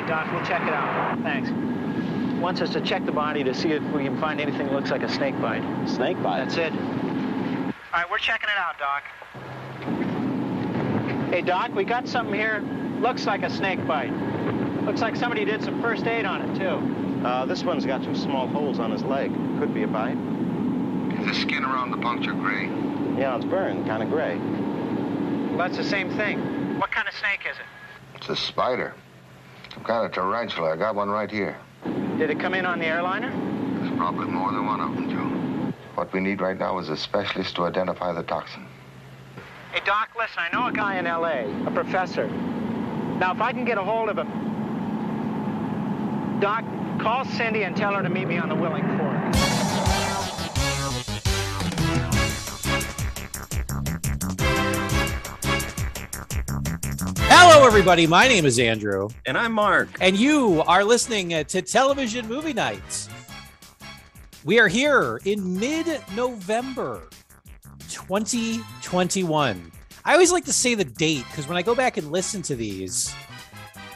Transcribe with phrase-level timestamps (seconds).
[0.00, 0.32] bite, Doc.
[0.32, 1.18] We'll check it out.
[1.22, 1.50] Thanks.
[2.40, 4.90] Wants us to check the body to see if we can find anything that looks
[4.90, 5.62] like a snake bite.
[5.86, 6.38] Snake bite?
[6.38, 6.72] That's it.
[6.72, 9.02] All right, we're checking it out, Doc.
[11.30, 12.60] Hey, Doc, we got something here.
[13.00, 14.12] Looks like a snake bite.
[14.84, 17.26] Looks like somebody did some first aid on it, too.
[17.26, 19.32] Uh, this one's got two small holes on his leg.
[19.58, 20.16] Could be a bite.
[21.20, 22.66] Is the skin around the puncture gray?
[23.18, 24.38] Yeah, it's burned, kind of gray.
[24.38, 26.78] Well, that's the same thing.
[26.78, 27.66] What kind of snake is it?
[28.14, 28.94] It's a spider.
[29.72, 30.72] Some kind of tarantula.
[30.72, 31.56] I got one right here.
[32.18, 33.30] Did it come in on the airliner?
[33.30, 35.72] There's probably more than one of them, Joe.
[35.94, 38.66] What we need right now is a specialist to identify the toxin.
[39.72, 42.26] Hey, Doc, listen, I know a guy in L.A., a professor.
[42.26, 44.28] Now, if I can get a hold of him...
[46.40, 46.64] Doc,
[46.98, 49.19] call Cindy and tell her to meet me on the Willing Fork.
[57.42, 58.06] Hello, everybody.
[58.06, 59.88] My name is Andrew, And I'm Mark.
[60.02, 63.08] and you are listening uh, to Television Movie Nights.
[64.44, 67.08] We are here in mid November
[67.88, 69.72] 2021.
[70.04, 72.54] I always like to say the date because when I go back and listen to
[72.54, 73.12] these,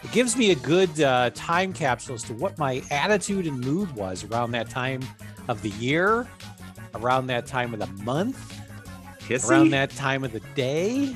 [0.02, 3.94] it gives me a good uh, time capsule as to what my attitude and mood
[3.94, 5.00] was around that time
[5.48, 6.26] of the year,
[6.94, 8.58] around that time of the month,
[9.20, 9.50] Kissy?
[9.50, 11.14] around that time of the day.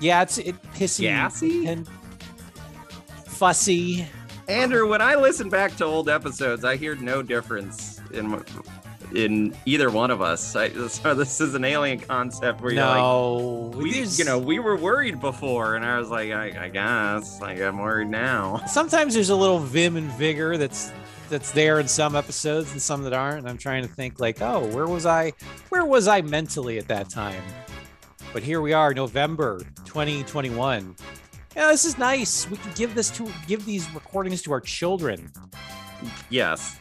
[0.00, 1.66] Yeah, it's it pissy Gassy?
[1.66, 1.88] and
[3.26, 4.06] fussy.
[4.48, 8.42] Andrew, when I listen back to old episodes, I hear no difference in
[9.14, 10.54] in either one of us.
[10.56, 14.38] I, so this is an alien concept where you're like, No, we, there's- you know,
[14.38, 18.62] we were worried before, and I was like, I, I guess, like I'm worried now.
[18.68, 20.92] sometimes there's a little vim and vigor that's
[21.28, 23.38] that's there in some episodes and some that aren't.
[23.40, 25.32] And I'm trying to think like, oh, where was I?
[25.70, 27.42] Where was I mentally at that time?
[28.36, 30.94] But here we are, November 2021.
[31.56, 32.46] Yeah, this is nice.
[32.50, 35.32] We can give this to give these recordings to our children.
[36.28, 36.78] Yes.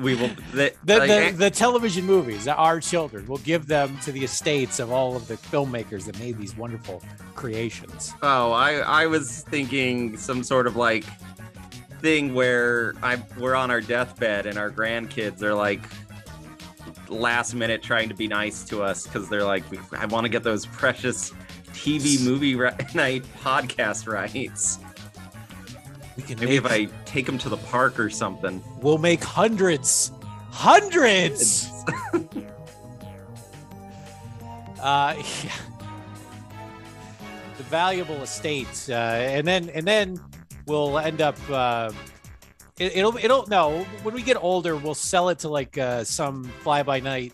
[0.00, 0.30] we will.
[0.54, 4.78] The, The, like, the, the television movies, our children, we'll give them to the estates
[4.80, 7.02] of all of the filmmakers that made these wonderful
[7.34, 8.14] creations.
[8.22, 11.04] Oh, I I was thinking some sort of like
[12.00, 15.82] thing where I we're on our deathbed and our grandkids are like
[17.08, 20.42] last minute trying to be nice to us because they're like, I want to get
[20.42, 21.32] those precious
[21.72, 22.54] TV movie
[22.94, 24.78] night podcast rights.
[26.16, 28.62] We can Maybe if I take them to the park or something.
[28.80, 30.12] We'll make hundreds,
[30.50, 31.68] hundreds.
[34.80, 35.52] uh, yeah.
[37.56, 40.20] The valuable estate, uh, and then and then
[40.66, 41.36] we'll end up.
[41.50, 41.90] Uh,
[42.78, 43.80] it, it'll it'll no.
[44.02, 47.32] When we get older, we'll sell it to like uh, some fly by night.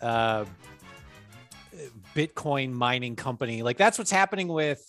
[0.00, 0.44] Uh,
[2.14, 3.62] Bitcoin mining company.
[3.62, 4.82] Like that's what's happening with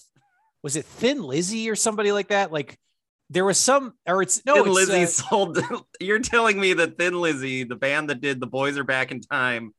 [0.63, 2.51] was it Thin Lizzy or somebody like that?
[2.51, 2.77] Like
[3.29, 5.59] there was some or it's no Thin it's, Lizzy uh, sold.
[5.99, 9.21] You're telling me that Thin Lizzy, the band that did "The Boys Are Back in
[9.21, 9.73] Time,"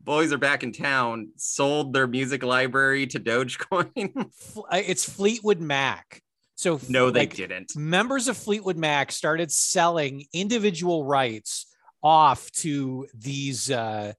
[0.00, 4.30] "Boys Are Back in Town," sold their music library to Dogecoin?
[4.72, 6.22] It's Fleetwood Mac.
[6.56, 7.76] So no, they like, didn't.
[7.76, 11.66] members of Fleetwood Mac started selling individual rights
[12.02, 14.12] off to these uh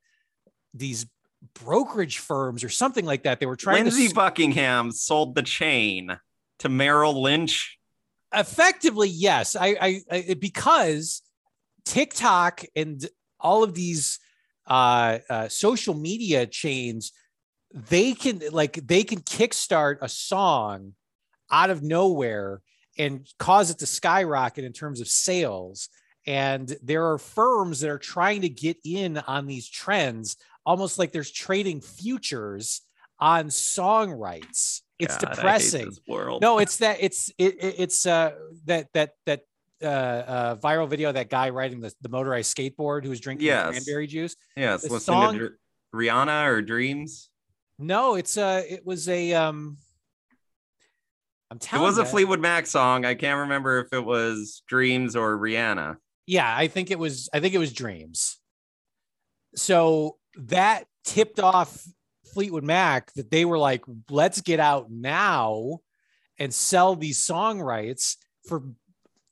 [0.74, 1.06] these
[1.53, 3.40] brokerage firms or something like that.
[3.40, 6.18] They were trying Lindsey to Buckingham sold the chain
[6.59, 7.78] to Merrill Lynch.
[8.34, 11.22] effectively yes I, I i because
[11.85, 13.07] tiktok and
[13.40, 14.19] all of these
[14.68, 17.12] uh, uh social media chains
[17.72, 20.94] they can like they can kickstart a song
[21.51, 22.61] out of nowhere
[22.97, 25.89] and cause it to skyrocket in terms of sales.
[26.28, 31.11] And there are firms that are trying to get in on these trends almost like
[31.11, 32.81] there's trading futures
[33.19, 34.81] on song rights.
[34.97, 35.91] It's God, depressing.
[36.41, 38.31] no it's that it's it, it- it's uh
[38.66, 39.41] that that that
[39.83, 43.69] uh, uh viral video that guy riding the, the motorized skateboard who was drinking Yes.
[43.72, 44.35] cranberry juice.
[44.56, 45.51] Yes, the listen song- to
[45.94, 47.29] Rhiannon or Dreams.
[47.77, 49.77] no it's uh it was a um
[51.51, 52.06] i'm It telling was a.
[52.06, 53.06] Fleetwood Mac song.
[53.06, 55.97] I can't remember if it was Dreams or Rhiannon.
[56.27, 58.39] yeah i think it was i think it was dreams
[59.56, 61.86] so that tipped off
[62.33, 65.77] fleetwood mac that they were like let's get out now
[66.39, 68.18] and sell these song rights
[68.48, 68.63] for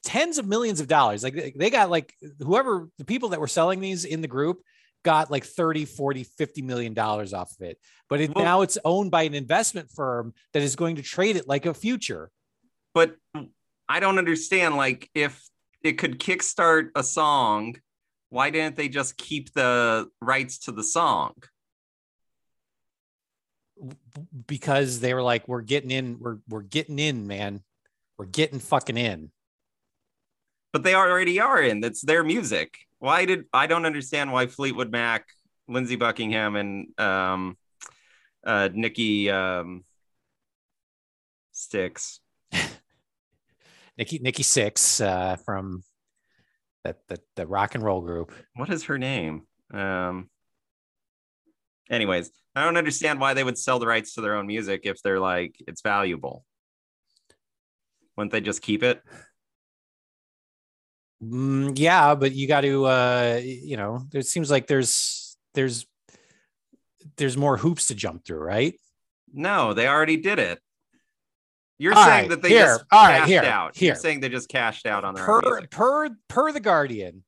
[0.04, 3.80] tens of millions of dollars like they got like whoever the people that were selling
[3.80, 4.62] these in the group
[5.04, 7.78] got like 30 40 50 million dollars off of it
[8.10, 11.36] but it, Well- now it's owned by an investment firm that is going to trade
[11.36, 12.32] it like a future
[12.94, 13.16] But
[13.90, 14.76] I don't understand.
[14.78, 15.42] Like, if
[15.84, 17.76] it could kickstart a song,
[18.30, 21.34] why didn't they just keep the rights to the song?
[24.48, 27.62] because they were like, we're getting in, we're we're getting in, man.
[28.18, 29.32] We're getting fucking in.
[30.72, 31.82] But they already are in.
[31.82, 32.78] That's their music.
[33.04, 35.26] Why did I don't understand why Fleetwood Mac,
[35.68, 37.58] Lindsey Buckingham, and um,
[38.46, 39.84] uh, Nikki um,
[41.52, 42.22] Sticks.
[43.98, 45.84] Nikki Nikki Six uh, from
[46.86, 48.32] that the, the rock and roll group.
[48.56, 49.48] What is her name?
[49.74, 50.30] Um,
[51.90, 55.04] anyways, I don't understand why they would sell the rights to their own music if
[55.04, 56.46] they're like it's valuable.
[58.16, 59.04] Wouldn't they just keep it?
[61.24, 65.86] Mm, yeah, but you got to uh, you know, it seems like there's there's
[67.18, 68.75] there's more hoops to jump through, right?
[69.34, 70.60] No, they already did it.
[71.80, 73.75] You're All saying right, that they here, just all right, cashed here, out.
[73.75, 73.88] here.
[73.88, 77.24] You're saying they just cashed out on their per per per the Guardian,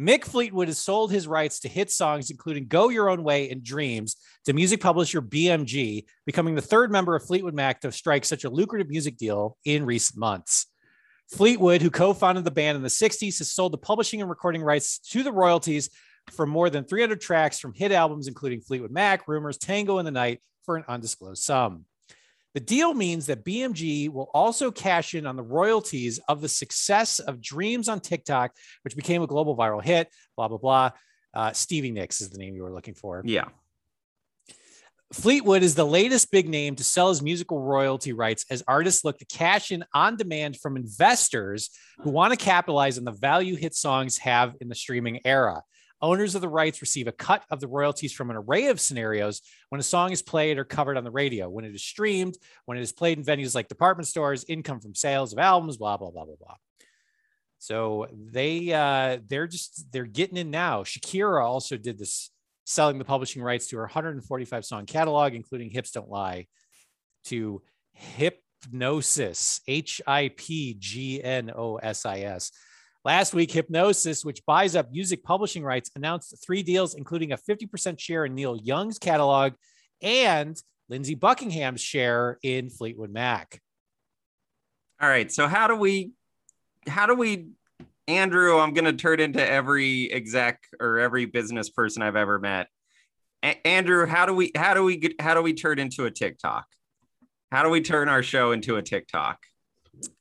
[0.00, 3.62] Mick Fleetwood has sold his rights to hit songs including "Go Your Own Way" and
[3.62, 8.44] "Dreams" to music publisher BMG, becoming the third member of Fleetwood Mac to strike such
[8.44, 10.66] a lucrative music deal in recent months.
[11.30, 14.98] Fleetwood, who co-founded the band in the '60s, has sold the publishing and recording rights
[15.10, 15.90] to the royalties
[16.30, 20.10] for more than 300 tracks from hit albums including Fleetwood Mac, Rumors, Tango in the
[20.10, 21.84] Night for an undisclosed sum.
[22.54, 27.20] The deal means that BMG will also cash in on the royalties of the success
[27.20, 30.90] of Dreams on TikTok, which became a global viral hit, blah, blah, blah.
[31.32, 33.22] Uh, Stevie Nicks is the name you were looking for.
[33.24, 33.44] Yeah.
[35.12, 39.18] Fleetwood is the latest big name to sell his musical royalty rights as artists look
[39.18, 43.74] to cash in on demand from investors who want to capitalize on the value hit
[43.74, 45.62] songs have in the streaming era.
[46.00, 49.42] Owners of the rights receive a cut of the royalties from an array of scenarios
[49.70, 52.78] when a song is played or covered on the radio, when it is streamed, when
[52.78, 56.12] it is played in venues like department stores, income from sales of albums, blah, blah,
[56.12, 56.54] blah, blah, blah.
[57.58, 60.84] So they uh they're just they're getting in now.
[60.84, 62.30] Shakira also did this
[62.70, 66.46] selling the publishing rights to her 145 song catalog, including Hips Don't Lie,
[67.24, 67.62] to
[67.98, 72.52] Hipgnosis, H I P G N O S I S.
[73.04, 77.98] Last week, Hipgnosis, which buys up music publishing rights, announced three deals, including a 50%
[77.98, 79.54] share in Neil Young's catalog
[80.02, 83.60] and Lindsey Buckingham's share in Fleetwood Mac.
[85.00, 85.32] All right.
[85.32, 86.12] So how do we
[86.86, 87.48] how do we
[88.10, 92.66] Andrew, I'm gonna turn into every exec or every business person I've ever met.
[93.44, 96.10] A- Andrew, how do we how do we get how do we turn into a
[96.10, 96.66] TikTok?
[97.52, 99.38] How do we turn our show into a TikTok?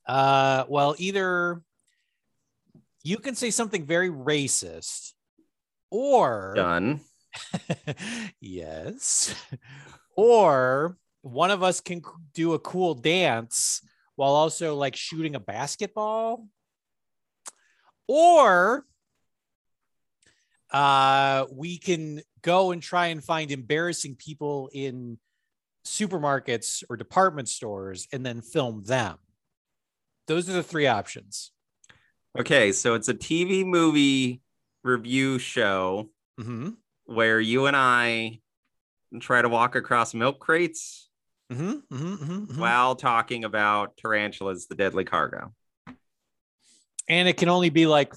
[0.05, 1.63] Uh, well, either
[3.03, 5.13] you can say something very racist,
[5.89, 7.01] or Done.
[8.39, 9.33] yes,
[10.15, 12.03] or one of us can
[12.35, 13.81] do a cool dance
[14.15, 16.45] while also like shooting a basketball,
[18.09, 18.85] or
[20.71, 25.19] uh, we can go and try and find embarrassing people in
[25.85, 29.17] supermarkets or department stores and then film them.
[30.27, 31.51] Those are the three options.
[32.37, 34.41] Okay, so it's a TV movie
[34.83, 36.09] review show
[36.39, 36.69] Mm-hmm.
[37.05, 38.39] where you and I
[39.19, 41.09] try to walk across milk crates
[41.51, 41.95] Mm-hmm.
[41.95, 42.13] Mm-hmm.
[42.23, 42.59] mm-hmm.
[42.61, 45.53] while talking about tarantulas, the deadly cargo.
[47.09, 48.13] And it can only be like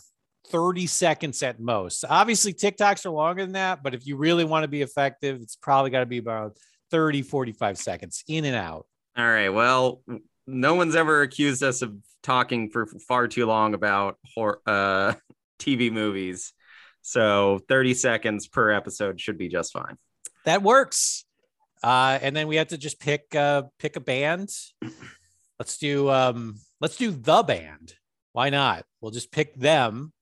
[0.48, 2.04] 30 seconds at most.
[2.08, 5.56] Obviously, TikToks are longer than that, but if you really want to be effective, it's
[5.56, 6.56] probably got to be about
[6.90, 8.86] 30, 45 seconds in and out.
[9.16, 9.48] All right.
[9.48, 10.02] Well,
[10.46, 15.14] no one's ever accused us of talking for far too long about hor- uh,
[15.58, 16.52] TV movies.
[17.02, 19.96] So 30 seconds per episode should be just fine.
[20.44, 21.24] That works.
[21.82, 24.50] Uh, and then we have to just pick uh, pick a band.
[25.58, 27.94] Let's do um, let's do the band.
[28.32, 28.84] Why not?
[29.00, 30.12] We'll just pick them.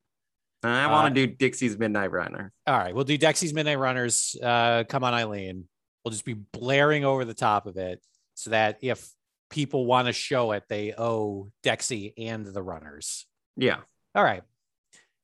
[0.62, 2.52] I Uh, want to do Dexys Midnight Runner.
[2.66, 4.36] All right, we'll do Dexys Midnight Runners.
[4.42, 5.68] Uh, come on, Eileen.
[6.04, 8.02] We'll just be blaring over the top of it
[8.34, 9.08] so that if
[9.50, 13.26] people want to show it, they owe Dexy and the runners.
[13.56, 13.78] Yeah.
[14.14, 14.42] All right,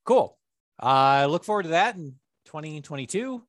[0.04, 0.38] cool.
[0.78, 2.14] I look forward to that in
[2.46, 3.42] 2022.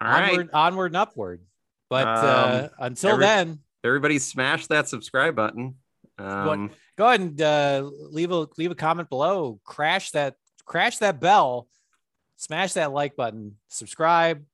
[0.00, 0.30] All right.
[0.30, 1.42] onward, onward and upward.
[1.90, 5.76] But uh, Um, until every- then, Everybody smash that subscribe button.
[6.18, 6.70] Um,
[7.00, 9.58] go ahead and uh, leave a leave a comment below.
[9.64, 10.34] Crash that
[10.66, 11.66] crash that bell,
[12.36, 14.44] smash that like button, subscribe,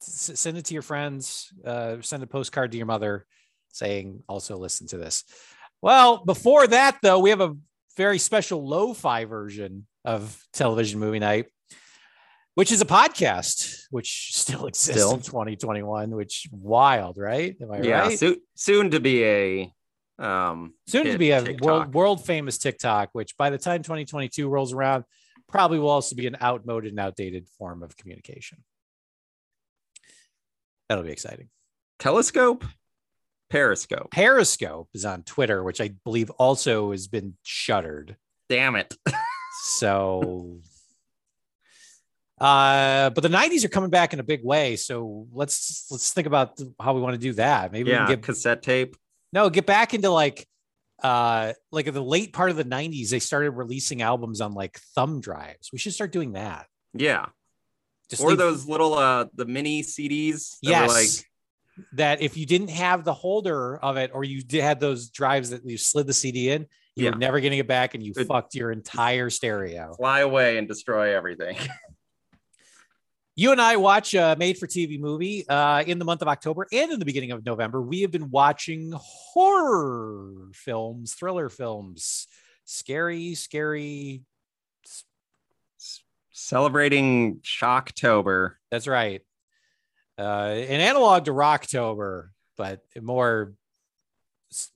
[0.00, 3.26] send it to your friends, uh, send a postcard to your mother
[3.70, 5.24] saying also listen to this.
[5.82, 7.54] Well, before that though, we have a
[7.98, 11.48] very special lo-fi version of television movie night,
[12.54, 15.12] which is a podcast, which still exists Still.
[15.12, 17.54] in 2021, which wild, right?
[17.60, 18.00] Am I yeah.
[18.00, 18.18] right?
[18.18, 19.72] Soon, soon to be a
[20.18, 24.72] um soon to be a world world famous TikTok, which by the time 2022 rolls
[24.72, 25.04] around,
[25.48, 28.58] probably will also be an outmoded and outdated form of communication.
[30.88, 31.48] That'll be exciting.
[31.98, 32.64] telescope.
[33.50, 34.10] Periscope.
[34.10, 38.16] Periscope is on Twitter, which I believe also has been shuttered.
[38.48, 38.94] Damn it.
[39.60, 40.60] So,
[42.40, 44.76] uh, but the '90s are coming back in a big way.
[44.76, 47.72] So let's let's think about how we want to do that.
[47.72, 48.96] Maybe yeah, we can get cassette tape.
[49.32, 50.46] No get back into like
[51.02, 54.78] uh like in the late part of the 90s they started releasing albums on like
[54.94, 57.26] thumb drives we should start doing that Yeah.
[58.10, 60.58] just or leave- those little uh the mini CDs.
[60.62, 61.24] that yes like
[61.92, 65.50] that if you didn't have the holder of it or you did had those drives
[65.50, 66.66] that you slid the cd in
[66.96, 67.10] you Yeah.
[67.10, 70.66] were never getting it back and you It- fucked your entire stereo fly away and
[70.66, 71.56] destroy everything.
[73.38, 76.66] you and i watch a made for tv movie uh, in the month of october
[76.72, 82.26] and in the beginning of november we have been watching horror films thriller films
[82.64, 84.22] scary scary
[86.40, 88.52] Celebrating Shocktober.
[88.70, 89.22] That's right.
[90.16, 90.22] Uh,
[90.54, 93.54] an analog to Rocktober, but more,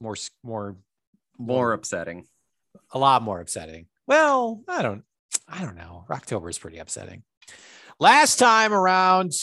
[0.01, 0.75] more, more,
[1.39, 2.27] More upsetting.
[2.91, 3.87] a lot more upsetting.
[4.07, 5.03] Well, I don't,
[5.47, 6.03] I don't know.
[6.09, 7.23] Rocktober is pretty upsetting.
[7.99, 9.33] Last time around,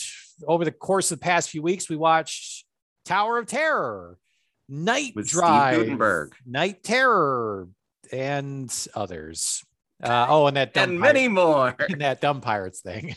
[0.47, 2.65] over the course of the past few weeks, we watched
[3.05, 4.19] Tower of Terror,
[4.69, 6.31] Night With Drive.
[6.47, 7.69] Night Terror,
[8.13, 9.65] and others.
[10.03, 11.77] Uh, oh, and that dumb And pirate- many more.
[11.89, 13.15] in that dumb pirates thing.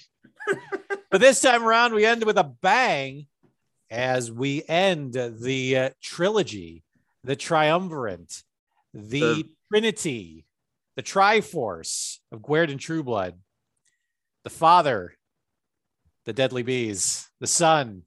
[1.10, 3.28] but this time around, we end with a bang
[3.90, 6.84] as we end the uh, trilogy,
[7.24, 8.44] the triumvirate,
[8.94, 10.46] the, The- trinity,
[10.96, 13.36] the triforce of Guerdon Trueblood,
[14.44, 15.14] the father,
[16.26, 18.04] the deadly bees, the son,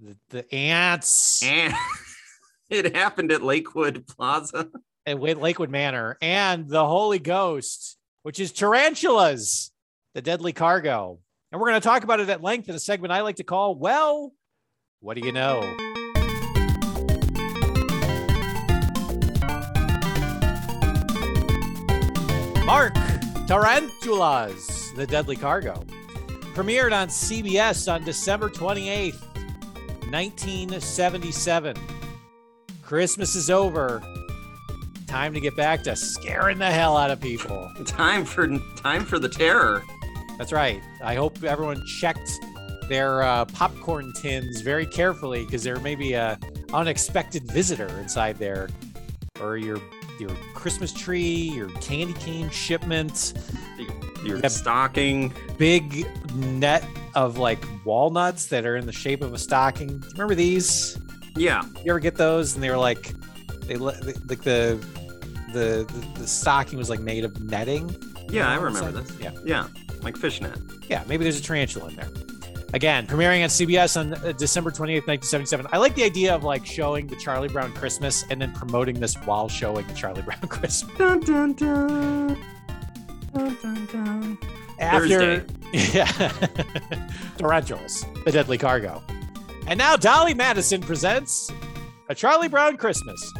[0.00, 1.74] the, the ants, And
[2.70, 4.68] it happened at Lakewood Plaza.
[5.06, 9.72] with Lakewood Manor, and the Holy Ghost, which is tarantulas,
[10.14, 11.18] the deadly cargo.
[11.50, 13.44] And we're going to talk about it at length in a segment I like to
[13.44, 14.32] call, Well,
[15.00, 15.76] what do you know?
[22.64, 22.94] Mark
[23.46, 25.84] Tarantulas, the deadly cargo.
[26.54, 29.20] Premiered on CBS on December 28th,
[30.10, 31.76] 1977.
[32.82, 34.02] Christmas is over.
[35.06, 37.70] Time to get back to scaring the hell out of people.
[37.86, 39.82] Time for time for the terror.
[40.36, 40.82] That's right.
[41.02, 42.30] I hope everyone checked
[42.88, 46.38] their uh, popcorn tins very carefully because there may be a
[46.72, 48.68] unexpected visitor inside there,
[49.40, 49.78] or your
[50.18, 53.34] your Christmas tree, your candy cane shipment,
[53.78, 53.88] Your
[54.24, 54.50] Yep.
[54.50, 55.32] stocking.
[55.58, 56.84] big net
[57.14, 59.88] of like walnuts that are in the shape of a stocking.
[59.88, 60.98] Do you remember these?
[61.36, 61.62] Yeah.
[61.84, 62.54] You ever get those?
[62.54, 63.14] And they were like,
[63.62, 64.78] they like the the
[65.52, 67.94] the, the stocking was like made of netting.
[68.30, 69.18] Yeah, I remember this.
[69.18, 69.32] Yeah.
[69.44, 69.68] Yeah.
[70.02, 70.58] Like fishnet.
[70.88, 72.08] Yeah, maybe there's a tarantula in there.
[72.74, 75.66] Again, premiering on CBS on uh, December 28th, 1977.
[75.72, 79.14] I like the idea of like showing the Charlie Brown Christmas and then promoting this
[79.24, 80.96] while showing the Charlie Brown Christmas.
[80.98, 82.38] Dun, dun, dun.
[83.34, 84.38] Dun, dun, dun.
[84.78, 86.06] After yeah,
[87.36, 89.02] Tarantulas, the deadly cargo.
[89.66, 91.50] And now Dolly Madison presents
[92.08, 93.32] a Charlie Brown Christmas.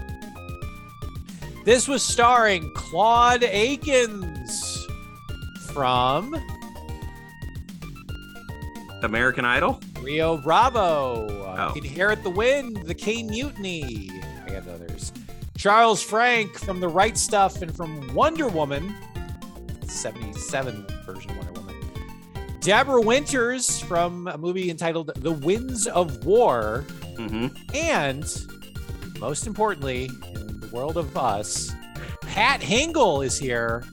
[1.65, 4.87] This was starring Claude Akins
[5.73, 6.35] from
[9.03, 9.81] American Idol.
[10.03, 11.27] Rio Bravo,
[11.61, 11.73] Oh.
[11.77, 14.11] Inherit the Wind, The Caine Mutiny.
[14.47, 15.13] I got others.
[15.57, 18.95] Charles Frank from The Right Stuff and from Wonder Woman,
[19.89, 21.75] 77 version of Wonder Woman.
[22.61, 26.85] Deborah Winters from a movie entitled The Winds of War.
[27.17, 28.25] hmm And
[29.19, 31.73] most importantly, in the world of us,
[32.23, 33.85] Pat Hingle is here.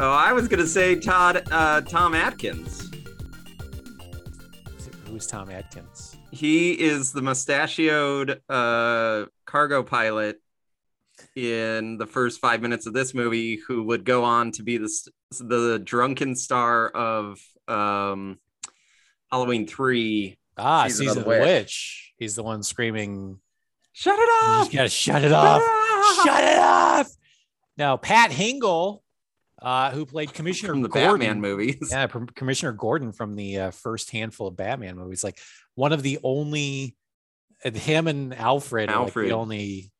[0.00, 2.90] Oh, I was gonna say Todd uh, Tom Atkins.
[5.06, 6.16] Who's Tom Atkins?
[6.32, 10.40] He is the mustachioed uh, cargo pilot
[11.34, 14.90] in the first five minutes of this movie, who would go on to be the
[15.40, 18.38] the drunken star of um,
[19.30, 20.38] Halloween three.
[20.58, 21.40] Ah, Season Season of the Witch.
[21.40, 22.12] Witch.
[22.18, 23.38] He's the one screaming,
[23.92, 24.64] Shut it off!
[24.70, 25.62] just gotta shut it off.
[26.24, 27.10] shut it off.
[27.78, 28.98] Now, Pat Hingle,
[29.60, 31.88] uh, who played Commissioner from the Gordon, Batman movies.
[31.90, 35.38] yeah, Commissioner Gordon from the uh, first handful of Batman movies, like
[35.74, 36.96] one of the only,
[37.64, 39.30] uh, him and Alfred, are like Alfred.
[39.30, 39.91] the only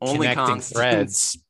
[0.00, 1.38] Only connecting threads.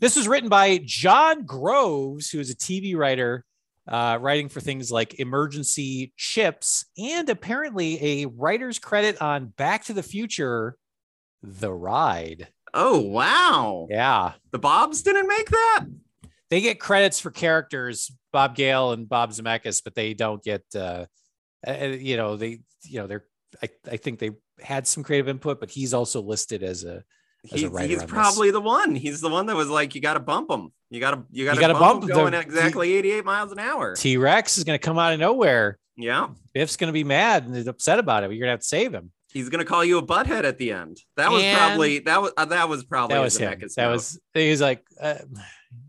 [0.00, 3.44] This was written by John Groves, who is a TV writer,
[3.86, 9.92] uh, writing for things like Emergency Chips, and apparently a writer's credit on Back to
[9.92, 10.76] the Future,
[11.44, 12.48] The Ride.
[12.74, 13.86] Oh wow!
[13.88, 15.84] Yeah, The Bobs didn't make that.
[16.50, 21.06] they get credits for characters, Bob Gale and Bob Zemeckis, but they don't get, uh,
[21.64, 23.24] uh, you know, they, you know, they're
[23.62, 24.30] I, I think they
[24.60, 27.04] had some creative input, but he's also listed as a
[27.44, 28.04] He's, he's on this.
[28.04, 28.94] probably the one.
[28.94, 30.72] He's the one that was like, you got to bump him.
[30.90, 33.58] You got to you got to gotta bump, bump going The- exactly 88 miles an
[33.58, 33.96] hour.
[33.96, 35.78] T Rex is going to come out of nowhere.
[35.96, 38.30] Yeah, Biff's going to be mad and upset about it.
[38.30, 39.10] You're going to have to save him.
[39.32, 40.98] he's gonna call you a butthead at the end.
[41.16, 43.58] That was And- probably that was uh, that was probably That was him.
[43.58, 43.90] That note.
[43.92, 45.14] was he was like uh,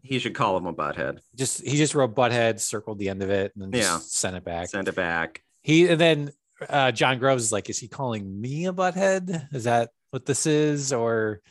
[0.02, 1.20] he should call him a butthead.
[1.36, 4.00] just he just wrote butthead, circled the end of it, and then Yeah.
[4.02, 4.68] sent it back.
[4.70, 5.42] Send it back.
[5.62, 6.32] He and then
[6.70, 9.54] uh, John Groves is like, is he calling me a butthead?
[9.54, 10.94] Is that what this is?
[10.94, 11.42] Or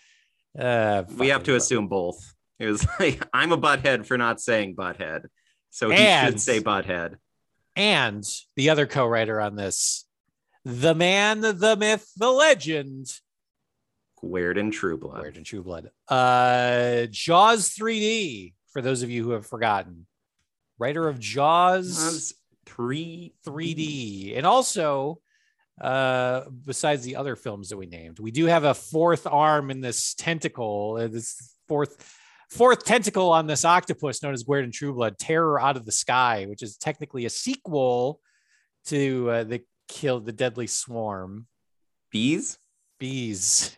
[0.57, 2.33] uh, We have to assume both.
[2.61, 5.25] It was like, I'm a butthead for not saying butthead,
[5.71, 7.16] so he And- should say butthead.
[7.75, 8.23] And
[8.54, 10.04] the other co-writer on this,
[10.64, 13.07] the man, the myth, the legend,
[14.21, 15.23] Guerdon Trueblood.
[15.23, 15.90] Weird and True Blood.
[16.07, 18.52] Uh, Jaws 3D.
[18.73, 20.07] For those of you who have forgotten,
[20.78, 21.97] writer of Jaws.
[21.97, 22.35] Was
[22.66, 24.37] three 3D.
[24.37, 25.19] And also,
[25.83, 29.81] uh, besides the other films that we named, we do have a fourth arm in
[29.81, 32.19] this tentacle, uh, this fourth
[32.51, 36.62] fourth tentacle on this octopus known as Guerdon Trueblood, Terror Out of the Sky, which
[36.62, 38.21] is technically a sequel
[38.87, 41.47] to uh, the Kill the Deadly Swarm.
[42.11, 42.59] bees.
[42.99, 43.77] Bees.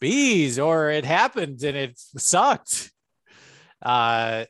[0.00, 2.90] Bees, or it happened and it sucked.
[3.80, 4.44] Uh,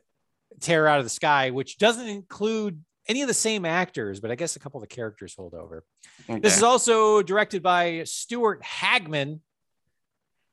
[0.61, 4.35] Terror Out of the Sky, which doesn't include any of the same actors, but I
[4.35, 5.85] guess a couple of the characters hold over.
[6.29, 9.41] This is also directed by Stuart Hagmann,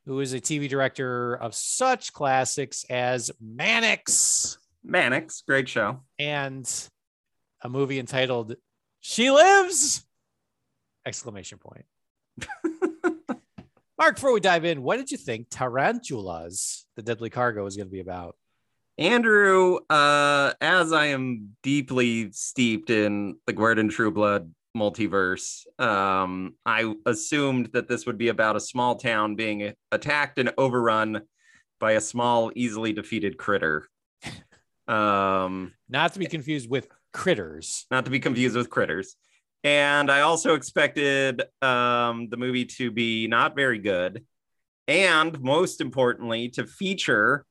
[0.06, 6.02] who is a TV director of such classics as Mannix Mannix, great show.
[6.20, 6.70] and
[7.62, 8.56] a movie entitled
[9.00, 10.06] She Lives!
[11.06, 11.86] Exclamation point.
[13.98, 17.88] Mark, before we dive in, what did you think Tarantulas, the deadly cargo, is going
[17.88, 18.36] to be about?
[18.98, 26.94] Andrew, uh, as I am deeply steeped in the and True Blood multiverse, um, I
[27.06, 31.22] assumed that this would be about a small town being attacked and overrun
[31.80, 33.88] by a small, easily defeated critter.
[34.88, 37.86] Um, Not to be confused with critters.
[37.90, 39.16] not to be confused with critters.
[39.64, 44.26] And I also expected um, the movie to be not very good.
[44.88, 47.46] And most importantly, to feature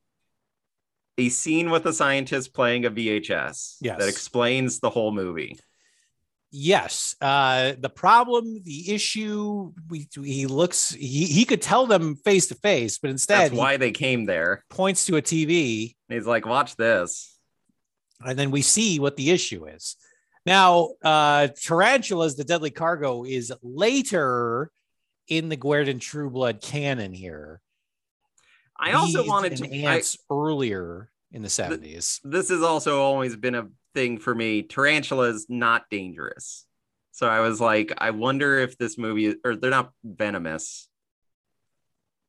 [1.27, 3.99] a scene with a scientist playing a VHS Yes.
[3.99, 5.59] that explains the whole movie.
[6.51, 7.17] Yes.
[7.21, 12.55] Uh, the problem, the issue, we, he looks, he, he could tell them face to
[12.57, 14.65] face, but instead That's why they came there.
[14.69, 17.39] points to a TV he's like, watch this.
[18.21, 19.97] and then we see what the issue is.
[20.45, 24.71] Now, uh, Tarantulas, the deadly cargo, is later
[25.29, 27.61] in the Guerdon Trueblood canon here.
[28.77, 29.87] I also Bees wanted to.
[29.87, 32.21] I, ants earlier in the 70s.
[32.25, 34.63] this has also always been a thing for me.
[34.63, 36.67] Tarantulas not dangerous.
[37.13, 40.89] So I was like, I wonder if this movie or they're not venomous.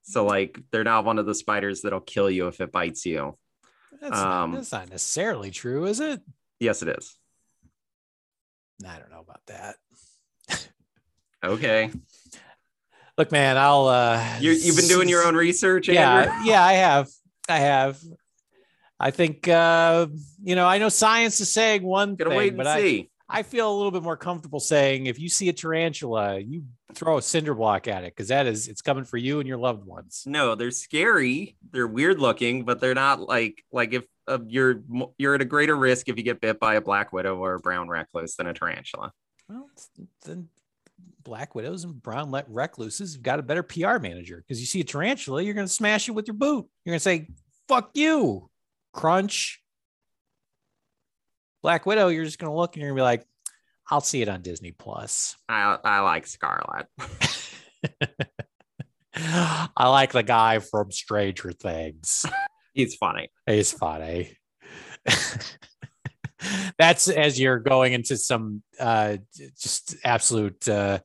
[0.04, 3.38] So like they're not one of the spiders that'll kill you if it bites you.
[4.02, 6.22] That's, um, not, that's not necessarily true, is it?
[6.60, 7.16] Yes, it is.
[8.86, 9.76] I don't know about that.
[11.44, 11.92] Okay.
[13.18, 13.88] Look, man, I'll.
[13.88, 16.34] uh You you've been doing your own research, Andrew?
[16.34, 17.10] Yeah, yeah, I have.
[17.50, 18.02] I have.
[19.00, 20.08] I think uh,
[20.44, 23.10] you know, I know science is saying one Gonna thing, wait and but I, see.
[23.30, 27.18] I feel a little bit more comfortable saying if you see a tarantula, you throw
[27.18, 29.86] a cinder block at it because that is it's coming for you and your loved
[29.86, 30.24] ones.
[30.26, 31.58] No, they're scary.
[31.72, 34.84] They're weird looking, but they're not like like if uh, you're
[35.18, 37.60] you're at a greater risk if you get bit by a black widow or a
[37.60, 39.12] brown recluse than a tarantula.
[39.50, 39.70] Well,
[40.26, 40.50] then
[41.24, 44.82] black widows and brown let recluses have got a better PR manager because you see
[44.82, 46.68] a tarantula, you're gonna smash it with your boot.
[46.86, 47.30] You're gonna say,
[47.68, 48.50] fuck you,
[48.94, 49.60] crunch.
[51.62, 53.26] Black Widow, you're just gonna look and you're gonna be like,
[53.90, 55.36] I'll see it on Disney Plus.
[55.50, 56.88] I I like Scarlet.
[59.16, 62.26] I like the guy from Stranger Things.
[62.74, 63.30] He's funny.
[63.46, 64.38] He's funny.
[66.78, 69.18] That's as you're going into some uh,
[69.60, 71.00] just absolute uh,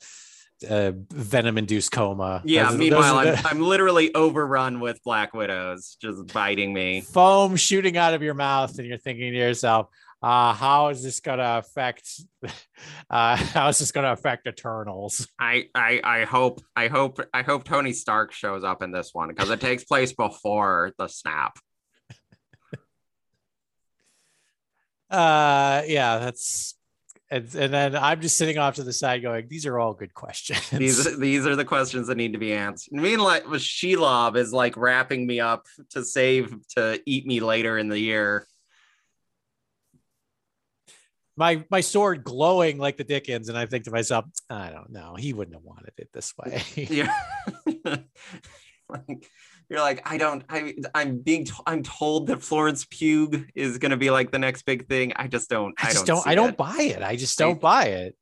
[0.69, 2.43] uh, venom induced coma.
[2.45, 2.71] Yeah.
[2.71, 7.01] Those meanwhile, those I'm, the- I'm literally overrun with black widows just biting me.
[7.03, 9.89] foam shooting out of your mouth, and you're thinking to yourself,
[10.23, 12.09] uh, how is this going to affect?
[13.09, 15.29] Uh, how is this to affect Eternals?
[15.39, 19.29] I, I I hope I hope I hope Tony Stark shows up in this one
[19.29, 21.57] because it takes place before the snap.
[25.11, 26.75] Uh, yeah, that's.
[27.31, 30.15] And, and then I'm just sitting off to the side going, these are all good
[30.15, 30.71] questions.
[30.71, 32.93] These these are the questions that need to be answered.
[32.93, 37.99] Meanwhile, Shelob is like wrapping me up to save to eat me later in the
[37.99, 38.47] year.
[41.39, 45.15] my my sword glowing like the Dickens, and I think to myself, I don't know,
[45.15, 46.63] he wouldn't have wanted it this way.
[46.75, 47.15] Yeah.
[48.89, 49.31] like,
[49.69, 53.91] you're like, I don't, I, I'm being, t- I'm told that Florence Pugh is going
[53.91, 55.13] to be like the next big thing.
[55.17, 56.57] I just don't, I just don't, don't, I don't it.
[56.57, 57.03] buy it.
[57.03, 58.17] I just don't buy it.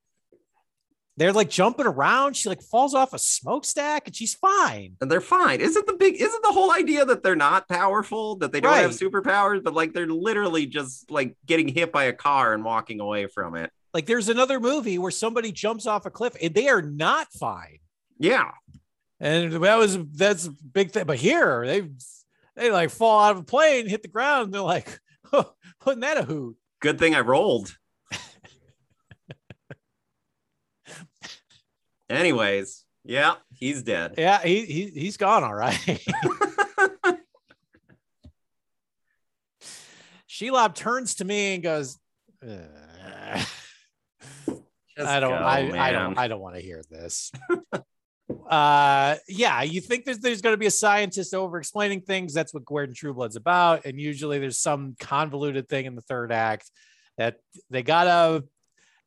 [1.19, 2.37] They're like jumping around.
[2.37, 4.97] She like falls off a smokestack, and she's fine.
[5.01, 5.61] And they're fine.
[5.63, 8.91] Isn't the big, isn't the whole idea that they're not powerful, that they don't have
[8.91, 13.29] superpowers, but like they're literally just like getting hit by a car and walking away
[13.29, 13.71] from it.
[13.95, 17.79] Like there's another movie where somebody jumps off a cliff and they are not fine.
[18.19, 18.51] Yeah.
[19.19, 21.07] And that was that's a big thing.
[21.07, 21.89] But here they
[22.55, 25.01] they like fall out of a plane, hit the ground, and they're like,
[25.33, 25.53] oh,
[25.85, 26.57] wasn't that a hoot?
[26.81, 27.77] Good thing I rolled.
[32.11, 34.15] Anyways, yeah, he's dead.
[34.19, 35.75] Yeah, he, he he's gone all right.
[40.29, 41.99] Shelob turns to me and goes,
[42.43, 43.47] I
[44.99, 47.33] don't, go, I, I don't, I don't want to hear this.
[48.49, 52.35] Uh, yeah, you think there's there's going to be a scientist over explaining things.
[52.35, 56.71] That's what Guerdon Trueblood's about, and usually there's some convoluted thing in the third act
[57.19, 57.37] that
[57.71, 58.45] they gotta.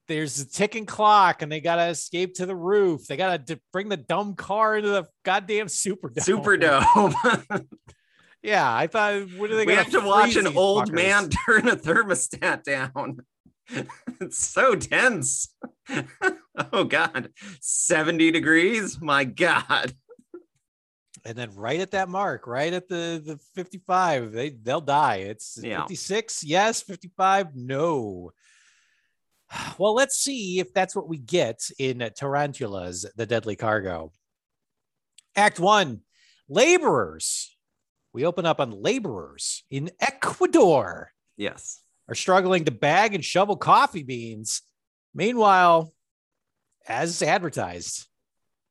[0.07, 3.05] There's a ticking clock, and they gotta escape to the roof.
[3.07, 6.19] They gotta d- bring the dumb car into the goddamn Superdome.
[6.19, 7.65] Superdome.
[8.41, 9.33] Yeah, I thought.
[9.37, 9.65] What are they?
[9.65, 10.93] we have to watch an old fuckers?
[10.93, 13.19] man turn a thermostat down.
[14.21, 15.53] it's so tense.
[16.73, 18.99] oh God, 70 degrees.
[19.01, 19.93] My God.
[21.25, 25.17] and then right at that mark, right at the the 55, they they'll die.
[25.17, 25.81] It's Yeah.
[25.81, 28.31] 56, yes, 55, no.
[29.79, 34.11] Well, let's see if that's what we get in Tarantulas, the deadly cargo.
[35.35, 36.01] Act one,
[36.47, 37.55] laborers.
[38.13, 41.81] We open up on laborers in Ecuador Yes.
[42.09, 44.61] Are struggling to bag and shovel coffee beans.
[45.13, 45.93] Meanwhile,
[46.87, 48.07] as advertised,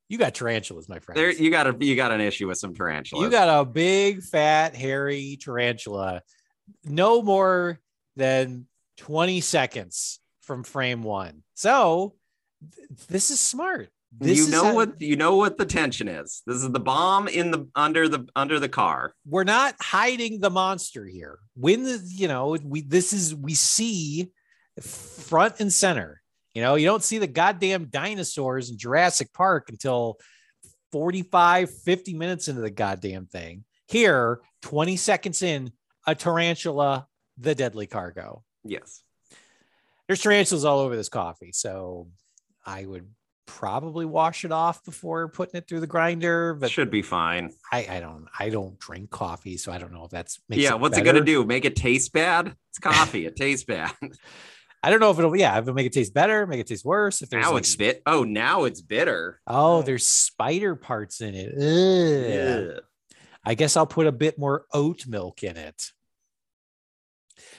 [0.08, 1.18] you got tarantulas, my friend.
[1.18, 3.22] There you got a you got an issue with some tarantulas.
[3.22, 6.22] You got a big, fat, hairy tarantula,
[6.84, 7.78] no more
[8.16, 8.66] than
[8.98, 11.42] 20 seconds from frame one.
[11.54, 12.14] So
[12.74, 13.90] th- this is smart.
[14.10, 16.42] This you know how- what you know what the tension is.
[16.46, 19.14] This is the bomb in the under the under the car.
[19.26, 21.38] we're not hiding the monster here.
[21.54, 24.30] When the you know we this is we see
[24.80, 26.22] front and center.
[26.54, 30.18] You know, you don't see the goddamn dinosaurs in Jurassic Park until
[30.92, 33.64] 45, 50 minutes into the goddamn thing.
[33.86, 35.70] Here, 20 seconds in,
[36.06, 38.42] a tarantula, the deadly cargo.
[38.64, 39.02] Yes.
[40.06, 42.08] There's tarantulas all over this coffee, so
[42.64, 43.08] I would
[43.48, 46.54] probably wash it off before putting it through the grinder.
[46.54, 47.50] But Should be fine.
[47.72, 50.74] I, I don't I don't drink coffee, so I don't know if that's makes yeah,
[50.74, 51.44] it what's it gonna do?
[51.44, 52.54] Make it taste bad?
[52.70, 53.26] It's coffee.
[53.26, 53.90] it tastes bad.
[54.82, 56.84] I don't know if it'll yeah, if it'll make it taste better, make it taste
[56.84, 57.22] worse.
[57.22, 58.02] If there's now like, it's bit.
[58.06, 59.40] Oh, now it's bitter.
[59.46, 61.54] oh, there's spider parts in it.
[61.56, 62.76] Ugh.
[62.76, 62.82] Ugh.
[63.44, 65.90] I guess I'll put a bit more oat milk in it.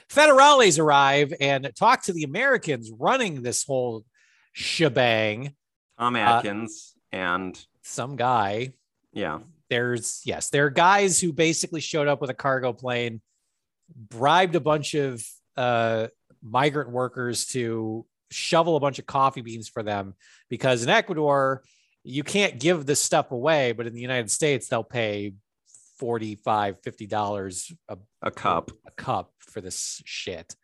[0.08, 4.04] Federales arrive and talk to the Americans running this whole
[4.52, 5.54] shebang.
[6.00, 8.72] Tom Atkins and Some guy.
[9.12, 13.20] yeah, There's yes, there are guys who basically showed up with a cargo plane,
[13.94, 15.22] bribed a bunch of
[15.56, 16.06] uh,
[16.42, 20.14] migrant workers to shovel a bunch of coffee beans for them
[20.48, 21.62] because in Ecuador
[22.02, 25.34] you can't give this stuff away, but in the United States they'll pay
[25.98, 28.70] 45 50 dollars a a cup.
[28.86, 30.56] a cup for this shit.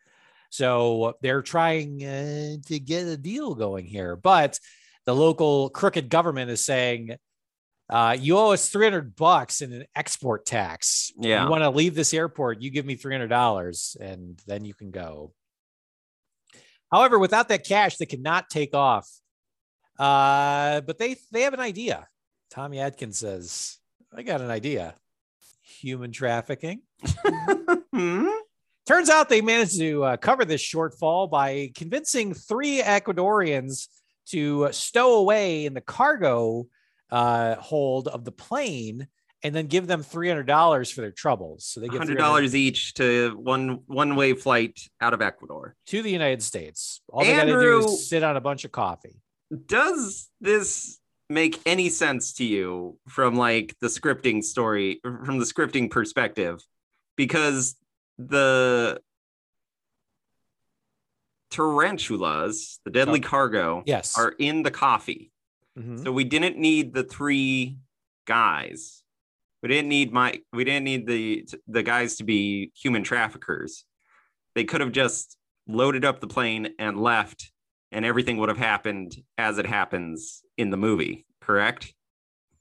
[0.49, 4.59] So they're trying uh, to get a deal going here, but
[5.07, 7.15] the local crooked government is saying,
[7.89, 11.11] uh, "You owe us three hundred bucks in an export tax.
[11.17, 11.45] Yeah.
[11.45, 12.61] you want to leave this airport?
[12.61, 15.33] You give me three hundred dollars, and then you can go."
[16.91, 19.09] However, without that cash, they cannot take off.
[19.97, 22.05] Uh, but they they have an idea.
[22.51, 23.77] Tommy Atkins says,
[24.13, 24.93] "I got an idea:
[25.61, 26.81] human trafficking."
[28.87, 33.87] Turns out they managed to uh, cover this shortfall by convincing three Ecuadorians
[34.31, 36.67] to stow away in the cargo
[37.11, 39.07] uh, hold of the plane
[39.43, 41.65] and then give them $300 for their troubles.
[41.65, 45.75] So they get Hundred $300 each to one one way flight out of Ecuador.
[45.87, 47.01] to the United States.
[47.09, 49.21] All they got to do is sit on a bunch of coffee.
[49.67, 55.89] Does this make any sense to you from like the scripting story from the scripting
[55.89, 56.61] perspective?
[57.15, 57.75] Because
[58.17, 58.99] the
[61.49, 64.17] tarantulas, the deadly cargo, Yes.
[64.17, 65.31] are in the coffee.
[65.77, 66.03] Mhm.
[66.03, 67.77] So we didn't need the three
[68.25, 69.03] guys.
[69.61, 73.85] We didn't need my we didn't need the the guys to be human traffickers.
[74.55, 77.51] They could have just loaded up the plane and left,
[77.91, 81.25] and everything would have happened as it happens in the movie.
[81.41, 81.93] Correct?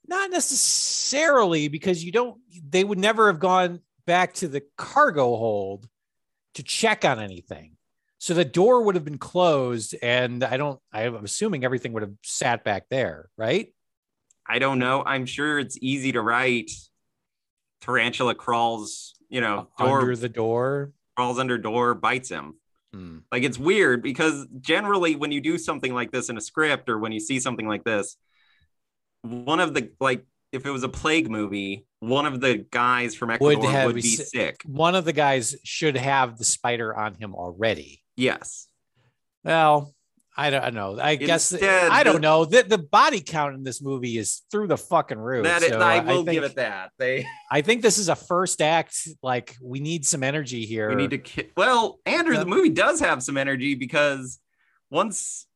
[0.09, 2.41] Not necessarily because you don't.
[2.69, 5.89] They would never have gone back to the cargo hold
[6.55, 7.76] to check on anything.
[8.27, 10.81] So the door would have been closed, and I don't.
[10.93, 13.73] I'm assuming everything would have sat back there, right?
[14.45, 15.05] I don't know.
[15.07, 16.73] I'm sure it's easy to write.
[17.83, 20.91] Tarantula crawls, you know, door Under the door.
[21.15, 22.55] crawls under door, bites him.
[22.93, 23.19] Hmm.
[23.31, 26.99] Like it's weird because generally when you do something like this in a script or
[26.99, 28.17] when you see something like this,
[29.23, 33.31] one of the like if it was a plague movie, one of the guys from
[33.31, 34.63] Ecuador would, have be sick.
[34.65, 38.03] One of the guys should have the spider on him already.
[38.17, 38.69] Yes.
[39.45, 39.95] Well,
[40.37, 40.99] I don't know.
[41.01, 42.45] I guess I don't know.
[42.45, 45.45] The, the body count in this movie is through the fucking roof.
[45.45, 46.91] That is, so I will think, give it that.
[46.99, 49.09] They I think this is a first act.
[49.23, 50.91] Like we need some energy here.
[50.91, 54.39] we need to ki- well, Andrew, the movie does have some energy because
[54.91, 55.47] once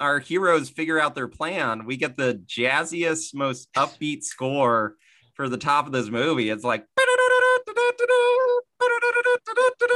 [0.00, 4.96] our heroes figure out their plan, we get the jazziest, most upbeat score
[5.34, 6.50] for the top of this movie.
[6.50, 6.86] It's like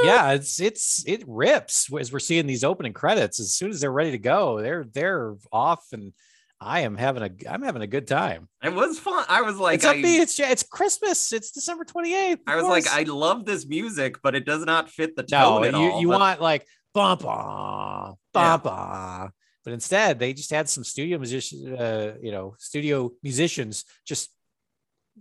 [0.03, 3.39] yeah, it's it's it rips as we're seeing these opening credits.
[3.39, 6.13] As soon as they're ready to go, they're they're off, and
[6.59, 8.47] I am having a I'm having a good time.
[8.63, 9.25] It was fun.
[9.27, 10.19] I was like, it's I, upbeat.
[10.19, 11.33] It's it's Christmas.
[11.33, 12.41] It's December twenty eighth.
[12.47, 15.65] I was like, I love this music, but it does not fit the no, tone
[15.65, 16.01] at you all.
[16.01, 19.31] you But want like bum bum bum bum.
[19.63, 24.29] But instead, they just had some studio musicians, uh, you know, studio musicians just.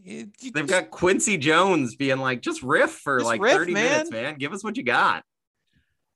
[0.04, 3.72] You they've just- got Quincy Jones being like, just riff for Just like riff, 30
[3.72, 3.84] man.
[3.90, 4.36] minutes, man.
[4.38, 5.24] Give us what you got.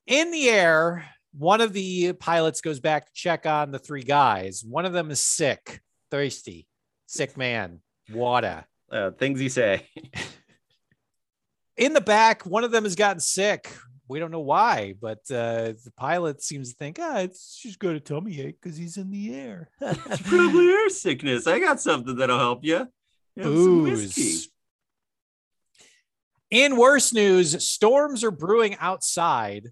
[0.07, 1.07] in the air.
[1.33, 4.65] One of the pilots goes back to check on the three guys.
[4.65, 6.67] One of them is sick, thirsty,
[7.07, 7.81] sick man,
[8.13, 8.65] water.
[8.91, 9.87] Uh, things you say.
[11.77, 13.73] In the back, one of them has gotten sick.
[14.09, 17.95] We don't know why, but uh, the pilot seems to think, ah, it's just got
[17.95, 19.71] a tummy ache because he's in the air.
[19.81, 21.47] It's probably air sickness.
[21.47, 22.89] I got something that'll help you.
[23.43, 24.49] Booze.
[26.51, 29.69] In worse news, storms are brewing outside,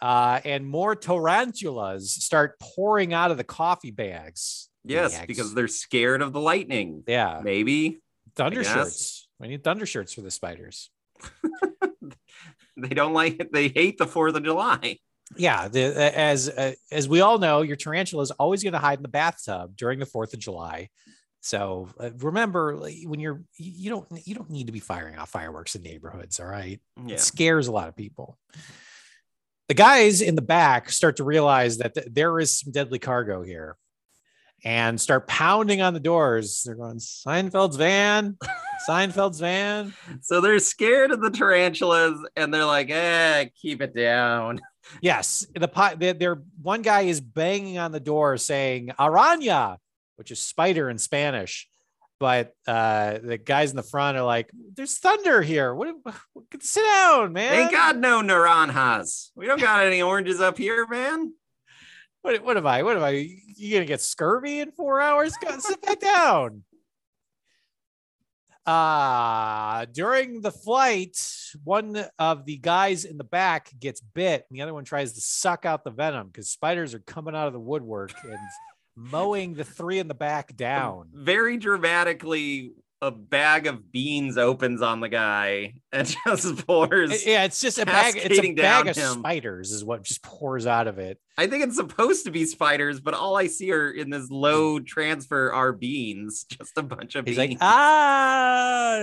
[0.00, 4.68] uh, and more tarantulas start pouring out of the coffee bags.
[4.84, 7.04] Yes, because they're scared of the lightning.
[7.06, 8.00] yeah, Maybe
[8.34, 9.28] thunder shirts.
[9.38, 10.90] We need thunder shirts for the spiders.
[12.76, 13.52] they don't like it.
[13.52, 14.98] They hate the 4th of July.
[15.36, 18.98] Yeah, the, as uh, as we all know, your tarantula is always going to hide
[18.98, 20.88] in the bathtub during the Fourth of July.
[21.44, 25.28] So uh, remember, like, when you're you don't you don't need to be firing off
[25.30, 26.38] fireworks in neighborhoods.
[26.40, 27.14] All right, Yeah.
[27.14, 28.38] it scares a lot of people.
[29.68, 33.42] The guys in the back start to realize that th- there is some deadly cargo
[33.42, 33.76] here
[34.64, 36.62] and start pounding on the doors.
[36.64, 38.36] They're going, Seinfeld's van,
[38.88, 39.92] Seinfeld's van.
[40.20, 44.60] So they're scared of the tarantulas and they're like, eh, keep it down.
[45.00, 49.76] Yes, the pi- there, there one guy is banging on the door saying "araña,"
[50.16, 51.68] which is spider in Spanish.
[52.18, 55.74] But uh, the guys in the front are like, "There's thunder here.
[55.74, 55.96] What?
[56.04, 57.62] what sit down, man.
[57.62, 59.30] Ain't got no naranjas.
[59.34, 61.32] We don't got any oranges up here, man.
[62.22, 62.84] What, what am I?
[62.84, 63.28] What am I?
[63.56, 65.34] You gonna get scurvy in four hours?
[65.44, 66.62] Go sit back down.
[68.64, 71.18] Uh during the flight,
[71.64, 75.20] one of the guys in the back gets bit, and the other one tries to
[75.20, 78.38] suck out the venom because spiders are coming out of the woodwork and
[78.96, 81.08] mowing the three in the back down.
[81.12, 87.26] Very dramatically, a bag of beans opens on the guy and just pours.
[87.26, 88.14] Yeah, it's just a bag.
[88.16, 89.14] It's a bag of him.
[89.18, 91.18] spiders, is what just pours out of it.
[91.36, 94.78] I think it's supposed to be spiders, but all I see are in this low
[94.78, 96.44] transfer are beans.
[96.48, 97.52] Just a bunch of He's beans.
[97.54, 99.00] like, ah.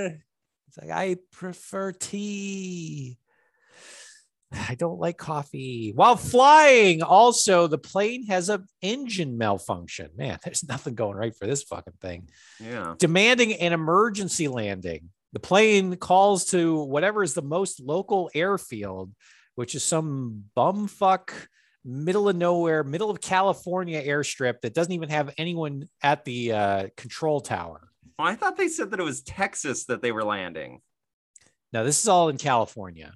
[0.69, 3.17] It's like, I prefer tea.
[4.51, 5.91] I don't like coffee.
[5.93, 10.09] While flying, also, the plane has a engine malfunction.
[10.15, 12.29] Man, there's nothing going right for this fucking thing.
[12.59, 12.95] yeah.
[12.97, 15.09] Demanding an emergency landing.
[15.33, 19.11] The plane calls to whatever is the most local airfield,
[19.53, 21.31] which is some bumfuck
[21.85, 26.87] middle of nowhere, middle of California airstrip that doesn't even have anyone at the uh,
[26.97, 27.89] control tower.
[28.17, 30.81] Well, I thought they said that it was Texas that they were landing.
[31.71, 33.13] Now, this is all in California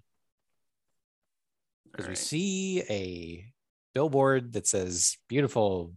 [1.94, 3.46] because we see a
[3.94, 5.94] billboard that says beautiful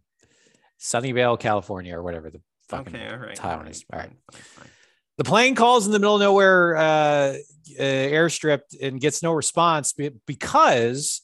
[0.79, 3.35] Sunnyvale, California, or whatever the fucking Okay, all right.
[3.37, 3.85] town all is.
[3.93, 4.11] All right.
[4.33, 4.69] fine, fine.
[5.19, 7.35] The plane calls in the middle of nowhere uh, uh,
[7.79, 11.23] airstrip and gets no response be- because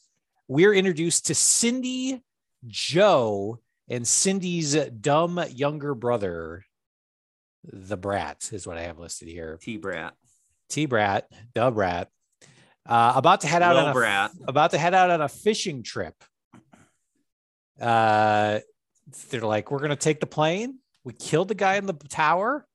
[0.48, 2.22] we're introduced to Cindy,
[2.66, 3.58] Joe,
[3.90, 6.64] and Cindy's dumb younger brother,
[7.64, 9.58] the brat, is what I have listed here.
[9.60, 10.14] T Brat.
[10.70, 12.08] T Brat, the Brat.
[12.86, 14.32] Uh, about to head out on a brat.
[14.46, 16.14] about to head out on a fishing trip.
[17.80, 18.60] Uh,
[19.30, 20.78] they're like, we're gonna take the plane.
[21.04, 22.66] We killed the guy in the tower,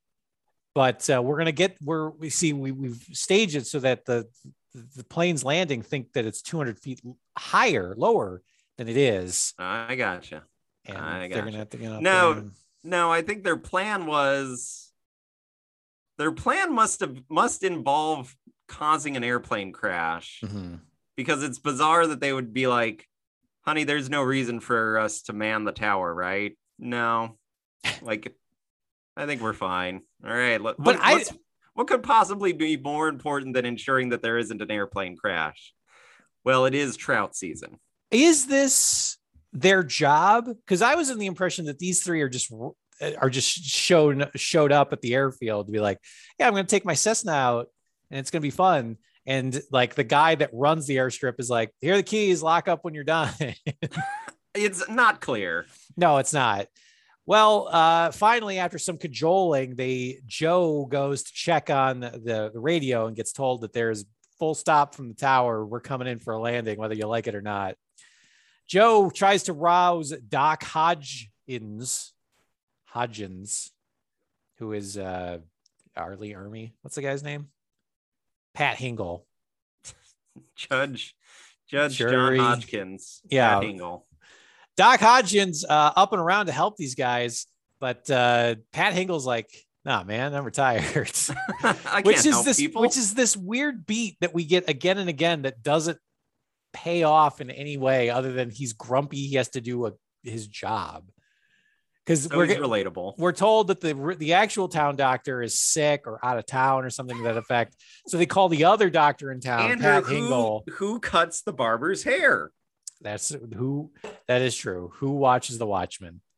[0.76, 4.28] but uh, we're gonna get we're we see we we've staged it so that the
[4.96, 7.02] the plane's landing think that it's 200 feet
[7.38, 8.42] higher, lower
[8.78, 10.44] than it is, I gotcha.
[10.86, 11.42] and I they're gotcha.
[11.46, 12.52] gonna have to get up No, and-
[12.84, 14.92] No, I think their plan was
[16.18, 18.36] their plan must have must involve
[18.68, 20.82] causing an airplane crash Mhm.
[21.16, 23.08] because it's bizarre that they would be like,
[23.62, 27.38] "Honey, there's no reason for us to man the tower, right?" No,
[28.02, 28.36] like
[29.16, 30.02] I think we're fine.
[30.24, 31.26] All right, let, But what, I-
[31.74, 35.74] what could possibly be more important than ensuring that there isn't an airplane crash?
[36.44, 37.80] Well, it is trout season.
[38.12, 39.18] is this
[39.54, 42.52] their job because i was in the impression that these three are just
[43.20, 45.98] are just shown showed up at the airfield to be like
[46.38, 47.68] yeah i'm going to take my cessna out
[48.10, 48.98] and it's going to be fun.
[49.26, 52.68] And like the guy that runs the airstrip is like here are the keys lock
[52.68, 53.34] up when you're done.
[54.54, 55.68] It's not clear.
[55.96, 56.66] no it's not.
[57.28, 63.06] Well uh finally after some cajoling they joe goes to check on the, the radio
[63.06, 64.06] and gets told that there's
[64.40, 65.64] full stop from the tower.
[65.64, 67.76] We're coming in for a landing whether you like it or not.
[68.68, 72.12] Joe tries to rouse doc hodgins
[72.96, 73.70] hodgins
[74.58, 75.38] who is uh
[75.96, 76.16] R.
[76.16, 77.50] Lee Ermey what's the guy's name
[78.58, 79.22] pat hingle
[80.56, 81.16] Judge
[81.70, 82.38] Judge Jury.
[82.38, 83.22] John Hodgkins.
[83.30, 83.60] Yeah.
[83.60, 84.04] Pat Hingle.
[84.76, 87.46] Doc Hodgins uh, up and around to help these guys,
[87.80, 89.50] but uh, Pat Hingle's like,
[89.84, 90.84] "Nah, man, I'm retired."
[92.04, 92.82] Which is this, people.
[92.84, 95.98] which is this weird beat that we get again and again that doesn't
[96.74, 99.28] pay off in any way other than he's grumpy.
[99.28, 99.94] He has to do a,
[100.24, 101.06] his job
[102.08, 103.18] because so we're relatable.
[103.18, 106.90] we're told that the the actual town doctor is sick or out of town or
[106.90, 107.76] something to that effect.
[108.08, 110.70] So they call the other doctor in town, Andrew, Pat who, Hingle.
[110.76, 112.52] who cuts the barber's hair?
[113.02, 113.92] That's who
[114.28, 114.94] that is true.
[114.96, 116.22] Who watches the Watchmen?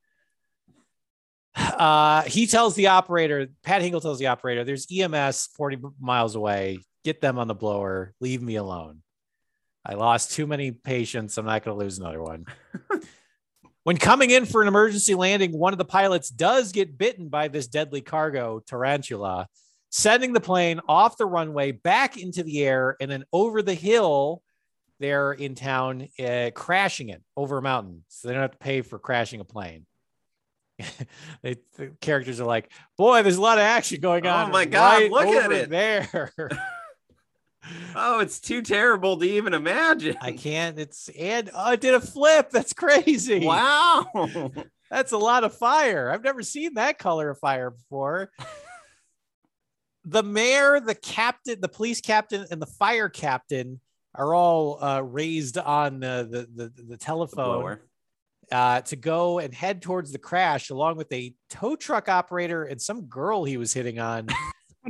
[1.80, 6.80] Uh, he tells the operator, Pat Hingle tells the operator, there's EMS 40 miles away.
[7.06, 8.14] Get them on the blower.
[8.20, 9.02] Leave me alone.
[9.86, 11.38] I lost too many patients.
[11.38, 12.46] I'm not going to lose another one.
[13.84, 17.48] when coming in for an emergency landing, one of the pilots does get bitten by
[17.48, 19.48] this deadly cargo tarantula,
[19.90, 24.42] sending the plane off the runway back into the air and then over the hill
[25.00, 28.04] there in town, uh, crashing it over a mountain.
[28.10, 29.86] So they don't have to pay for crashing a plane.
[31.42, 34.50] they, the characters are like, boy, there's a lot of action going on.
[34.50, 36.32] Oh my God, right look at it." there.
[37.96, 40.16] Oh, it's too terrible to even imagine.
[40.22, 40.80] I can't.
[40.80, 42.50] It's and oh, it did a flip.
[42.52, 43.46] That's crazy.
[43.46, 44.08] Wow.
[44.90, 46.10] That's a lot of fire.
[46.12, 48.32] I've never seen that color of fire before.
[50.06, 53.82] the mayor, the captain, the police captain, and the fire captain
[54.16, 57.82] are all uh, raised on the the the, the The telephone blower.
[58.52, 62.82] uh, to go and head towards the crash, along with a tow truck operator and
[62.82, 64.28] some girl he was hitting on.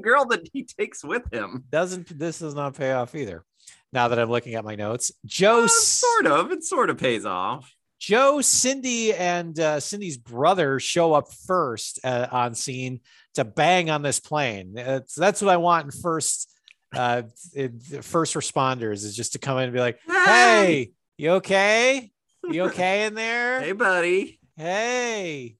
[0.03, 1.63] Girl that he takes with him.
[1.69, 3.43] Doesn't this does not pay off either?
[3.91, 6.51] Now that I'm looking at my notes, Joe Uh, sort of.
[6.51, 7.73] It sort of pays off.
[7.99, 13.01] Joe, Cindy, and uh, Cindy's brother show up first uh, on scene
[13.33, 14.73] to bang on this plane.
[14.73, 16.49] That's that's what I want in first
[16.95, 17.23] uh,
[18.01, 22.12] first responders is just to come in and be like, "Hey, you okay?
[22.49, 23.62] You okay in there?
[23.62, 24.39] Hey, buddy.
[24.55, 25.58] Hey."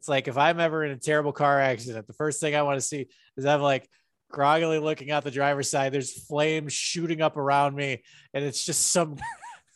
[0.00, 2.78] It's like if I'm ever in a terrible car accident, the first thing I want
[2.78, 3.86] to see is I'm like
[4.30, 5.92] groggily looking out the driver's side.
[5.92, 9.18] There's flames shooting up around me, and it's just some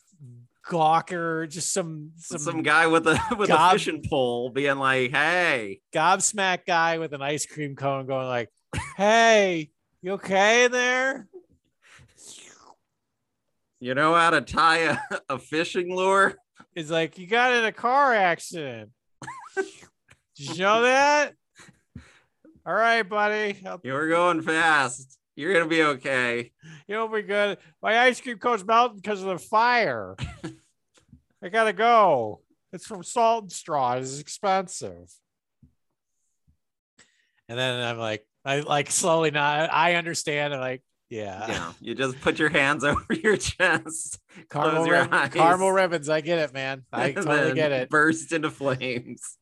[0.66, 5.10] gawker, just some Some, some, guy with a with gob- a fishing pole being like,
[5.10, 8.48] "Hey, gobsmack guy with an ice cream cone going like,
[8.96, 11.28] "Hey, you okay there?"
[13.78, 16.38] you know how to tie a, a fishing lure?"
[16.74, 18.88] It's like you got in a car accident.
[20.36, 21.34] Did you know that?
[22.66, 23.60] All right, buddy.
[23.66, 25.18] I'll- You were going fast.
[25.36, 26.52] You're gonna be okay.
[26.86, 27.58] You'll be good.
[27.82, 30.14] My ice cream cone's melting because of the fire.
[31.42, 32.40] I gotta go.
[32.72, 33.94] It's from Salt and Straw.
[33.94, 35.10] It's expensive.
[37.48, 39.72] And then I'm like, I like slowly not.
[39.72, 40.54] I understand.
[40.54, 41.72] I'm like, yeah, Yeah.
[41.80, 44.18] You just put your hands over your chest.
[44.50, 45.30] caramel, close your rib- eyes.
[45.32, 46.08] caramel ribbons.
[46.08, 46.84] I get it, man.
[46.92, 47.90] I totally get it.
[47.90, 49.36] Burst into flames.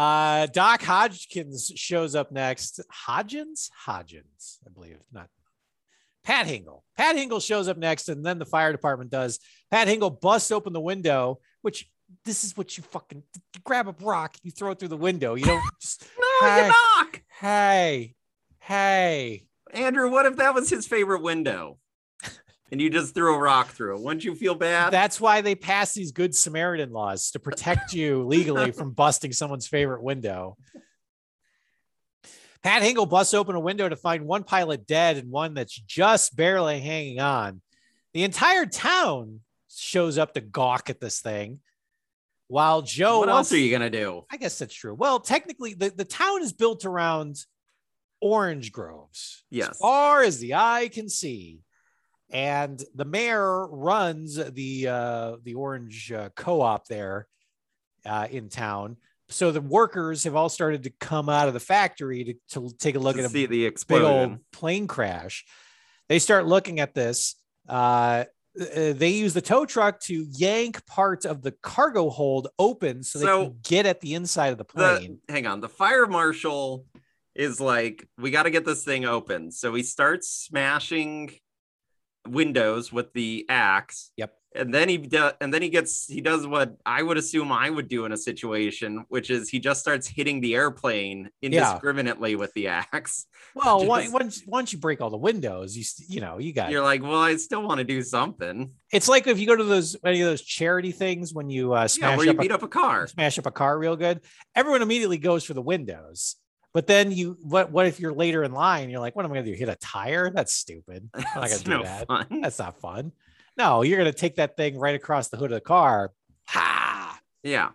[0.00, 2.80] Uh, Doc Hodgkins shows up next.
[3.06, 5.28] Hodgins, Hodgins, I believe, not
[6.24, 6.82] Pat Hingle.
[6.96, 9.38] Pat Hingle shows up next, and then the fire department does.
[9.70, 11.90] Pat Hingle busts open the window, which
[12.24, 15.34] this is what you fucking you grab a rock, you throw it through the window.
[15.34, 16.06] You don't just
[16.42, 16.62] No, Hey.
[16.66, 17.22] you knock.
[17.40, 18.14] hey,
[18.60, 19.42] hey.
[19.72, 21.78] Andrew, what if that was his favorite window?
[22.72, 24.02] And you just threw a rock through it.
[24.02, 24.92] Wouldn't you feel bad?
[24.92, 29.66] That's why they pass these good Samaritan laws to protect you legally from busting someone's
[29.66, 30.56] favorite window.
[32.62, 36.36] Pat Hingle busts open a window to find one pilot dead and one that's just
[36.36, 37.62] barely hanging on.
[38.12, 41.60] The entire town shows up to gawk at this thing.
[42.48, 44.24] While Joe what wants, else are you gonna do?
[44.30, 44.92] I guess that's true.
[44.92, 47.36] Well, technically, the, the town is built around
[48.20, 49.44] orange groves.
[49.50, 49.70] Yes.
[49.70, 51.60] As far as the eye can see.
[52.32, 57.26] And the mayor runs the uh, the orange uh, co-op there
[58.06, 58.96] uh, in town.
[59.28, 62.96] So the workers have all started to come out of the factory to, to take
[62.96, 65.44] a look To at a see the big old plane crash.
[66.08, 67.36] They start looking at this.
[67.68, 68.24] Uh,
[68.60, 73.20] uh, they use the tow truck to yank part of the cargo hold open so
[73.20, 75.20] they So- can get at the inside of the the plane.
[75.28, 76.84] hang on the fire marshal
[77.36, 81.30] is like we got to get this thing open so he starts smashing
[82.28, 84.34] windows with the axe Yep.
[84.54, 87.70] and then he does and then he gets he does what i would assume i
[87.70, 92.52] would do in a situation which is he just starts hitting the airplane indiscriminately with
[92.54, 96.38] the axe well, just- once, once once you break all the windows, you you know
[96.38, 96.70] you got.
[96.70, 99.64] you're like well i still want to do something It's like if you go to
[99.64, 102.42] those any of those charity things when you uh, yeah smash where you up a
[102.42, 104.20] beat up a car smash up a car real good.
[104.54, 106.36] Everyone immediately goes for the windows.
[106.72, 108.90] But then you what what if you're later in line?
[108.90, 109.54] You're like, what am I gonna do?
[109.54, 110.30] Hit a tire?
[110.30, 111.08] That's stupid.
[111.14, 112.06] I'm not gonna That's do no that.
[112.06, 113.12] fun That's not fun.
[113.56, 116.12] No, you're gonna take that thing right across the hood of the car.
[116.48, 117.18] Ha!
[117.42, 117.70] yeah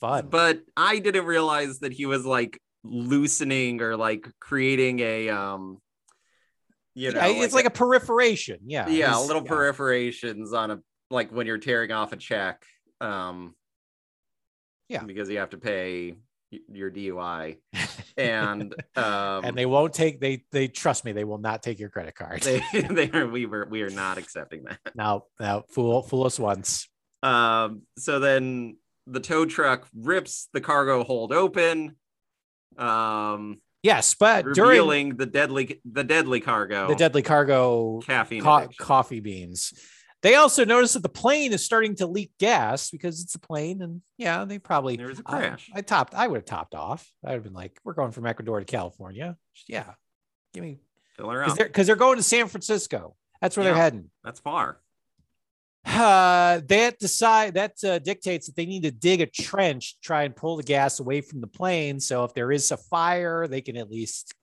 [0.00, 0.28] fun.
[0.30, 5.78] but I didn't realize that he was like loosening or like creating a um
[6.94, 8.58] you know Yeah, it's like a, perforation.
[8.66, 8.88] Yeah.
[8.88, 9.48] yeah little yeah.
[9.48, 10.78] perforations on a
[11.10, 12.62] like when you're tearing off a check
[13.00, 13.54] um
[14.88, 15.02] Yeah.
[15.02, 16.14] because you have to pay
[16.50, 17.58] your DUI
[18.16, 21.90] and um and they won't take they they trust me, they will not take your
[21.90, 22.42] credit card.
[22.42, 26.38] they they are we were we are not accepting that no, no, fool fool us
[26.38, 26.88] once.
[27.22, 28.76] um so then
[29.06, 31.96] the tow truck rips the cargo hold open
[32.76, 38.68] um Yes, but during revealing the deadly the deadly cargo the deadly cargo caffeine co-
[38.76, 39.72] coffee beans.
[40.22, 43.82] They also notice that the plane is starting to leak gas because it's a plane,
[43.82, 45.70] and yeah, they probably There was a I- crash.
[45.74, 46.14] I, topped.
[46.14, 47.08] I would have topped off.
[47.24, 49.36] I'd have been like, "We're going from Ecuador to California."
[49.68, 49.92] Yeah,
[50.52, 50.80] give me
[51.16, 51.58] Fill her because up.
[51.58, 53.14] they're because they're going to San Francisco.
[53.40, 54.10] That's where they're heading.
[54.24, 54.80] That's far.
[55.86, 60.24] Uh, that decide that uh, dictates that they need to dig a trench to try
[60.24, 61.98] and pull the gas away from the plane.
[62.00, 64.34] So if there is a fire, they can at least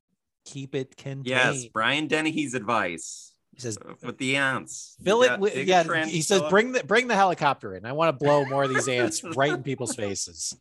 [0.46, 1.28] keep it contained.
[1.28, 4.98] Yes, Brian Dennehy's advice he says uh, with the ants.
[5.04, 5.84] Fill it with yeah.
[5.84, 7.86] trench, He says bring the bring the helicopter in.
[7.86, 10.56] I want to blow more of these ants right in people's faces.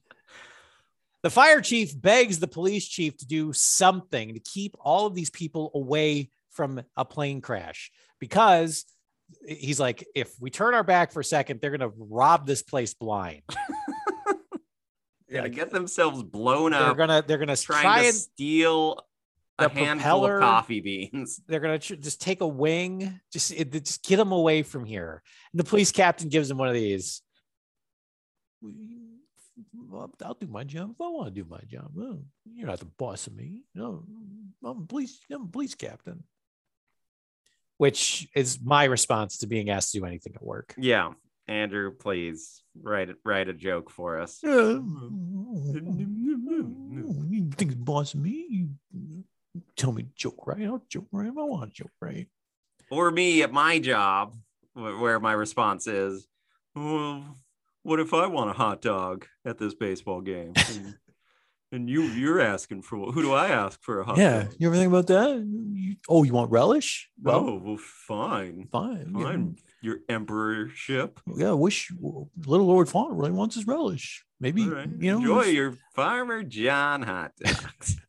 [1.22, 5.30] The fire chief begs the police chief to do something to keep all of these
[5.30, 7.90] people away from a plane crash
[8.20, 8.84] because
[9.45, 12.95] he's like, if we turn our back for a second, they're gonna rob this place
[12.95, 13.42] blind.
[15.28, 19.01] yeah, like- get themselves blown They're up gonna they're gonna try to and steal
[19.59, 21.41] a the handful of coffee beans.
[21.47, 25.23] they're gonna tr- just take a wing, just it, just get them away from here.
[25.53, 27.23] And the police captain gives him one of these.
[30.23, 31.93] I'll do my job if I want to do my job.
[32.45, 33.63] You're not the boss of me.
[33.75, 34.05] No,
[34.65, 35.21] I'm police.
[35.31, 36.25] I'm police captain.
[37.77, 40.75] Which is my response to being asked to do anything at work.
[40.79, 41.13] Yeah,
[41.47, 44.41] Andrew, please write write a joke for us.
[47.31, 48.69] You think it's boss of me?
[49.77, 50.65] Tell me joke right.
[50.65, 52.29] I'll joke right I want to joke right.
[52.91, 54.37] Or me at my job,
[54.75, 56.27] where my response is,
[56.75, 57.25] "Well,
[57.83, 60.97] what if I want a hot dog at this baseball game?" And,
[61.73, 64.55] and you you're asking for who do I ask for a hot Yeah, dog?
[64.59, 65.45] you ever think about that?
[65.45, 67.11] You, oh, you want relish?
[67.21, 69.13] Well, oh, well, fine, fine.
[69.17, 69.25] yeah.
[69.25, 69.57] fine.
[69.83, 71.19] Your emperorship.
[71.37, 74.25] Yeah, I wish little Lord Fauntleroy wants his relish.
[74.39, 74.89] Maybe right.
[74.99, 75.19] you know.
[75.19, 77.97] Enjoy your Farmer John hot dogs.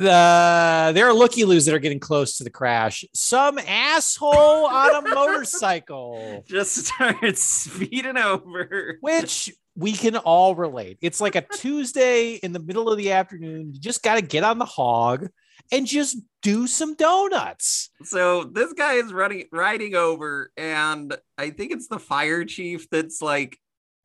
[0.00, 3.04] Uh, there are looky loos that are getting close to the crash.
[3.14, 8.98] Some asshole on a motorcycle, Just start speeding over.
[9.00, 10.98] which we can all relate.
[11.00, 13.72] It's like a Tuesday in the middle of the afternoon.
[13.74, 15.28] You just got to get on the hog
[15.70, 17.90] and just do some donuts.
[18.04, 23.20] So this guy is running riding over, and I think it's the fire chief that's
[23.22, 23.58] like,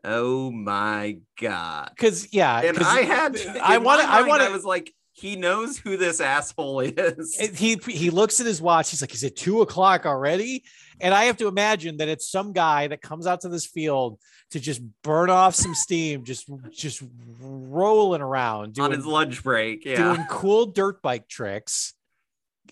[0.04, 4.02] "Oh my god!" Because yeah, And I had, I want.
[4.08, 4.94] I want I was like,
[5.24, 7.36] he knows who this asshole is.
[7.58, 8.90] he he looks at his watch.
[8.92, 10.66] He's like, "Is it two o'clock already?"
[11.00, 14.20] And I have to imagine that it's some guy that comes out to this field
[14.52, 17.02] to just burn off some steam, just just
[17.40, 19.86] rolling around on doing, his lunch break.
[19.86, 21.94] Yeah, doing cool dirt bike tricks.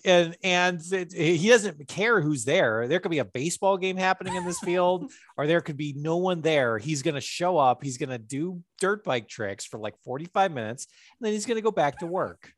[0.04, 2.88] And and it- he doesn't care who's there.
[2.88, 6.16] There could be a baseball game happening in this field, or there could be no
[6.16, 6.78] one there.
[6.78, 7.82] He's gonna show up.
[7.82, 10.86] He's gonna do dirt bike tricks for like 45 minutes,
[11.18, 12.52] and then he's gonna go back to work.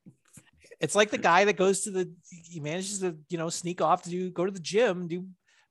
[0.80, 4.02] It's like the guy that goes to the he manages to you know sneak off
[4.02, 5.24] to do go to the gym do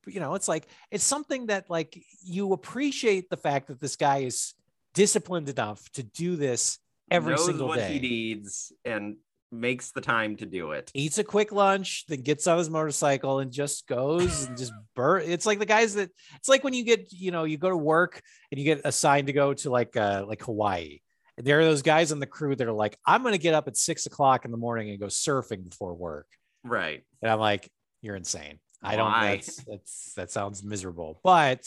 [0.07, 4.19] you know it's like it's something that like you appreciate the fact that this guy
[4.19, 4.53] is
[4.93, 6.79] disciplined enough to do this
[7.11, 9.17] every Knows single what day he needs and
[9.53, 10.91] makes the time to do it.
[10.93, 15.23] eats a quick lunch, then gets on his motorcycle and just goes and just burn.
[15.25, 17.77] It's like the guys that it's like when you get, you know, you go to
[17.77, 20.99] work and you get assigned to go to like uh like Hawaii.
[21.37, 23.67] And there are those guys on the crew that are like, I'm gonna get up
[23.67, 26.27] at six o'clock in the morning and go surfing before work.
[26.63, 27.03] Right.
[27.21, 27.69] And I'm like,
[28.01, 28.59] you're insane.
[28.83, 29.35] I don't Why?
[29.35, 31.65] that's that's that sounds miserable, but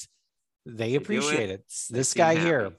[0.67, 1.61] they do appreciate it.
[1.61, 1.73] it.
[1.91, 2.47] This guy happy.
[2.47, 2.73] here,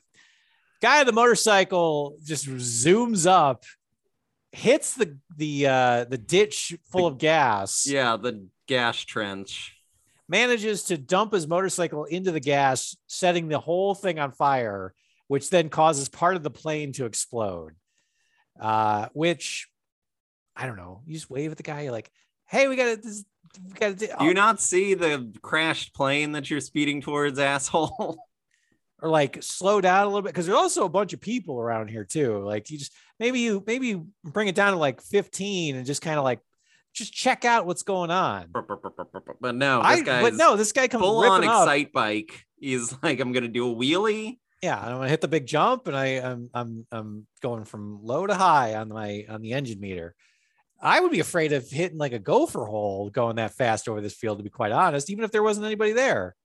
[0.81, 3.63] guy on the motorcycle just zooms up,
[4.51, 9.75] hits the the uh the ditch full of gas, Yeah, the gas trench.
[10.27, 14.93] manages to dump his motorcycle into the gas, setting the whole thing on fire,
[15.27, 17.73] which then causes part of the plane to explode.
[18.59, 19.67] Uh, which
[20.55, 21.01] I don't know.
[21.05, 22.09] You just wave at the guy, you're like,
[22.47, 23.23] hey, we gotta this
[23.65, 28.17] we gotta do, Do you not see the crashed plane that you're speeding towards, asshole?
[29.01, 31.87] or like slow down a little bit because there's also a bunch of people around
[31.89, 32.39] here too.
[32.39, 36.01] Like you just maybe you maybe you bring it down to like 15 and just
[36.01, 36.39] kind of like
[36.93, 38.47] just check out what's going on.
[39.39, 41.67] but no, I but no, this guy comes full on ripping up.
[41.67, 42.31] Excitebike.
[42.59, 44.39] He's like, I'm gonna do a wheelie.
[44.63, 48.25] Yeah, I'm gonna hit the big jump, and I I'm I'm I'm going from low
[48.25, 50.15] to high on my on the engine meter.
[50.79, 54.13] I would be afraid of hitting like a gopher hole going that fast over this
[54.15, 56.35] field, to be quite honest, even if there wasn't anybody there.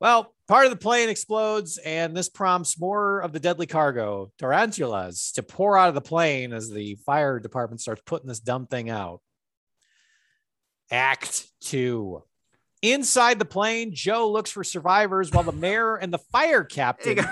[0.00, 5.32] Well, part of the plane explodes, and this prompts more of the deadly cargo, tarantulas,
[5.32, 8.90] to pour out of the plane as the fire department starts putting this dumb thing
[8.90, 9.20] out.
[10.90, 12.22] Act two.
[12.82, 17.24] Inside the plane, Joe looks for survivors while the mayor and the fire captain.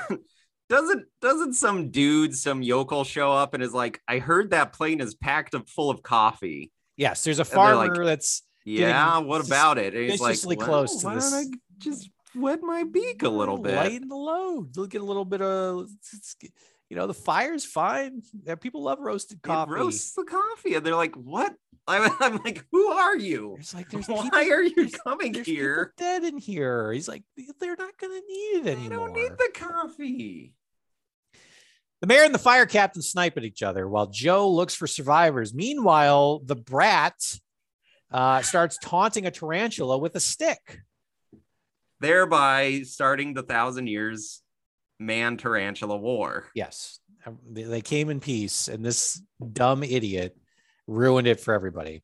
[0.71, 5.03] Doesn't doesn't some dude, some yokel show up and is like, I heard that plane
[5.03, 6.73] is packed up full of coffee.
[6.97, 9.95] Yes, there's a they're like, farmer that's Yeah, what about it?
[9.95, 13.29] And he's like, well, close to why this- don't I just wet my beak a
[13.29, 13.75] little bit?
[13.77, 14.77] lighten the load.
[14.77, 15.89] Look at a little bit of,
[16.89, 18.23] you know, the fire's fine.
[18.61, 19.73] People love roasted It coffee.
[19.73, 21.55] roasts the coffee, and they're like, "What?"
[21.89, 23.57] I'm, I'm like, "Who are you?
[23.59, 25.93] It's like, there's Why people, are you there's- coming there's here?
[25.97, 26.93] dead in here.
[26.93, 27.23] He's like,
[27.61, 29.09] they're not gonna need it They anymore.
[29.09, 30.55] don't need the coffee."
[32.01, 35.55] The mayor and the fire captain snipe at each other while Joe looks for survivors.
[35.55, 37.15] Meanwhile, the brat
[38.11, 40.81] uh, starts taunting a tarantula with a stick.
[42.03, 44.43] Thereby starting the thousand years
[44.99, 46.47] man tarantula war.
[46.53, 49.23] Yes, um, they they came in peace, and this
[49.53, 50.37] dumb idiot
[50.89, 52.03] ruined it for everybody.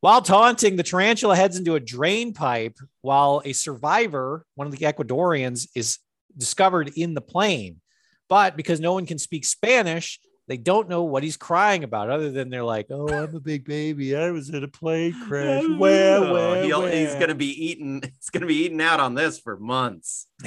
[0.00, 4.84] While taunting, the tarantula heads into a drain pipe while a survivor, one of the
[4.84, 5.98] Ecuadorians, is
[6.36, 7.80] discovered in the plane.
[8.28, 10.20] But because no one can speak Spanish,
[10.50, 13.64] they don't know what he's crying about, other than they're like, Oh, I'm a big
[13.64, 14.16] baby.
[14.16, 15.62] I was in a plane crash.
[15.78, 18.02] Where, Oh, where, he's gonna be eating.
[18.18, 20.26] He's gonna be eating out on this for months.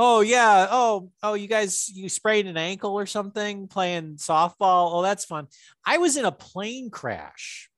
[0.00, 0.68] Oh yeah.
[0.70, 4.92] Oh, oh, you guys, you sprained an ankle or something playing softball.
[4.94, 5.48] Oh, that's fun.
[5.84, 7.68] I was in a plane crash.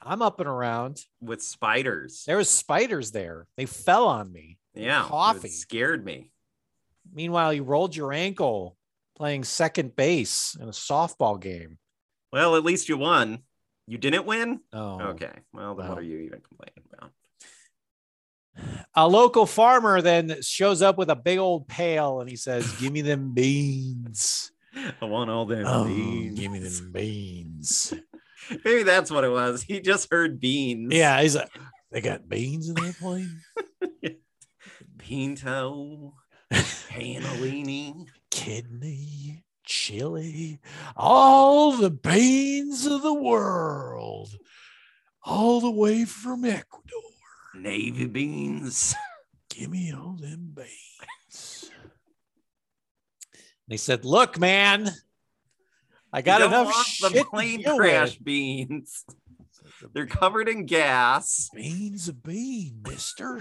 [0.00, 1.00] I'm up and around.
[1.20, 2.22] with spiders.
[2.24, 3.48] There was spiders there.
[3.56, 4.58] They fell on me.
[4.74, 5.48] Yeah, it coffee.
[5.48, 6.30] scared me.
[7.12, 8.76] Meanwhile, you rolled your ankle
[9.16, 11.78] playing second base in a softball game.
[12.32, 13.40] Well, at least you won.
[13.86, 14.60] You didn't win.
[14.72, 15.32] Oh, Okay.
[15.52, 17.10] Well, then what are you even complaining about?
[18.94, 22.92] A local farmer then shows up with a big old pail and he says, "Give
[22.92, 24.50] me them beans.
[25.00, 26.38] I want all them Oh, beans.
[26.40, 27.92] give me them beans."
[28.64, 29.62] Maybe that's what it was.
[29.62, 30.92] He just heard beans.
[30.94, 31.50] Yeah, he's like,
[31.92, 33.40] "They got beans in their plane."
[34.98, 36.14] Pinto,
[36.52, 38.06] Panellini.
[38.36, 40.60] Kidney, chili,
[40.94, 44.36] all the beans of the world,
[45.24, 47.00] all the way from Ecuador.
[47.54, 48.94] Navy beans.
[49.48, 51.70] Give me all them beans.
[53.68, 54.90] They said, "Look, man,
[56.12, 59.06] I got you enough shit the plane deal crash with." beans.
[59.94, 61.48] They're covered in gas.
[61.54, 63.40] Beans a bean, Mister.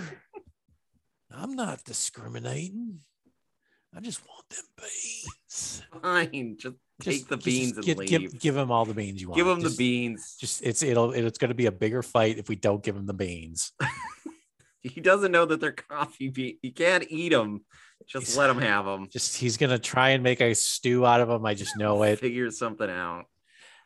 [1.30, 3.02] I'm not discriminating.
[3.96, 5.84] I just want them beans.
[6.02, 8.10] Fine, just take Just- the just beans and give, leave.
[8.10, 9.38] Give, give him all the beans you want.
[9.38, 10.36] Give him Just- the beans.
[10.40, 13.06] just it's it'll it's going to be a bigger fight if we don't give him
[13.06, 13.72] the beans.
[14.88, 16.60] He doesn't know that they're coffee beans.
[16.62, 17.66] You can't eat them.
[18.08, 19.08] Just He's- let him have them.
[19.10, 21.44] Just he's going to try and make a stew out of them.
[21.44, 22.20] I just know it.
[22.20, 23.26] Figure something out.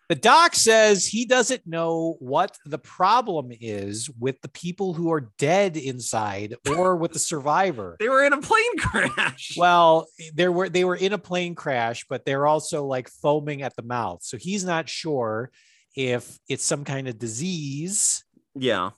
[0.10, 5.32] The doc says he doesn't know what the problem is with the people who are
[5.38, 7.96] dead inside or with the survivor.
[8.00, 9.54] They were in a plane crash.
[9.56, 13.76] Well, there were they were in a plane crash, but they're also like foaming at
[13.76, 14.24] the mouth.
[14.24, 15.52] So he's not sure
[15.96, 18.24] if it's some kind of disease
[18.56, 18.92] yeah.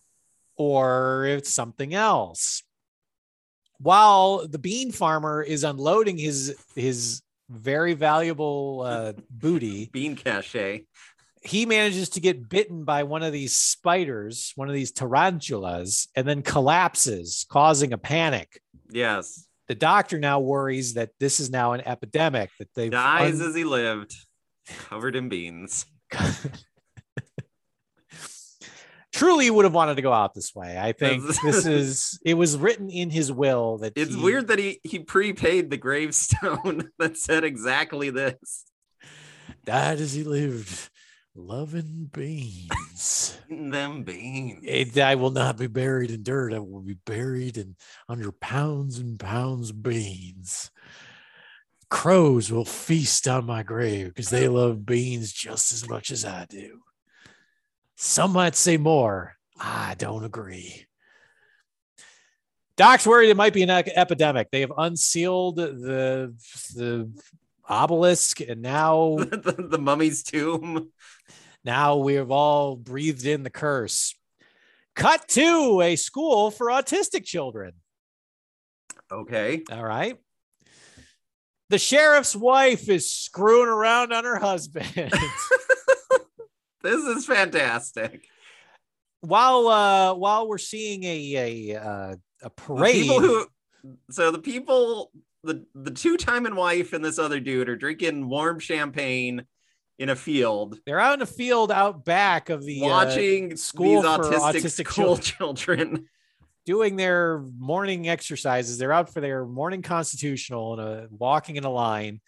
[0.55, 2.63] or if it's something else.
[3.79, 7.21] While the bean farmer is unloading his his
[7.51, 10.85] very valuable uh, booty, Bean cachet.
[11.43, 16.27] he manages to get bitten by one of these spiders, one of these tarantulas, and
[16.27, 18.61] then collapses, causing a panic.
[18.91, 19.47] Yes.
[19.67, 23.55] The doctor now worries that this is now an epidemic that they've Dies un- as
[23.55, 24.13] he lived,
[24.89, 25.85] covered in beans.
[29.11, 30.77] truly would have wanted to go out this way.
[30.79, 34.59] I think this is it was written in his will that It's he- weird that
[34.59, 38.65] he he prepaid the gravestone that said exactly this.
[39.65, 40.89] died as he lived,
[41.35, 43.37] loving beans.
[43.49, 44.63] Them beans.
[44.63, 46.53] It- I will not be buried in dirt.
[46.53, 47.75] I will be buried in
[48.07, 50.71] under pounds and pounds of beans.
[51.89, 56.45] Crows will feast on my grave because they love beans just as much as I
[56.49, 56.79] do.
[58.03, 59.35] Some might say more.
[59.59, 60.87] I don't agree.
[62.75, 64.49] Doc's worried it might be an epidemic.
[64.49, 66.33] They have unsealed the
[66.73, 67.11] the
[67.69, 70.89] obelisk, and now the, the mummy's tomb.
[71.63, 74.15] now we have all breathed in the curse.
[74.95, 77.73] Cut to a school for autistic children.
[79.11, 79.61] Okay.
[79.71, 80.17] All right.
[81.69, 84.91] The sheriff's wife is screwing around on her husband.
[86.83, 88.25] This is fantastic.
[89.21, 91.35] while uh while we're seeing a
[91.73, 93.03] a uh, a parade.
[93.03, 93.45] people who
[94.09, 95.11] so the people
[95.43, 99.45] the the two time and wife and this other dude are drinking warm champagne
[99.99, 104.01] in a field they're out in a field out back of the uh, watching school
[104.01, 106.07] these for autistic, autistic school children.
[106.65, 108.77] doing their morning exercises.
[108.77, 112.21] They're out for their morning constitutional and a walking in a line.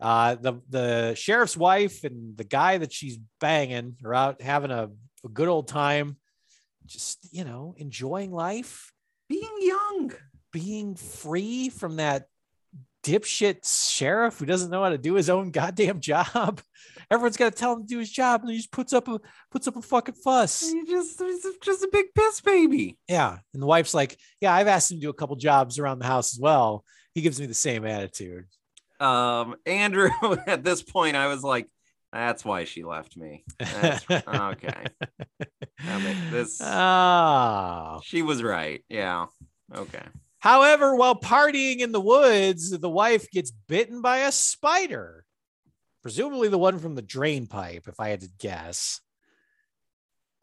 [0.00, 4.88] Uh, the the sheriff's wife and the guy that she's banging are out having a,
[5.24, 6.16] a good old time,
[6.86, 8.92] just you know enjoying life,
[9.28, 10.12] Being young.
[10.52, 12.26] being free from that
[13.02, 16.60] dipshit sheriff who doesn't know how to do his own goddamn job.
[17.10, 19.18] Everyone's got to tell him to do his job, and he just puts up a
[19.50, 20.62] puts up a fucking fuss.
[20.62, 22.98] You just he's just a big piss baby.
[23.08, 23.38] Yeah.
[23.52, 26.06] And the wife's like, Yeah, I've asked him to do a couple jobs around the
[26.06, 26.84] house as well.
[27.14, 28.46] He gives me the same attitude.
[29.00, 30.10] Um Andrew
[30.46, 31.68] at this point I was like
[32.12, 33.44] that's why she left me.
[33.60, 34.84] That's, okay.
[35.78, 38.00] I mean, this Ah.
[38.02, 38.84] she was right.
[38.88, 39.26] Yeah.
[39.72, 40.02] Okay.
[40.40, 45.24] However, while partying in the woods, the wife gets bitten by a spider,
[46.02, 49.00] presumably the one from the drain pipe, if I had to guess.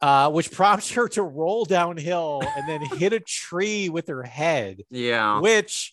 [0.00, 4.82] Uh, which prompts her to roll downhill and then hit a tree with her head.
[4.90, 5.40] Yeah.
[5.40, 5.92] which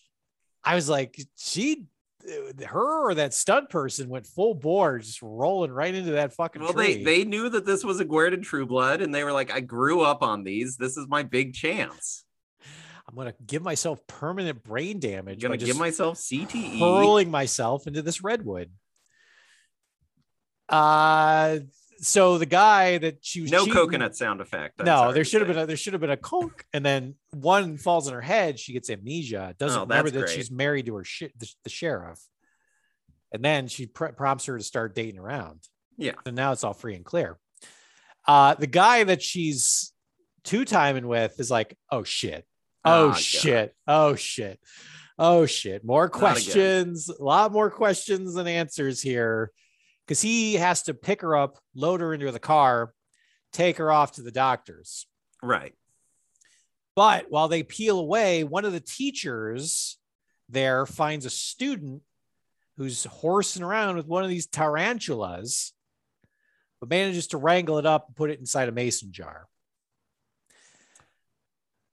[0.64, 1.84] I was like, she,
[2.66, 6.72] her or that stunt person went full bore, just rolling right into that fucking Well,
[6.72, 7.02] tree.
[7.02, 10.02] they they knew that this was a Guerdon Trueblood, and they were like, "I grew
[10.02, 10.76] up on these.
[10.76, 12.24] This is my big chance.
[13.08, 15.44] I'm gonna give myself permanent brain damage.
[15.44, 16.18] I'm gonna give myself.
[16.18, 18.70] CTE." hurling myself into this redwood.
[20.68, 21.58] Uh,
[21.98, 24.80] so the guy that she was No cheating- coconut sound effect.
[24.80, 27.14] I'm no, there should have been a there should have been a conk, and then
[27.32, 28.58] one falls in her head.
[28.58, 29.54] She gets amnesia.
[29.58, 30.30] Doesn't Oh, remember that great.
[30.34, 32.20] she's married to her shit the, the sheriff,
[33.32, 35.60] and then she pr- prompts her to start dating around.
[35.98, 36.12] Yeah.
[36.26, 37.38] and now it's all free and clear.
[38.28, 39.92] Uh, the guy that she's
[40.44, 42.44] two timing with is like, oh shit,
[42.84, 43.18] oh Ah, God.
[43.18, 44.60] shit, oh shit,
[45.18, 45.84] oh shit.
[45.84, 49.52] More questions, a lot more questions than answers here,
[50.06, 52.92] because he has to pick her up, load her into the car,
[53.52, 55.06] take her off to the doctors.
[55.42, 55.74] Right.
[56.94, 59.98] But while they peel away, one of the teachers
[60.48, 62.02] there finds a student
[62.76, 65.72] who's horsing around with one of these tarantulas,
[66.80, 69.48] but manages to wrangle it up and put it inside a mason jar.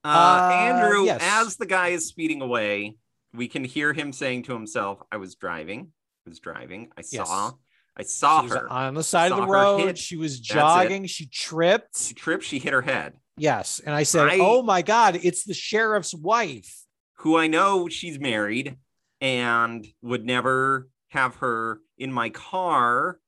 [0.06, 1.22] Uh, Uh, Andrew, yes.
[1.24, 2.98] as the guy is speeding away,
[3.34, 5.92] we can hear him saying to himself, "I was driving.
[6.26, 6.92] I was driving.
[6.98, 7.28] I Yes.
[7.28, 7.54] saw.
[7.96, 8.72] I saw her.
[8.72, 9.98] on the side of the road.
[9.98, 11.06] She was jogging.
[11.06, 11.98] She tripped.
[12.02, 12.44] She tripped.
[12.44, 13.14] She hit her head.
[13.38, 13.80] Yes.
[13.86, 16.86] And I said, I- Oh my God, it's the sheriff's wife.
[17.18, 18.78] Who I know she's married,
[19.22, 23.20] and would never have her in my car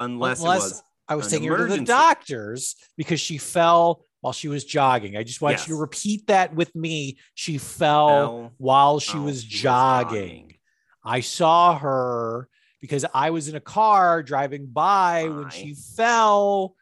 [0.00, 4.32] unless, it Unless was I was taking her to the doctors because she fell while
[4.32, 5.16] she was jogging.
[5.16, 7.18] I just want you to repeat that with me.
[7.34, 10.54] She fell Fell while she was she was jogging.
[11.04, 12.48] I saw her
[12.82, 16.74] because I was in a car driving by when she fell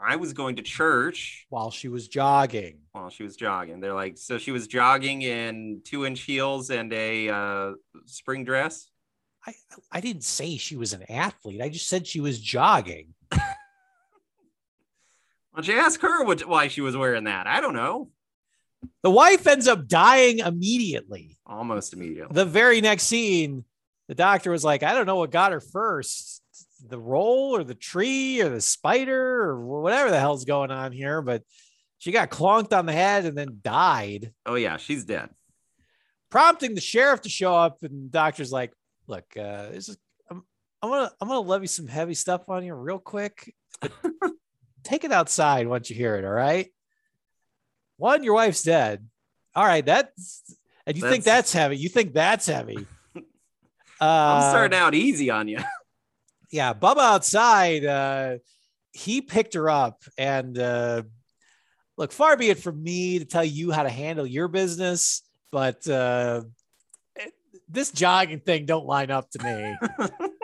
[0.00, 2.78] I was going to church while she was jogging.
[2.92, 3.80] while she was jogging.
[3.80, 7.72] They're like, so she was jogging in two inch heels and a uh,
[8.06, 8.88] spring dress.
[9.44, 9.54] I,
[9.90, 11.60] I didn't say she was an athlete.
[11.60, 13.14] I just said she was jogging.
[13.32, 13.40] Why
[15.56, 17.48] don't you ask her what, why she was wearing that?
[17.48, 18.10] I don't know.
[19.02, 21.36] The wife ends up dying immediately.
[21.44, 22.32] Almost immediately.
[22.32, 23.64] The very next scene,
[24.08, 26.42] the doctor was like, I don't know what got her first
[26.88, 31.20] the roll or the tree or the spider or whatever the hell's going on here,
[31.22, 31.42] but
[31.98, 35.28] she got clonked on the head and then died, Oh yeah, she's dead.
[36.30, 37.78] prompting the sheriff to show up.
[37.82, 38.72] And the doctor's like,
[39.08, 39.98] Look, uh, this is,
[40.30, 40.44] I'm,
[40.82, 43.52] I'm gonna I'm gonna levy some heavy stuff on you real quick.
[44.84, 46.24] Take it outside once you hear it.
[46.24, 46.68] All right.
[47.96, 49.04] One, your wife's dead.
[49.54, 50.54] All right, that's
[50.86, 51.76] and you think That's- that's heavy.
[51.76, 52.86] You think that's heavy.
[54.00, 55.58] Uh, I'm starting out easy on you.
[56.50, 58.38] yeah, Bubba outside, uh,
[58.92, 60.02] he picked her up.
[60.16, 61.02] And uh,
[61.96, 65.86] look, far be it from me to tell you how to handle your business, but
[65.88, 66.42] uh,
[67.68, 70.08] this jogging thing don't line up to me.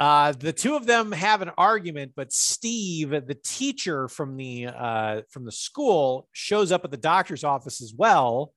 [0.00, 5.20] Uh, the two of them have an argument, but Steve, the teacher from the uh,
[5.28, 8.54] from the school, shows up at the doctor's office as well,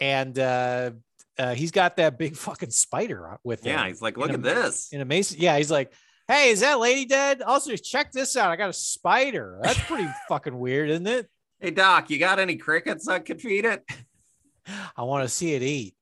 [0.00, 0.92] and uh,
[1.38, 3.72] uh, he's got that big fucking spider with him.
[3.72, 4.92] yeah, he's like, look a- at this.
[4.92, 5.38] in a mason.
[5.40, 5.92] Yeah, he's like,
[6.28, 8.50] "Hey, is that lady dead?" Also, check this out.
[8.50, 9.58] I got a spider.
[9.62, 11.28] That's pretty fucking weird, isn't it?
[11.60, 13.84] Hey Doc, you got any crickets that could feed it?
[14.96, 15.94] I want to see it eat.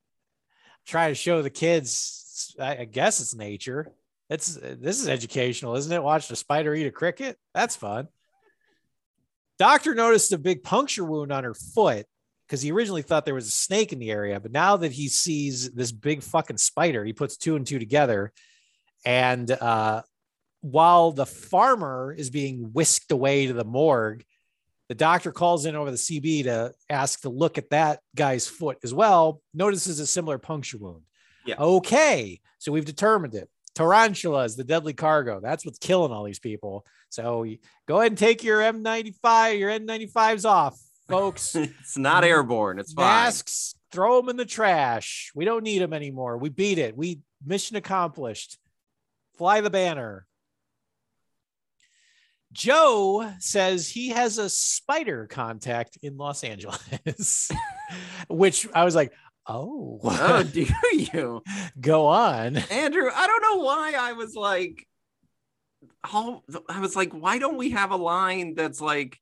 [0.86, 2.54] Try to show the kids.
[2.58, 3.92] I, I guess it's nature.
[4.30, 6.02] It's this is educational, isn't it?
[6.02, 7.36] Watch the spider eat a cricket.
[7.54, 8.08] That's fun.
[9.58, 12.06] Doctor noticed a big puncture wound on her foot
[12.50, 15.06] because he originally thought there was a snake in the area, but now that he
[15.08, 18.32] sees this big fucking spider, he puts two and two together.
[19.04, 20.02] And uh,
[20.60, 24.24] while the farmer is being whisked away to the morgue,
[24.88, 28.78] the doctor calls in over the CB to ask to look at that guy's foot
[28.82, 29.40] as well.
[29.54, 31.02] Notices a similar puncture wound.
[31.46, 31.54] Yeah.
[31.56, 32.40] Okay.
[32.58, 33.48] So we've determined it.
[33.76, 35.38] Tarantula is the deadly cargo.
[35.38, 36.84] That's what's killing all these people.
[37.10, 37.46] So
[37.86, 40.76] go ahead and take your M95, your N95s off,
[41.10, 41.54] folks.
[41.54, 42.78] it's not airborne.
[42.78, 43.04] It's fine.
[43.04, 45.30] Masks, throw them in the trash.
[45.34, 46.38] We don't need them anymore.
[46.38, 46.96] We beat it.
[46.96, 48.58] We mission accomplished.
[49.36, 50.26] Fly the banner.
[52.52, 57.50] Joe says he has a spider contact in Los Angeles,
[58.28, 59.12] which I was like,
[59.46, 61.42] oh, Oh, do you?
[61.80, 62.56] go on.
[62.56, 64.84] Andrew, I don't know why I was like,
[66.12, 69.18] oh, I was like, why don't we have a line that's like,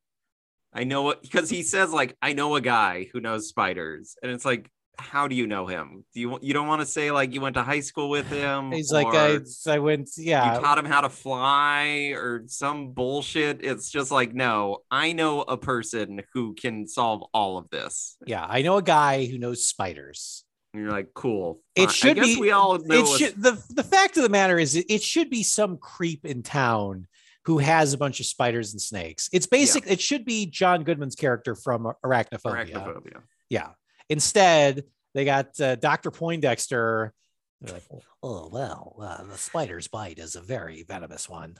[0.72, 4.30] I know what, because he says like, I know a guy who knows spiders, and
[4.30, 6.04] it's like, how do you know him?
[6.12, 8.72] Do you you don't want to say like you went to high school with him?
[8.72, 9.38] He's like, I,
[9.68, 10.54] I went, yeah.
[10.54, 13.64] you taught him how to fly or some bullshit.
[13.64, 18.16] It's just like, no, I know a person who can solve all of this.
[18.26, 18.44] yeah.
[18.46, 20.44] I know a guy who knows spiders.
[20.74, 21.60] And you're like, cool.
[21.74, 24.28] It should I guess be- we all know it should the the fact of the
[24.28, 27.06] matter is it, it should be some creep in town
[27.48, 29.30] who has a bunch of spiders and snakes.
[29.32, 29.90] It's basic.
[29.90, 32.70] It should be John Goodman's character from Arachnophobia.
[32.70, 33.22] arachnophobia.
[33.48, 33.70] Yeah.
[34.10, 34.84] Instead,
[35.14, 36.10] they got uh, Dr.
[36.10, 37.14] Poindexter.
[37.62, 37.84] They're like,
[38.22, 41.56] oh well, uh, the spider's bite is a very venomous one.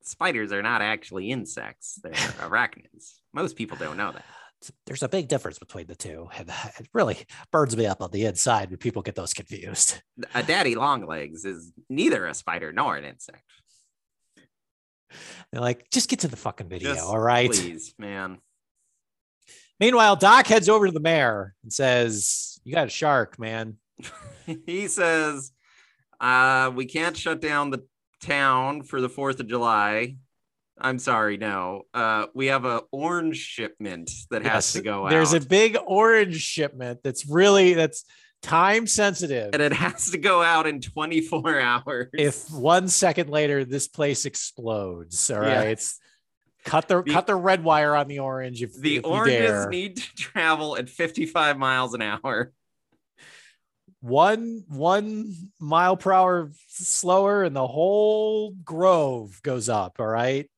[0.00, 3.18] Spiders are not actually insects; they're arachnids.
[3.34, 4.24] Most people don't know that.
[4.86, 7.18] There's a big difference between the two, and it really
[7.50, 10.00] burns me up on the inside when people get those confused.
[10.34, 13.42] A daddy long legs is neither a spider nor an insect.
[15.50, 17.50] They're like, just get to the fucking video, Just all right?
[17.50, 18.38] Please, man.
[19.80, 23.78] Meanwhile, Doc heads over to the mayor and says, You got a shark, man.
[24.66, 25.52] he says,
[26.20, 27.84] uh, we can't shut down the
[28.22, 30.16] town for the 4th of July.
[30.78, 31.82] I'm sorry, no.
[31.92, 35.10] Uh, we have a orange shipment that has Yes, to go out.
[35.10, 38.04] There's a big orange shipment that's really that's
[38.42, 39.50] time sensitive.
[39.52, 42.08] and it has to go out in 24 hours.
[42.12, 45.64] If one second later this place explodes, all Yeah.
[45.64, 45.84] right.
[46.64, 49.96] Cut the, The- cut the red wire on the orange if the if oranges need
[49.96, 52.52] to travel at 55 miles an hour.
[54.00, 60.50] one one mile per hour slower and the whole grove goes up all right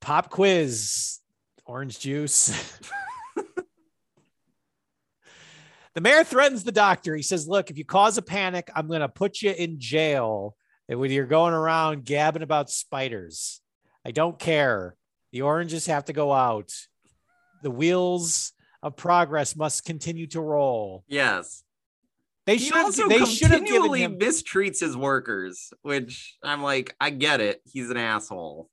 [0.00, 1.18] pop quiz
[1.66, 2.78] orange juice
[6.02, 9.00] the mayor threatens the doctor he says look if you cause a panic i'm going
[9.02, 10.56] to put you in jail
[10.88, 13.60] and when you're going around gabbing about spiders
[14.06, 14.96] i don't care
[15.32, 16.72] the oranges have to go out
[17.62, 21.62] the wheels of progress must continue to roll Yes.
[22.46, 24.18] They he should also They should have given continually him.
[24.18, 27.60] mistreats his workers, which I'm like, I get it.
[27.70, 28.70] He's an asshole.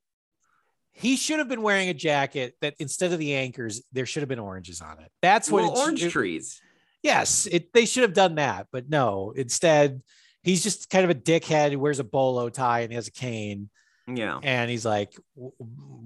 [0.94, 4.30] He should have been wearing a jacket that instead of the anchors, there should have
[4.30, 5.12] been oranges on it.
[5.22, 6.60] That's what Well, orange it- trees.
[7.04, 9.32] Yes, it, they should have done that, but no.
[9.36, 10.02] Instead,
[10.44, 13.12] he's just kind of a dickhead who wears a bolo tie and he has a
[13.12, 13.70] cane,
[14.08, 15.14] Yeah, and he's like,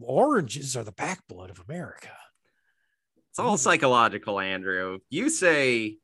[0.01, 2.09] "Oranges are the backblood of America."
[3.29, 4.99] it's all psychological, Andrew.
[5.09, 5.97] You say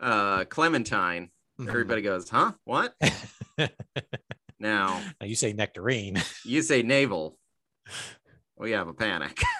[0.00, 1.30] uh Clementine,
[1.60, 1.68] Mhm.
[1.68, 2.52] everybody goes, huh?
[2.64, 2.94] What?
[4.58, 6.16] now Now you say nectarine.
[6.44, 7.38] you say navel.
[8.56, 9.42] We have a panic.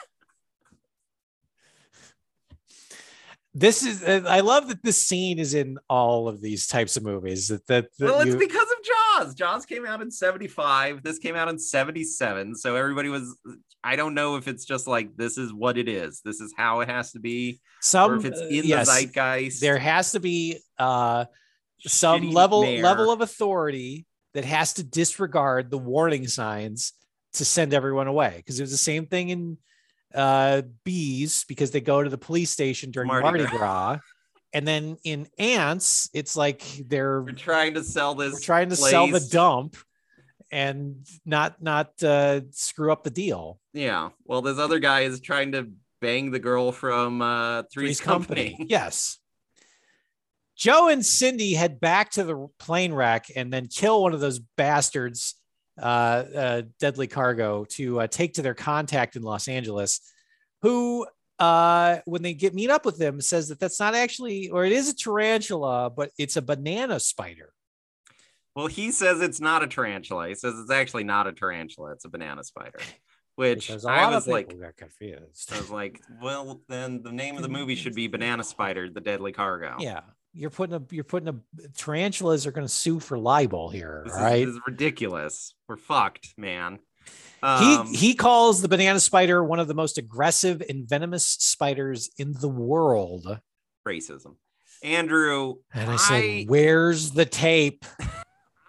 [3.59, 7.03] this is uh, I love that this scene is in all of these types of
[7.03, 7.49] movies.
[7.49, 9.35] That that, that well, it's you- because of Jaws.
[9.35, 11.03] Jaws came out in 75.
[11.03, 12.55] This came out in 77.
[12.55, 13.37] So everybody was,
[13.83, 16.21] I don't know if it's just like, this is what it is.
[16.25, 17.61] This is how it has to be.
[17.81, 19.61] some or if it's uh, in yes, the zeitgeist.
[19.61, 21.25] there has to be uh
[21.81, 22.83] some Shitty level mayor.
[22.83, 26.93] level of authority that has to disregard the warning signs
[27.35, 29.59] to send everyone away because it was the same thing in
[30.15, 33.59] uh bees because they go to the police station during Mardi Mardi, Gras.
[33.59, 33.99] Gras.
[34.55, 38.41] and then in ants it's like they're We're trying to sell this.
[38.41, 39.77] trying to sell the dump
[40.51, 44.09] and not not uh screw up the deal Yeah.
[44.25, 45.69] Well, this other guy is trying to
[46.01, 48.57] bang the girl from uh, Three's, Company.
[48.69, 49.19] yes
[50.57, 54.39] joe and cindy head back to the plane wreck and then kill one of those
[54.57, 55.35] bastards
[56.79, 60.01] deadly cargo to uh, take to their contact in los angeles
[60.63, 61.07] who
[61.39, 64.73] uh when they get meet up with them says that that's not actually or it
[64.73, 67.53] is a tarantula but it's a banana spider
[68.57, 70.27] Well, he says it's not a tarantula.
[70.27, 71.93] He says it's actually not a tarantula.
[71.93, 72.81] It's a banana spider.
[73.37, 77.49] Which I was like, got confused I was like, well, then the name of the
[77.49, 79.77] movie should be Banana Spider: The Deadly Cargo.
[79.79, 80.01] yeah
[80.33, 81.35] you're putting a you're putting a
[81.77, 85.55] tarantulas are going to sue for libel here This, right is, this is ridiculous.
[85.69, 86.79] We're fucked, man.
[87.43, 92.11] Um, he he calls the banana spider one of the most aggressive and venomous spiders
[92.19, 93.41] in the world.
[93.87, 94.37] racism.
[94.83, 97.85] Andrew, And I said, I- "Where's the tape?"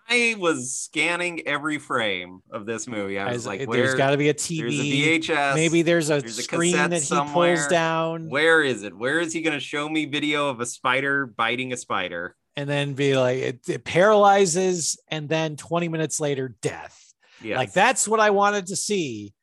[0.10, 3.20] I was scanning every frame of this movie.
[3.20, 5.20] I was like, "There's got to be a There's a TV.
[5.22, 5.56] VHS.
[5.56, 8.98] Maybe there's a there's screen cassette that he pulls down, Where is it?
[8.98, 12.36] Where is he going to show me video of a spider biting a spider?
[12.56, 17.14] and then be like, it, it paralyzes, and then 20 minutes later, death.
[17.42, 19.34] Yeah, Like that's what I wanted to see.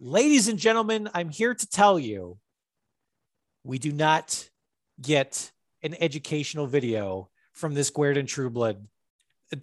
[0.00, 2.38] Ladies and gentlemen, I'm here to tell you
[3.62, 4.48] we do not
[5.00, 5.52] get
[5.84, 8.88] an educational video from this Guerdon Trueblood.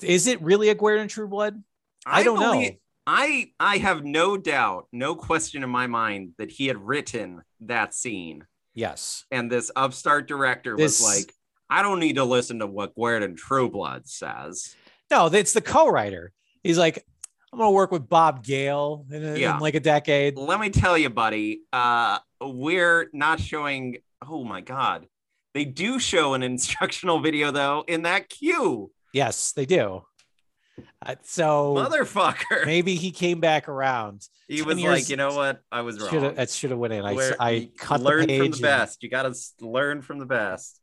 [0.01, 1.61] Is it really a Guerdon Trueblood?
[2.05, 2.63] I, don't know.
[3.07, 7.93] I I have no doubt, no question in my mind that he had written that
[7.93, 9.25] scene, Yes.
[9.31, 11.33] and this upstart director This- was like,
[11.69, 14.75] "I don't need to listen to what Guerdon Trueblood says."
[15.11, 16.31] No, it's the co-writer.
[16.63, 17.05] He's like,
[17.53, 20.35] I'm gonna work with Bob Gale in, a- in like a decade.
[20.37, 23.97] Let me tell you, buddy, uh, we're not showing.
[24.27, 25.07] Oh my god,
[25.53, 30.03] they do show an instructional video though in that queue, Yes, they do.
[31.01, 32.65] Uh, so motherfucker.
[32.65, 34.27] maybe he came back around.
[34.49, 36.09] he was like, you know what, I was wrong.
[36.09, 37.05] Should have that should have went in.
[37.05, 39.01] I, Where- I cut learn the from the best.
[39.01, 39.33] You got to
[39.65, 40.81] learn from the best.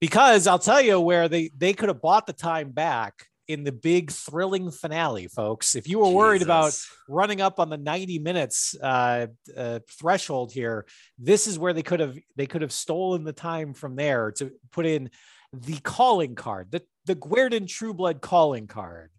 [0.00, 3.72] because I'll tell you where they they could have bought the time back in the
[3.72, 5.74] big thrilling finale, folks.
[5.74, 6.78] If you were worried about
[7.10, 10.86] running up on the 90 minutes uh, uh, threshold here,
[11.18, 14.50] this is where they could have they could have stolen the time from there to
[14.72, 15.10] put in
[15.52, 19.10] the calling card, the the Guerdon Trueblood calling card.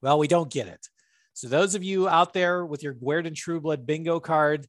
[0.00, 0.88] Well, we don't get it.
[1.34, 4.66] So those of you out there with your Guerdon Trueblood bingo card,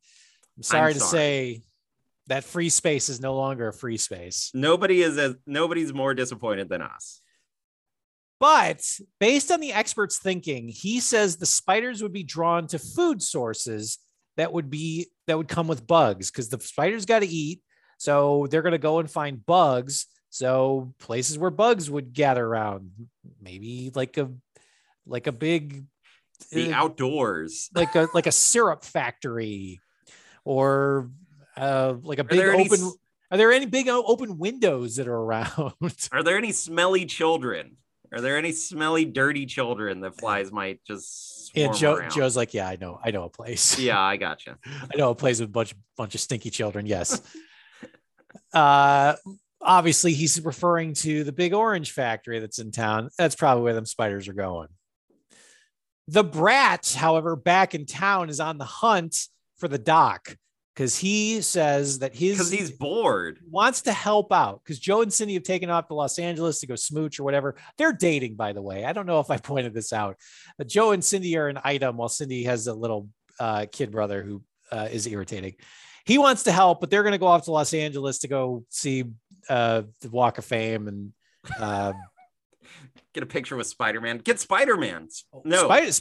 [0.56, 1.12] I'm sorry to sorry.
[1.12, 1.62] say
[2.28, 4.52] that free space is no longer a free space.
[4.54, 7.22] nobody is as nobody's more disappointed than us.
[8.40, 8.86] But
[9.20, 14.00] based on the experts' thinking, he says the spiders would be drawn to food sources
[14.36, 17.62] that would be that would come with bugs because the spiders got to eat.
[17.98, 20.08] So they're going to go and find bugs.
[20.34, 22.90] So places where bugs would gather around,
[23.40, 24.32] maybe like a
[25.06, 25.86] like a big
[26.52, 27.70] The uh, outdoors.
[27.76, 29.80] like a like a syrup factory
[30.44, 31.12] or
[31.56, 32.98] uh like a big any open s-
[33.30, 35.74] are there any big open windows that are around
[36.12, 37.78] Are there any smelly children?
[38.12, 42.10] Are there any smelly, dirty children that flies might just yeah joe around?
[42.10, 44.58] joe's like yeah i know i know a place Yeah, I gotcha.
[44.66, 47.22] i know a place with a bunch bunch of stinky children yes
[48.52, 49.14] uh
[49.64, 53.86] obviously he's referring to the big orange factory that's in town that's probably where them
[53.86, 54.68] spiders are going
[56.08, 60.36] the brat however back in town is on the hunt for the doc
[60.76, 63.40] because he says that his Because he's bored.
[63.50, 66.68] wants to help out because Joe and Cindy have taken off to Los Angeles to
[66.68, 67.56] go smooch or whatever.
[67.78, 68.84] They're dating, by the way.
[68.84, 70.18] I don't know if I pointed this out,
[70.58, 73.10] but Joe and Cindy are an item while Cindy has a little
[73.40, 74.42] uh, kid brother who
[74.72, 75.56] uh, is irritating.
[76.06, 78.66] He wants to help, but they're going to go off to Los Angeles to go
[78.70, 79.04] see
[79.50, 81.14] uh, the Walk of Fame and
[81.60, 81.94] uh,
[83.14, 84.18] Get a picture with Spider Man.
[84.18, 85.08] Get Spider Man.
[85.44, 85.92] No, Spider,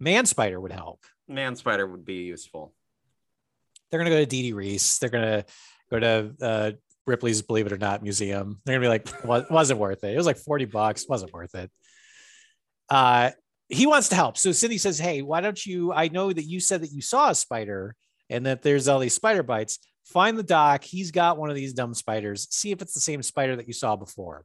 [0.00, 1.00] Man Spider would help.
[1.28, 2.74] Man Spider would be useful.
[3.90, 4.98] They're to go to Dee Dee Reese.
[4.98, 5.44] They're to
[5.90, 6.70] go to uh,
[7.06, 8.60] Ripley's Believe It or Not museum.
[8.64, 10.12] They're gonna be like, "Was- wasn't worth it.
[10.12, 11.70] It was like 40 bucks, wasn't worth it.
[12.88, 13.30] Uh
[13.68, 14.36] he wants to help.
[14.36, 15.92] So Cindy says, Hey, why don't you?
[15.94, 17.94] I know that you said that you saw a spider
[18.28, 19.78] and that there's all these spider bites.
[20.04, 20.84] Find the doc.
[20.84, 22.48] He's got one of these dumb spiders.
[22.50, 24.44] See if it's the same spider that you saw before.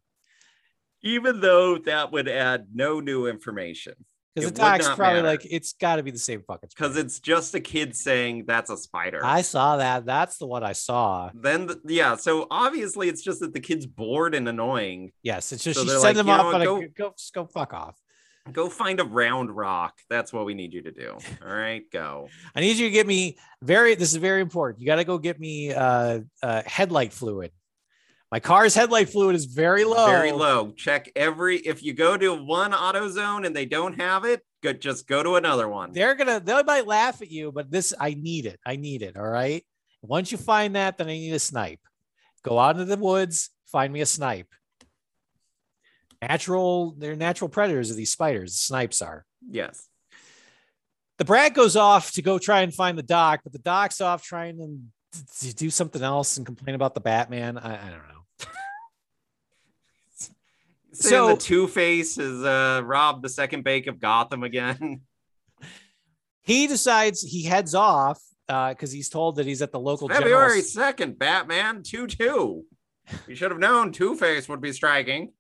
[1.04, 3.94] Even though that would add no new information.
[4.36, 5.28] Because the doc's probably matter.
[5.28, 8.70] like, it's got to be the same fucking Because it's just a kid saying that's
[8.70, 9.20] a spider.
[9.26, 10.06] I saw that.
[10.06, 11.32] That's the one I saw.
[11.34, 15.12] then the, yeah, so obviously it's just that the kid's bored and annoying.
[15.24, 17.34] Yes, it's just So she sent like, them "You know off on go- go, just
[17.34, 17.96] go fuck off.
[18.52, 20.00] Go find a round rock.
[20.10, 21.18] That's what we need you to do.
[21.46, 22.30] All right, go.
[22.56, 23.96] I need you to get me very.
[23.96, 24.82] This is very important.
[24.82, 27.52] You got to go get me uh, uh, headlight fluid.
[28.32, 30.08] My car's headlight fluid is very low.
[30.08, 30.72] Very low.
[30.72, 34.74] Check every if you go to one auto zone and they don't have it, go
[34.74, 35.94] just go to another one.
[35.94, 36.40] They're gonna.
[36.40, 38.60] They might laugh at you, but this I need it.
[38.66, 39.16] I need it.
[39.16, 39.64] All right.
[40.02, 41.80] Once you find that, then I need a snipe.
[42.44, 43.50] Go out into the woods.
[43.72, 44.48] Find me a snipe.
[46.22, 46.92] Natural.
[46.98, 48.52] They're natural predators of these spiders.
[48.54, 49.26] The snipes are.
[49.50, 49.88] Yes.
[51.18, 54.24] the Brad goes off to go try and find the doc, but the doc's off
[54.24, 57.58] trying to, to do something else and complain about the Batman.
[57.58, 58.14] I, I don't know.
[60.94, 65.02] So the Two Face has uh, robbed the second bake of Gotham again.
[66.42, 70.08] He decides he heads off because he's told that he's at the local.
[70.08, 72.64] February second, Batman two two.
[73.28, 75.34] You should have known Two Face would be striking.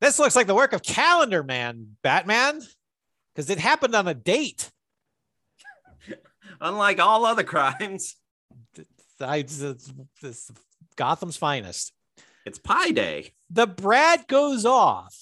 [0.00, 2.60] This looks like the work of Calendar Man, Batman,
[3.34, 4.70] because it happened on a date.
[6.60, 8.16] Unlike all other crimes,
[9.20, 9.60] I, it's,
[10.22, 10.50] it's
[10.96, 11.92] Gotham's finest.
[12.44, 13.32] it's Pie Day.
[13.50, 15.16] the Brad goes off.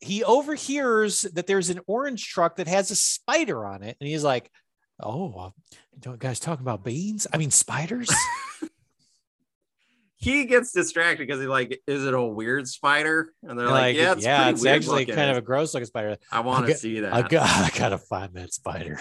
[0.00, 4.24] He overhears that there's an orange truck that has a spider on it, and he's
[4.24, 4.50] like,
[5.00, 5.50] "Oh, uh,
[5.98, 7.26] don't guys talking about beans?
[7.32, 8.12] I mean spiders."
[10.24, 13.96] He gets distracted because he's like, "Is it a weird spider?" And they're like, like,
[13.96, 15.14] "Yeah, it's, yeah, it's actually looking.
[15.14, 16.16] kind of a gross looking spider.
[16.32, 18.98] I want to see that." I got, I gotta find that spider.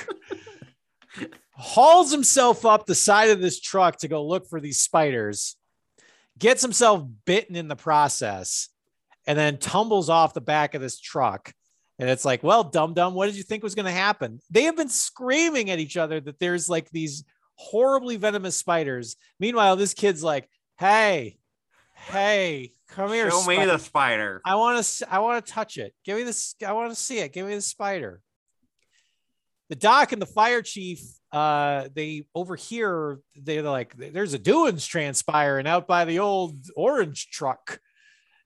[1.52, 5.56] Hauls himself up the side of this truck to go look for these spiders,
[6.38, 8.70] gets himself bitten in the process,
[9.26, 11.54] and then tumbles off the back of this truck.
[12.00, 14.40] And it's like, well, dum dum, what did you think was going to happen?
[14.50, 17.24] They have been screaming at each other that there's like these
[17.56, 19.16] horribly venomous spiders.
[19.40, 20.50] Meanwhile, this kid's like,
[20.84, 21.38] hey,
[21.94, 23.32] hey, come here.
[23.32, 24.42] Show me the spider.
[24.46, 25.14] I want to.
[25.14, 25.94] I want to touch it.
[26.04, 26.56] Give me this.
[26.66, 27.32] I want to see it.
[27.32, 28.22] Give me the spider.
[29.70, 33.20] The doc and the fire chief, uh, they overhear.
[33.36, 37.80] They're like, "There's a doings transpiring out by the old orange truck."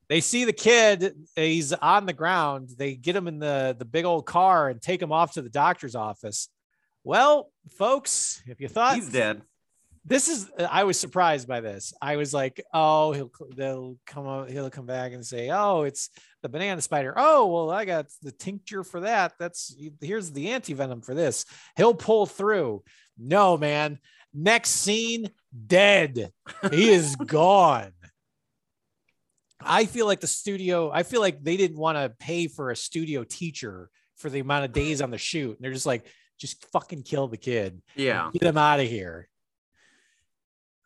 [0.08, 1.16] They see the kid.
[1.36, 2.70] He's on the ground.
[2.78, 5.50] They get him in the the big old car and take him off to the
[5.50, 6.50] doctor's office.
[7.04, 9.42] Well, folks, if you thought He's dead.
[10.08, 11.94] This is I was surprised by this.
[12.02, 16.10] I was like, oh, he'll they'll come out, he'll come back and say, oh, it's
[16.42, 17.14] the banana spider.
[17.18, 19.34] Oh, well, I got the tincture for that.
[19.38, 21.46] That's here's the anti venom for this.
[21.76, 22.84] He'll pull through.
[23.18, 24.00] No, man.
[24.34, 25.30] Next scene,
[25.68, 26.32] dead.
[26.72, 27.92] He is gone.
[29.60, 30.90] I feel like the studio.
[30.92, 34.66] I feel like they didn't want to pay for a studio teacher for the amount
[34.66, 35.58] of days on the shoot.
[35.58, 36.06] And they're just like,
[36.40, 38.30] just fucking kill the kid Yeah.
[38.32, 39.28] get him out of here.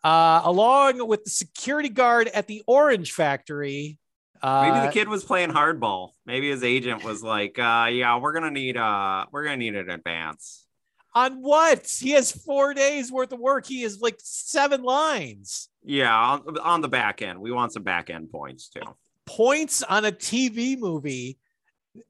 [0.04, 4.00] Uh, along with the security guard at the orange factory.
[4.42, 6.14] Uh, Maybe the kid was playing hardball.
[6.26, 9.90] Maybe his agent was like, uh, "Yeah, we're gonna need uh, we're gonna need an
[9.90, 10.66] advance."
[11.14, 11.88] on what?
[11.88, 13.66] He has four days worth of work.
[13.66, 15.70] He has like seven lines.
[15.84, 18.82] Yeah, on, on the back end, we want some back end points too.
[19.26, 21.38] Points on a TV movie.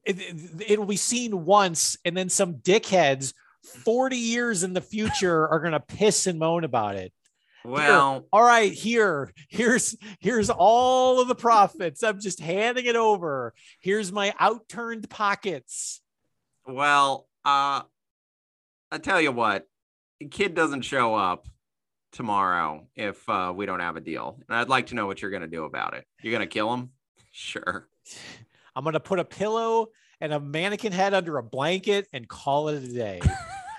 [0.05, 3.33] It, it, it'll be seen once, and then some dickheads
[3.63, 7.11] 40 years in the future are going to piss and moan about it.
[7.63, 13.53] Well, all right here here's here's all of the profits i'm just handing it over
[13.79, 16.01] here's my outturned pockets
[16.65, 17.81] well, uh,
[18.91, 19.67] I tell you what,
[20.19, 21.47] the kid doesn't show up
[22.11, 25.31] tomorrow if uh, we don't have a deal, and I'd like to know what you're
[25.31, 26.05] gonna do about it.
[26.21, 26.89] You're gonna kill him?
[27.33, 27.87] Sure.
[28.75, 29.87] i'm going to put a pillow
[30.19, 33.21] and a mannequin head under a blanket and call it a day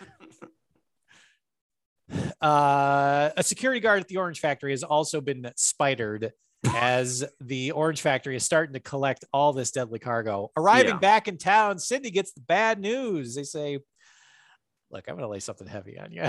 [2.42, 6.32] Uh, a security guard at the orange factory has also been spidered
[6.74, 10.50] as the orange factory is starting to collect all this deadly cargo.
[10.56, 10.98] Arriving Yeah.
[10.98, 13.34] back in town, Sydney gets the bad news.
[13.34, 13.78] They say,
[14.90, 16.24] Look, I'm going to lay something heavy on you.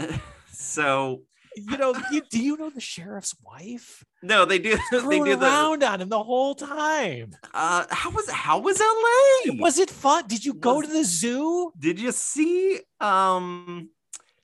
[0.50, 1.22] So
[1.56, 4.04] you know, you, do you know the sheriff's wife?
[4.22, 4.76] no, they do.
[4.92, 5.44] They do the.
[5.46, 7.30] around on him the whole time.
[7.54, 9.54] Uh, how was how was LA?
[9.60, 10.26] Was it fun?
[10.26, 11.72] Did you go Was- to the zoo?
[11.78, 13.90] Did you see um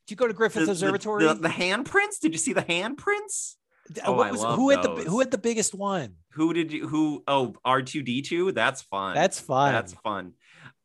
[0.06, 1.24] Did you go to Griffith the, Observatory?
[1.26, 2.20] the, the handprints?
[2.20, 3.54] Did you see the handprints?
[3.92, 6.14] D- oh, what I love who had the who had the biggest one?
[6.32, 8.54] Who did you who oh R2D2?
[8.54, 9.14] That's fun.
[9.14, 9.72] That's fun.
[9.72, 10.32] That's fun.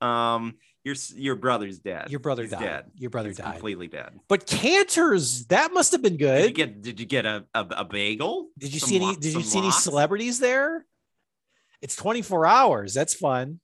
[0.01, 2.09] Um your your brother's dead.
[2.09, 2.59] Your brother He's died.
[2.61, 2.85] dead.
[2.95, 3.51] Your brother He's died.
[3.53, 4.19] completely dead.
[4.27, 6.55] But Canter's, that must have been Did you good.
[6.55, 8.49] get did you get a a, a bagel?
[8.57, 9.05] Did you Some see any?
[9.05, 10.85] lo- Did you some see any celebrities there?
[11.81, 12.93] It's 24 hours.
[12.93, 13.59] That's fun.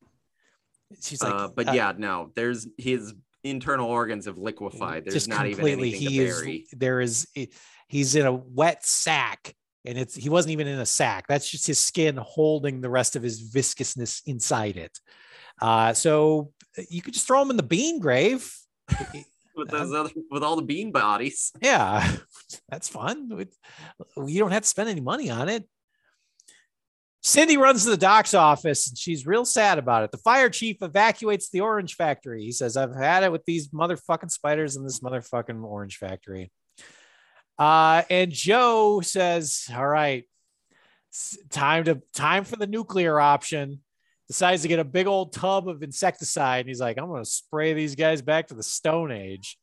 [1.02, 3.14] She's like, uh, but uh, yeah, no, there's his
[3.46, 5.06] internal organs have liquefied.
[5.06, 5.90] There's just not even completely.
[5.90, 6.40] anything He to is.
[6.42, 6.66] bury.
[6.74, 7.28] There is.
[7.88, 9.54] He's in a wet sack,
[9.86, 10.16] and it's.
[10.16, 11.26] He wasn't even in a sack.
[11.28, 15.00] That's just his skin holding the rest of his viscousness inside it.
[15.62, 16.52] Uh, so
[16.90, 18.54] you could just throw him in the bean grave.
[19.56, 21.52] with those other with all the bean bodies.
[21.62, 22.06] Yeah,
[22.70, 23.30] that's fun.
[23.40, 23.56] It-
[24.28, 25.68] You don't have to spend any money on it.
[27.26, 30.12] Cindy runs to the doc's office and she's real sad about it.
[30.12, 32.44] The fire chief evacuates the orange factory.
[32.44, 36.52] He says, I've had it with these motherfucking spiders in this motherfucking orange factory.
[37.58, 40.26] Uh, and Joe says, All right,
[41.50, 43.82] time to time for the nuclear option.
[44.28, 46.60] Decides to get a big old tub of insecticide.
[46.60, 49.58] And he's like, I'm gonna spray these guys back to the stone age.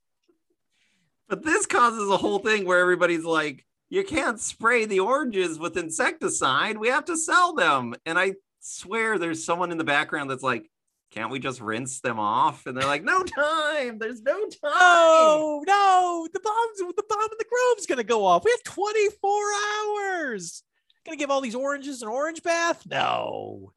[1.29, 5.77] But this causes a whole thing where everybody's like, you can't spray the oranges with
[5.77, 6.79] insecticide.
[6.79, 7.95] We have to sell them.
[8.07, 10.71] And I swear there's someone in the background that's like,
[11.11, 12.65] can't we just rinse them off?
[12.65, 13.99] And they're like, no time.
[13.99, 14.49] There's no time.
[14.65, 18.47] Oh no, the bombs the bomb in the grove's gonna go off.
[18.47, 19.31] We have 24
[19.77, 20.63] hours.
[21.05, 22.87] Gonna give all these oranges an orange bath?
[22.91, 23.75] No.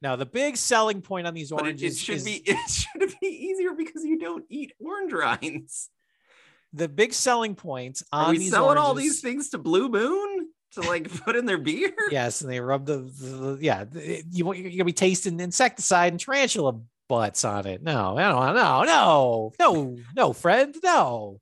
[0.00, 2.68] Now the big selling point on these But it, oranges it should is be it
[2.68, 5.88] should be easier because you don't eat orange rinds.
[6.72, 10.80] The big selling point on Are we selling all these things to Blue Moon to
[10.82, 11.92] like put in their beer?
[12.10, 13.84] Yes, and they rub the, the yeah.
[14.30, 17.82] You want- you're gonna be tasting insecticide and tarantula butts on it.
[17.82, 18.82] No, I don't know.
[18.84, 21.40] no, no, no, no, no, friend, no,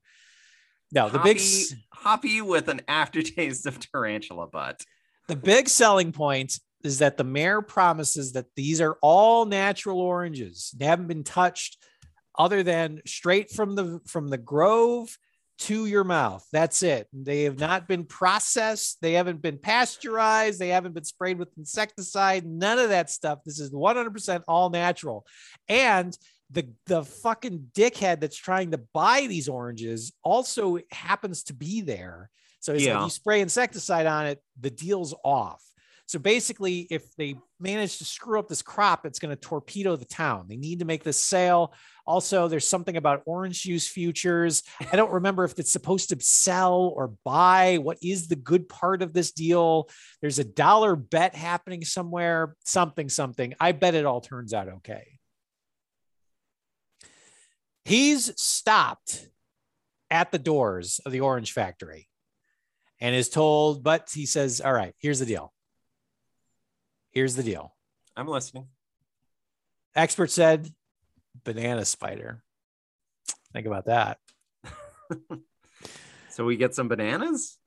[0.91, 1.09] no.
[1.09, 4.81] The big Hoppy, s- hoppy with an aftertaste of tarantula butt.
[5.27, 10.73] The big selling point is that the mayor promises that these are all natural oranges.
[10.75, 11.77] They haven't been touched
[12.37, 15.17] other than straight from the from the grove
[15.59, 16.43] to your mouth.
[16.51, 17.07] That's it.
[17.13, 22.45] They have not been processed, they haven't been pasteurized, they haven't been sprayed with insecticide,
[22.47, 23.39] none of that stuff.
[23.45, 25.25] This is 100% all natural.
[25.69, 26.17] And
[26.49, 32.29] the the fucking dickhead that's trying to buy these oranges also happens to be there.
[32.59, 32.95] So Yeah.
[32.97, 35.61] like, you spray insecticide on it, the deal's off.
[36.11, 40.03] So basically, if they manage to screw up this crop, it's going to torpedo the
[40.03, 40.47] town.
[40.49, 41.73] They need to make this sale.
[42.05, 44.61] Also, there's something about orange juice futures.
[44.91, 47.77] I don't remember if it's supposed to sell or buy.
[47.77, 49.89] What is the good part of this deal?
[50.19, 53.53] There's a dollar bet happening somewhere, something, something.
[53.57, 55.17] I bet it all turns out okay.
[57.85, 59.29] He's stopped
[60.09, 62.09] at the doors of the orange factory
[62.99, 65.53] and is told, but he says, All right, here's the deal.
[67.11, 67.73] Here's the deal.
[68.15, 68.67] I'm listening.
[69.95, 70.69] Expert said
[71.43, 72.43] banana spider.
[73.53, 74.17] Think about that.
[76.31, 77.57] So we get some bananas?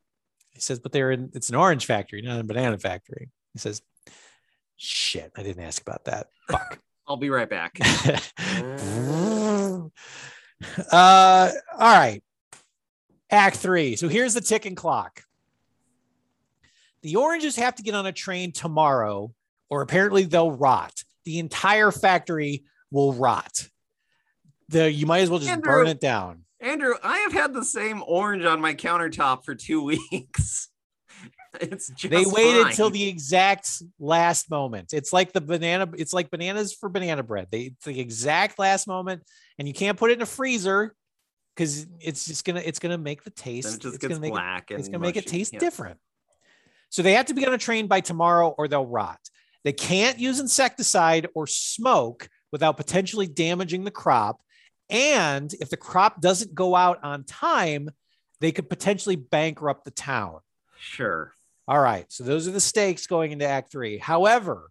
[0.53, 3.31] He says, but they're in it's an orange factory, not a banana factory.
[3.53, 3.83] He says,
[4.77, 6.29] shit, I didn't ask about that.
[6.49, 6.81] Fuck.
[7.07, 7.79] I'll be right back.
[10.91, 12.23] uh all right.
[13.31, 13.97] Act three.
[13.97, 15.23] So here's the ticking clock.
[17.05, 19.31] The oranges have to get on a train tomorrow,
[19.69, 21.05] or apparently they'll rot.
[21.27, 23.69] The entire factory will rot.
[24.71, 26.45] The you might as well just Andrew, burn it down.
[26.61, 30.71] Andrew, I have had the same orange on my countertop for two weeks.
[31.61, 32.73] it's just they waited fine.
[32.73, 33.69] till the exact
[33.99, 34.95] last moment.
[34.95, 35.91] It's like the banana.
[35.99, 37.49] It's like bananas for banana bread.
[37.51, 39.25] They it's the exact last moment,
[39.59, 40.95] and you can't put it in a freezer
[41.55, 43.69] because it's just gonna it's gonna make the taste.
[43.69, 45.53] Then it just it's gets gonna make it, black and it's gonna make it taste
[45.53, 45.59] Yeah.
[45.59, 45.99] different.
[46.95, 49.19] So they have to be on a train by tomorrow, or they'll rot.
[49.65, 54.41] They can't use insecticide or smoke without potentially damaging the crop.
[54.89, 57.91] And if the crop doesn't go out on time,
[58.41, 60.39] they could potentially bankrupt the town.
[60.79, 61.33] Sure.
[61.67, 62.07] All right.
[62.13, 63.99] So those are the stakes going into Act Three.
[63.99, 64.71] However,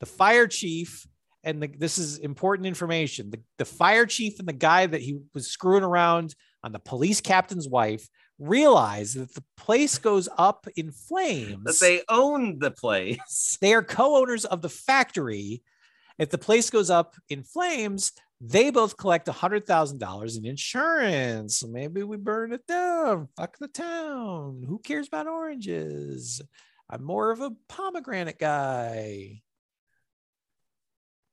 [0.00, 1.06] the fire chief,
[1.44, 5.20] and the, this is important information the, the fire chief and the guy that he
[5.34, 10.90] was screwing around on the police captain's wife realize that the place goes up in
[10.90, 11.64] flames.
[11.64, 13.58] That they own the place.
[13.60, 15.62] they are co-owners of the factory.
[16.18, 21.58] If the place goes up in flames, they both collect $100,000 in insurance.
[21.58, 23.28] So maybe we burn it down.
[23.36, 24.64] Fuck the town.
[24.66, 26.40] Who cares about oranges?
[26.90, 29.42] I'm more of a pomegranate guy.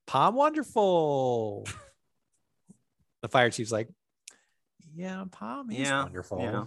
[0.07, 1.67] Palm wonderful.
[3.21, 3.89] the fire chief's like,
[4.93, 6.39] yeah, palm is Yeah, wonderful.
[6.39, 6.63] yeah.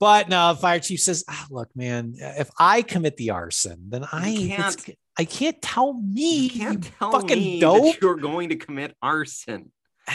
[0.00, 4.34] But no, fire chief says, ah, look, man, if I commit the arson, then I
[4.36, 4.86] can't-
[5.16, 8.00] I can't tell me You can't tell fucking me dope.
[8.02, 9.70] you're going to commit arson.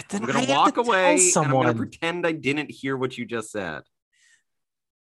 [0.10, 3.18] Then I'm gonna I walk to away and I'm gonna pretend I didn't hear what
[3.18, 3.84] you just said.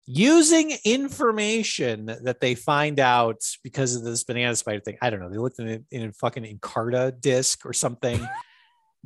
[0.05, 4.97] using information that they find out because of this banana spider thing.
[5.01, 5.29] I don't know.
[5.29, 8.19] They looked in a, in a fucking Encarta disc or something.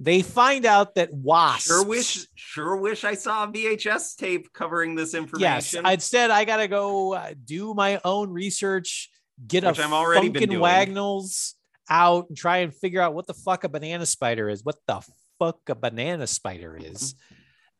[0.01, 1.67] they find out that wasps.
[1.67, 5.81] Sure wish, sure wish I saw a VHS tape covering this information.
[5.83, 5.93] Yes.
[5.93, 9.09] Instead, I gotta go uh, do my own research,
[9.45, 10.57] get Which a I'm already Funkin'.
[10.57, 11.55] Wagnalls
[11.89, 14.63] out and try and figure out what the fuck a banana spider is.
[14.63, 15.01] What the
[15.37, 17.15] fuck a banana spider is.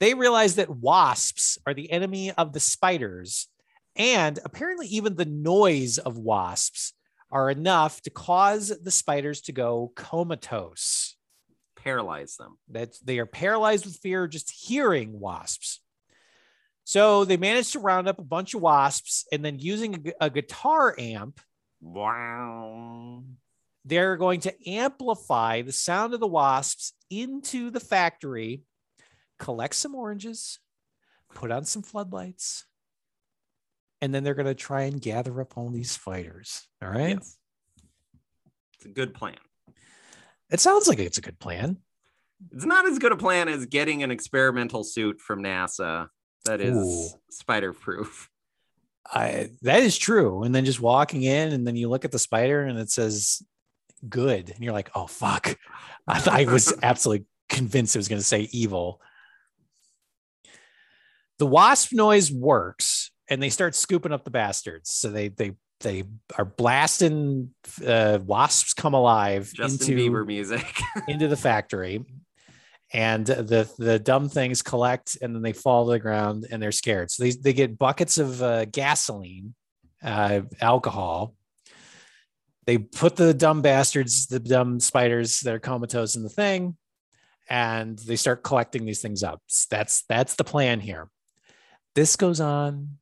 [0.01, 3.47] they realize that wasps are the enemy of the spiders,
[3.95, 6.93] and apparently, even the noise of wasps
[7.31, 11.08] are enough to cause the spiders to go comatose.
[11.89, 12.57] Paralyze them.
[12.69, 15.81] That they are paralyzed with fear just hearing wasps.
[16.83, 20.29] So they managed to round up a bunch of wasps, and then using a a
[20.29, 21.39] guitar amp,
[21.81, 23.23] Wow.
[23.85, 28.63] they're going to amplify the sound of the wasps into the factory,
[29.37, 30.59] collect some oranges,
[31.33, 32.65] put on some floodlights,
[34.01, 36.67] and then they're going to try and gather up all these fighters.
[36.81, 37.17] All right.
[37.17, 37.37] Yes.
[38.75, 39.37] It's a good plan.
[40.51, 41.77] It sounds like it's a good plan.
[42.51, 46.09] It's not as good a plan as getting an experimental suit from NASA
[46.45, 48.29] that is spider proof.
[49.11, 50.43] I, that is true.
[50.43, 53.41] And then just walking in, and then you look at the spider and it says
[54.07, 54.49] good.
[54.49, 55.57] And you're like, oh, fuck.
[56.07, 59.01] I, I was absolutely convinced it was going to say evil.
[61.39, 64.91] The wasp noise works and they start scooping up the bastards.
[64.91, 66.03] So they, they, they
[66.37, 67.51] are blasting
[67.85, 70.65] uh, wasps come alive Justin into, Bieber music.
[71.07, 72.05] into the factory.
[72.91, 76.71] And the the dumb things collect and then they fall to the ground and they're
[76.71, 77.11] scared.
[77.11, 79.53] So they, they get buckets of uh, gasoline
[80.03, 81.35] uh, alcohol.
[82.65, 86.77] They put the dumb bastards the dumb spiders that are comatose in the thing
[87.49, 89.41] and they start collecting these things up.
[89.69, 91.09] That's that's the plan here.
[91.95, 92.97] This goes on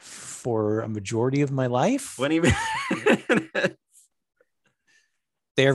[0.00, 2.50] for a majority of my life when he they're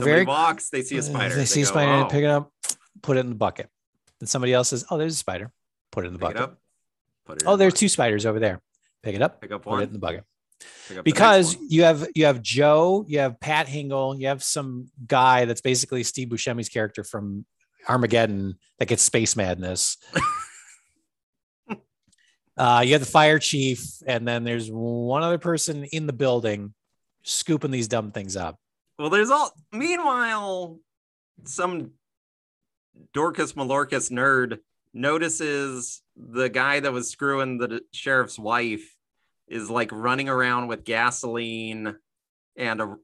[0.04, 1.34] very walks, they see a Uh, spider.
[1.36, 2.52] They see a go, spider, "Oh, pick it up,
[3.02, 3.70] put it in the bucket.
[4.20, 5.52] Then somebody else says, "Oh, there's a spider."
[5.92, 6.42] Put it in the pick it bucket.
[6.50, 6.58] up.
[7.24, 7.80] Put it Oh, the there's bucket.
[7.80, 8.60] two spiders over there.
[9.02, 9.40] Pick it up.
[9.40, 9.78] Pick up one.
[9.78, 10.20] Put it in the bucket.
[10.20, 10.26] up
[10.88, 15.44] the Because you have you have Joe, you have Pat Hingle, you have some guy
[15.44, 17.44] that's basically Steve Buscemi's character from
[17.88, 19.96] Armageddon that gets space madness.
[22.56, 26.72] uh, you have the fire chief, and then there's one other person in the building
[27.22, 28.58] scooping these dumb things up.
[28.98, 29.52] Well, there's all.
[29.72, 30.78] Meanwhile,
[31.44, 31.92] some
[33.12, 34.58] Dorcas Malorcas nerd
[34.94, 38.96] notices the guy that was screwing the sheriff's wife
[39.48, 41.96] is like running around with gasoline
[42.56, 42.96] and a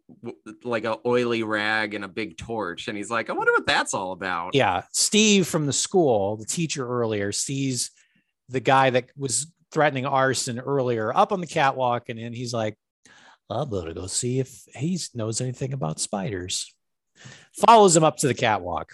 [0.65, 3.93] like a oily rag and a big torch, and he's like, "I wonder what that's
[3.93, 7.91] all about." Yeah, Steve from the school, the teacher earlier, sees
[8.53, 12.77] the guy that was threatening arson earlier up on the catwalk, and then he's like,
[13.51, 16.75] "I'm gonna go see if he knows anything about spiders."
[17.67, 18.93] Follows him up to the catwalk.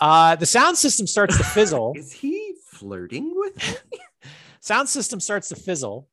[0.00, 1.92] Uh, the sound system starts to fizzle.
[1.96, 3.98] Is he flirting with me?
[4.60, 6.08] sound system starts to fizzle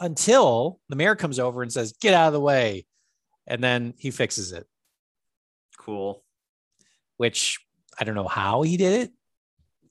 [0.00, 2.86] until the mayor comes over and says, "Get out of the way,"
[3.46, 4.66] and then he fixes it.
[5.78, 6.22] cool.
[7.16, 7.60] which
[7.98, 9.12] I don't know how he did it,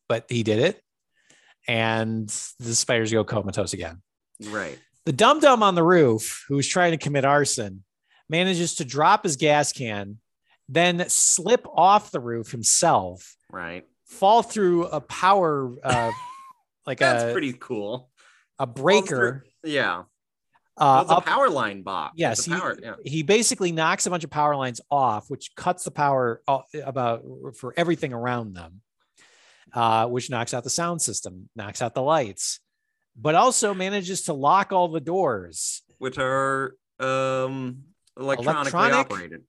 [0.09, 0.83] but he did it.
[1.67, 2.27] And
[2.59, 4.01] the spiders go comatose again.
[4.49, 4.77] Right.
[5.05, 7.83] The dum dum on the roof, who's trying to commit arson,
[8.29, 10.19] manages to drop his gas can,
[10.69, 13.85] then slip off the roof himself, Right.
[14.05, 16.11] fall through a power, uh,
[16.87, 18.09] like That's a, pretty cool.
[18.59, 19.43] a breaker.
[19.63, 20.03] through- Yeah.
[20.75, 22.13] Uh, Well, it's a up- power line box.
[22.17, 22.95] Yes, a he, yeah.
[23.05, 26.41] he basically knocks a bunch of power lines off, which cuts the power
[26.83, 27.23] about
[27.57, 28.81] for everything around them,
[29.73, 32.59] uh, which knocks out the sound system, knocks out the lights,
[33.15, 35.81] but also manages to lock all the doors.
[35.97, 37.83] which are um
[38.17, 38.95] electronically Electronic?
[38.95, 39.41] operated.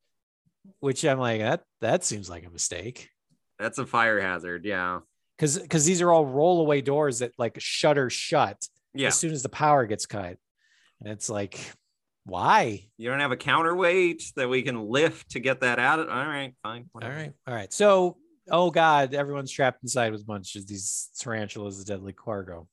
[0.80, 3.10] Which I'm like, that that seems like a mistake.
[3.58, 4.64] That's a fire hazard.
[4.64, 5.00] Yeah.
[5.36, 9.08] because because these are all rollaway doors that like shutter shut Yeah.
[9.08, 10.38] as soon as the power gets cut,
[11.00, 11.58] and it's like,
[12.24, 12.86] why?
[12.96, 15.98] You don't have a counterweight that we can lift to get that out.
[16.00, 16.82] All right, fine.
[16.82, 17.14] All whatever.
[17.14, 17.72] right, all right.
[17.72, 18.16] So,
[18.50, 22.68] oh god, everyone's trapped inside with a bunch of these tarantulas, the deadly cargo.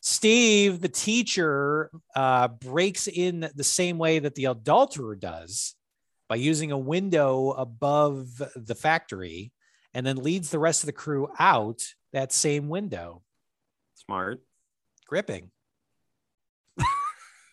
[0.00, 5.74] Steve, the teacher, uh, breaks in the same way that the adulterer does
[6.28, 9.52] by using a window above the factory
[9.94, 11.82] and then leads the rest of the crew out
[12.12, 13.22] that same window,
[13.94, 14.42] Smart.
[15.06, 15.50] gripping.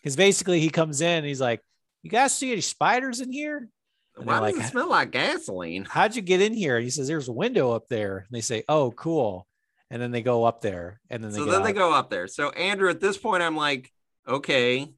[0.02, 1.62] Because basically he comes in and he's like,
[2.02, 3.70] You guys see any spiders in here?
[4.16, 5.86] And Why does like, it smell like gasoline?
[5.86, 6.76] how'd you get in here?
[6.76, 8.18] And he says, there's a window up there.
[8.18, 9.46] And they say, oh, cool.
[9.90, 12.26] And then they go up there and then they So then they go up there.
[12.26, 13.92] So Andrew, at this point, I'm like,
[14.26, 14.88] okay,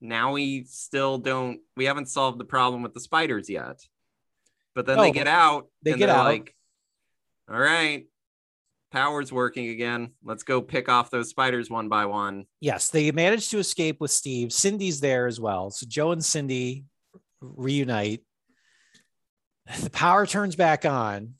[0.00, 1.60] now we still don't.
[1.76, 3.80] We haven't solved the problem with the spiders yet.
[4.74, 5.66] But then they oh, get out.
[5.82, 6.26] they and get they're out.
[6.26, 6.54] Like,
[7.50, 8.06] all right,
[8.92, 10.12] power's working again.
[10.22, 12.46] Let's go pick off those spiders one by one.
[12.60, 14.52] Yes, they managed to escape with Steve.
[14.52, 15.70] Cindy's there as well.
[15.70, 16.84] So Joe and Cindy
[17.40, 18.22] reunite.
[19.82, 21.34] The power turns back on.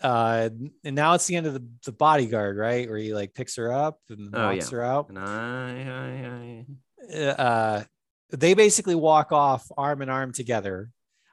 [0.00, 0.50] Uh,
[0.84, 2.88] and now it's the end of the, the bodyguard, right?
[2.88, 5.08] Where he like picks her up and Oh, walks her out.
[5.08, 6.64] And I,
[7.10, 7.84] I, I uh,
[8.30, 10.90] they basically walk off arm in arm together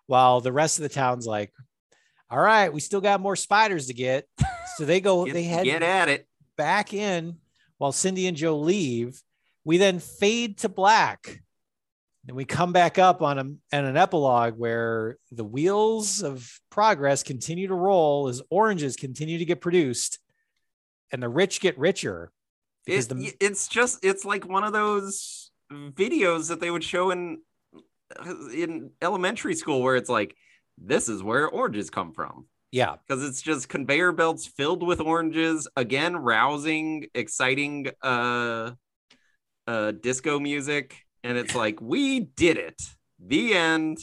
[0.08, 1.52] while the rest of the town's like,
[2.30, 4.28] all right, we still got more spiders to get.
[4.78, 6.28] So they go, get, they head get at it.
[6.58, 7.38] back in
[7.78, 9.22] while Cindy and Joe leave.
[9.66, 11.42] We then fade to black.
[12.28, 13.42] And we come back up on a,
[13.76, 19.46] and an epilogue where the wheels of progress continue to roll as oranges continue to
[19.46, 20.20] get produced
[21.12, 22.32] and the rich get richer.
[22.88, 27.40] It, the, it's just it's like one of those videos that they would show in
[28.54, 30.36] in elementary school where it's like
[30.78, 32.48] this is where oranges come from.
[32.72, 38.72] Yeah, because it's just conveyor belts filled with oranges again rousing exciting uh
[39.68, 42.82] uh disco music and it's like we did it
[43.20, 43.98] the end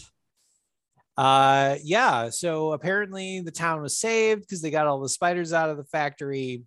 [1.17, 2.31] Uh, yeah.
[2.31, 5.85] So apparently the town was saved because they got all the spiders out of the
[5.85, 6.63] factory.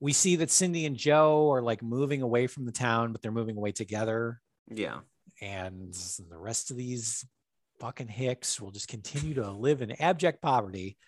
[0.00, 3.32] We see that Cindy and Joe are like moving away from the town, but they're
[3.32, 4.40] moving away together.
[4.70, 4.98] yeah
[5.40, 5.94] And
[6.28, 7.24] the rest of these
[7.80, 10.98] fucking hicks will just continue to live in abject poverty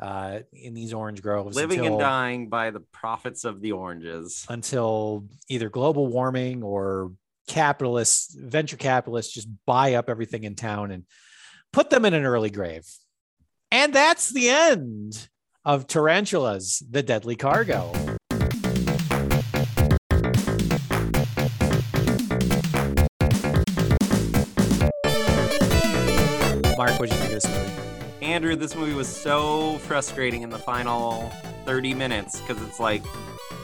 [0.00, 4.46] uh, in these orange groves living until, and dying by the profits of the oranges
[4.48, 7.12] until either global warming or
[7.46, 11.04] capitalists, venture capitalists just buy up everything in town and
[11.72, 12.86] put them in an early grave.
[13.70, 15.28] And that's the end
[15.64, 17.92] of Tarantulas, the Deadly Cargo.
[26.76, 27.83] Mark, what did you think of this movie?
[28.24, 31.30] Andrew, this movie was so frustrating in the final
[31.66, 33.02] 30 minutes because it's like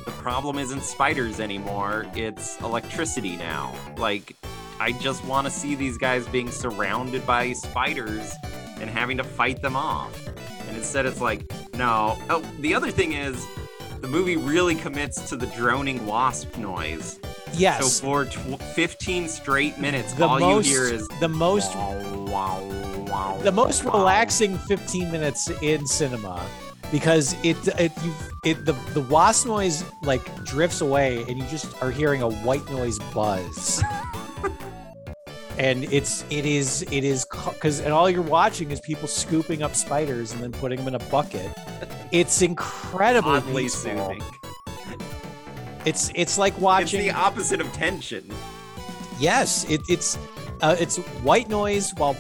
[0.05, 3.74] the problem isn't spiders anymore, it's electricity now.
[3.97, 4.37] Like,
[4.78, 8.35] I just want to see these guys being surrounded by spiders
[8.78, 10.15] and having to fight them off.
[10.69, 12.19] And instead, it's like, no.
[12.28, 13.47] Oh, the other thing is,
[14.03, 17.19] the movie really commits to the droning wasp noise.
[17.55, 17.95] Yes.
[17.95, 21.99] So for tw- 15 straight minutes, the all most, you hear is the most wow,
[22.27, 22.90] wow, wow,
[23.43, 26.45] the most relaxing 15 minutes in cinema
[26.91, 28.12] because it it you
[28.45, 32.69] it the the wasp noise like drifts away and you just are hearing a white
[32.70, 33.82] noise buzz
[35.59, 39.74] and it's it is it is because and all you're watching is people scooping up
[39.74, 41.51] spiders and then putting them in a bucket
[42.12, 43.91] it's incredibly oddly peaceful.
[43.97, 44.23] soothing.
[45.85, 48.28] it's it's like It's watching the opposite of tension.
[49.19, 50.16] Yes, it, it's
[50.62, 52.16] uh, it's white noise while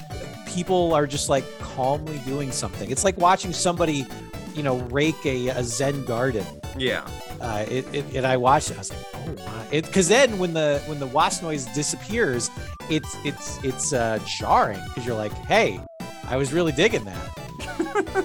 [0.50, 2.90] people are just like calmly doing something.
[2.90, 4.06] It's like watching somebody,
[4.54, 6.44] you know, rake a, a Zen garden.
[6.76, 7.06] Yeah.
[7.40, 8.74] Uh, it, it, and I watched it.
[8.74, 9.66] I was like, oh my!
[9.70, 12.50] Because then when the when the wasp noise disappears,
[12.90, 15.80] it's it's it's uh, jarring because you're like, hey,
[16.24, 18.24] I was really digging that.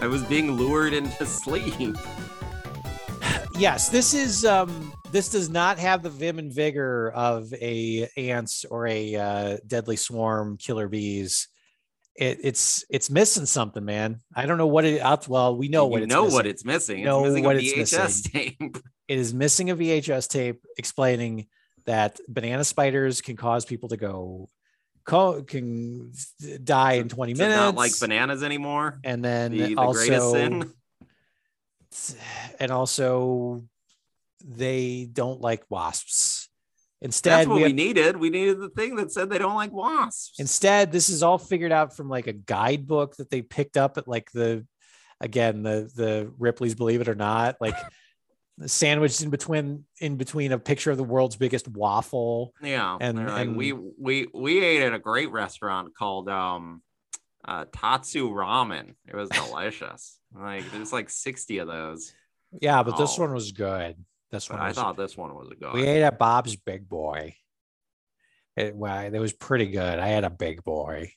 [0.00, 1.96] I was being lured into sleep.
[3.56, 8.64] yes, this is um this does not have the vim and vigor of a ants
[8.64, 11.48] or a uh, deadly swarm killer bees.
[12.16, 14.18] It, it's it's missing something, man.
[14.34, 15.00] I don't know what it.
[15.28, 16.34] Well, we know what you it's know missing.
[16.36, 16.98] what it's missing.
[17.00, 18.32] It's Know missing what a it's VHS missing.
[18.60, 18.76] tape.
[19.08, 21.46] It is missing a VHS tape explaining
[21.86, 24.50] that banana spiders can cause people to go
[25.06, 26.12] co- can
[26.62, 27.56] die in 20 It's minutes.
[27.56, 28.98] not like bananas anymore.
[29.04, 30.72] and then The, the also greatest sin.
[32.60, 33.64] and also
[34.44, 36.48] they don't like wasps.
[37.00, 38.16] Instead, That's what we we, needed.
[38.16, 40.32] We needed the thing that said they don't like wasps.
[40.40, 44.08] instead this is all figured out from like a guidebook that they picked up at
[44.08, 44.66] like the
[45.20, 47.76] again the the Ripley's Believe It or Not, like
[48.66, 52.52] sandwiched in between in between a picture of the world's biggest waffle.
[52.60, 56.82] Yeah, And- like, and- we we we ate at a great restaurant called um
[57.44, 58.94] uh Tatsu Ramen.
[59.06, 60.18] It was delicious.
[60.34, 62.12] like there's like 60 of those.
[62.60, 63.22] Yeah, but this Oh.
[63.22, 63.94] one was good.
[64.30, 65.72] This one I thought this one was a good.
[65.72, 67.34] We ate at Bob's Big Boy.
[68.56, 69.98] It, well, it was pretty good.
[69.98, 71.12] I had a big boy.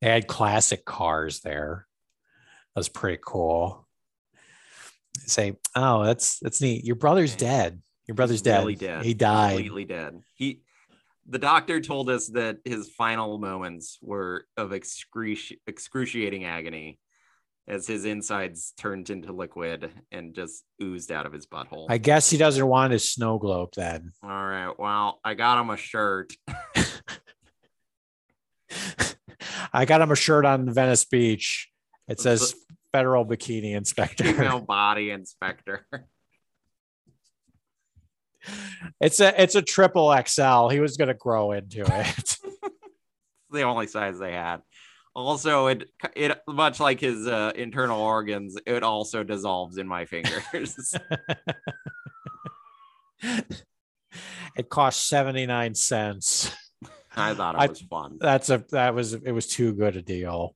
[0.00, 1.86] They had classic cars there.
[2.74, 3.86] That was pretty cool.
[5.18, 6.84] Say, oh, that's that's neat.
[6.84, 7.82] Your brother's dead.
[8.06, 8.60] Your brother's dead.
[8.60, 9.04] really dead.
[9.04, 9.56] He died.
[9.56, 10.20] Completely dead.
[10.34, 10.62] He
[11.28, 17.00] the doctor told us that his final moments were of excruci- excruciating agony
[17.68, 21.86] as his insides turned into liquid and just oozed out of his butthole.
[21.88, 24.12] I guess he doesn't want his snow globe then.
[24.22, 24.72] All right.
[24.78, 26.32] Well, I got him a shirt.
[29.72, 31.70] I got him a shirt on Venice Beach.
[32.08, 32.54] It says
[32.92, 34.24] federal bikini inspector.
[34.24, 35.86] Female body inspector.
[39.00, 40.68] It's a it's a triple XL.
[40.68, 42.36] He was gonna grow into it.
[43.50, 44.62] the only size they had.
[45.16, 50.94] Also, it it much like his uh, internal organs, it also dissolves in my fingers.
[54.56, 56.54] it cost 79 cents.
[57.16, 58.18] I thought it I- was fun.
[58.20, 60.54] That's a that was it was too good a deal.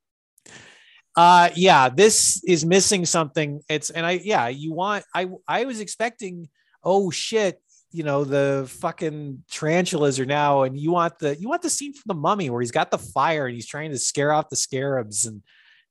[1.16, 3.62] Uh yeah, this is missing something.
[3.70, 6.50] It's and I yeah, you want I I was expecting
[6.84, 7.62] oh shit,
[7.92, 11.92] you know, the fucking tarantulas are now and you want the you want the scene
[11.92, 14.56] from the mummy where he's got the fire and he's trying to scare off the
[14.56, 15.42] scarabs and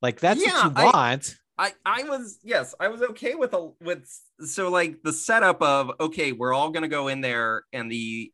[0.01, 1.35] like that's Yeah, what you I- want.
[1.57, 4.07] I I was yes, I was okay with a with
[4.45, 8.31] so like the setup of okay, we're all gonna go in there and the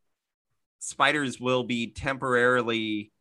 [0.78, 3.12] spiders will be temporarily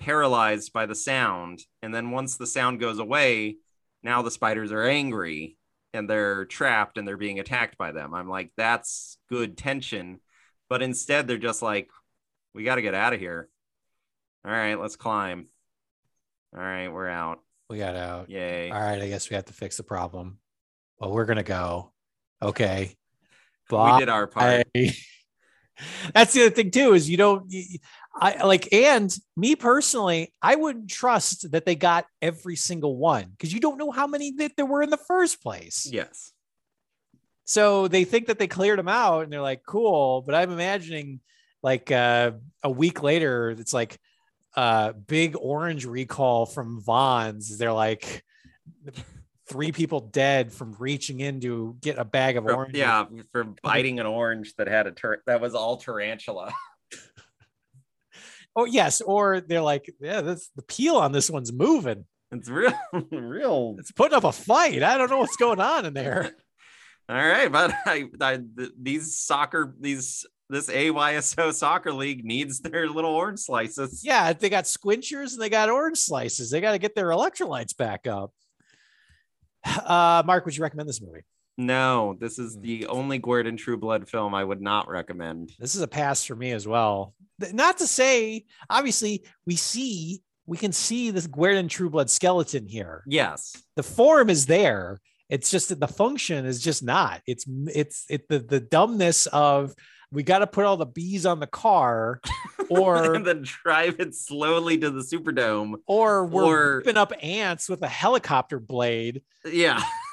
[0.00, 3.56] paralyzed by the sound, and then once the sound goes away,
[4.02, 5.56] now the spiders are angry
[5.96, 8.14] and they're trapped and they're being attacked by them.
[8.14, 10.20] I'm like, that's good tension,
[10.68, 11.88] but instead they're just like,
[12.54, 13.48] we got to get out of here.
[14.44, 15.48] All right, let's climb.
[16.56, 17.40] All right, we're out.
[17.68, 18.30] We got out.
[18.30, 18.70] Yay.
[18.70, 20.38] All right, I guess we have to fix the problem.
[20.98, 21.92] Well, we're gonna go.
[22.40, 22.94] Okay.
[23.70, 24.66] we did our part.
[26.14, 27.78] That's the other thing too is you don't you-
[28.18, 33.52] I like and me personally I wouldn't trust that they got every single one because
[33.52, 35.88] you don't know how many that there were in the first place.
[35.90, 36.32] Yes.
[37.44, 41.20] So they think that they cleared them out and they're like cool, but I'm imagining
[41.62, 42.32] like uh,
[42.62, 43.98] a week later it's like
[44.54, 47.58] uh big orange recall from Vons.
[47.58, 48.24] They're like
[49.48, 52.76] three people dead from reaching in to get a bag of orange.
[52.76, 56.52] yeah, for biting an orange that had a tur- that was all tarantula.
[58.56, 62.06] Oh yes, or they're like, yeah, this the peel on this one's moving.
[62.32, 62.72] It's real,
[63.12, 63.76] real.
[63.78, 64.82] It's putting up a fight.
[64.82, 66.32] I don't know what's going on in there.
[67.08, 68.40] All right, but I, I
[68.80, 74.02] these soccer these this AYSO soccer league needs their little orange slices.
[74.04, 76.50] Yeah, they got Sqwinchers and they got orange slices.
[76.50, 78.32] They got to get their electrolytes back up.
[79.66, 81.24] Uh, Mark, would you recommend this movie?
[81.58, 82.60] No, this is Hmm.
[82.62, 85.52] the only Guerdon Trueblood film I would not recommend.
[85.58, 87.14] This is a pass for me as well.
[87.52, 93.02] Not to say, obviously, we see we can see this Guerdon Trueblood skeleton here.
[93.06, 93.56] Yes.
[93.74, 95.00] The form is there.
[95.28, 97.20] It's just that the function is just not.
[97.26, 99.74] It's it's it the the dumbness of
[100.12, 102.20] we got to put all the bees on the car,
[102.70, 105.74] or and then drive it slowly to the Superdome.
[105.88, 109.22] or we're Or- ripping up ants with a helicopter blade.
[109.44, 109.82] Yeah,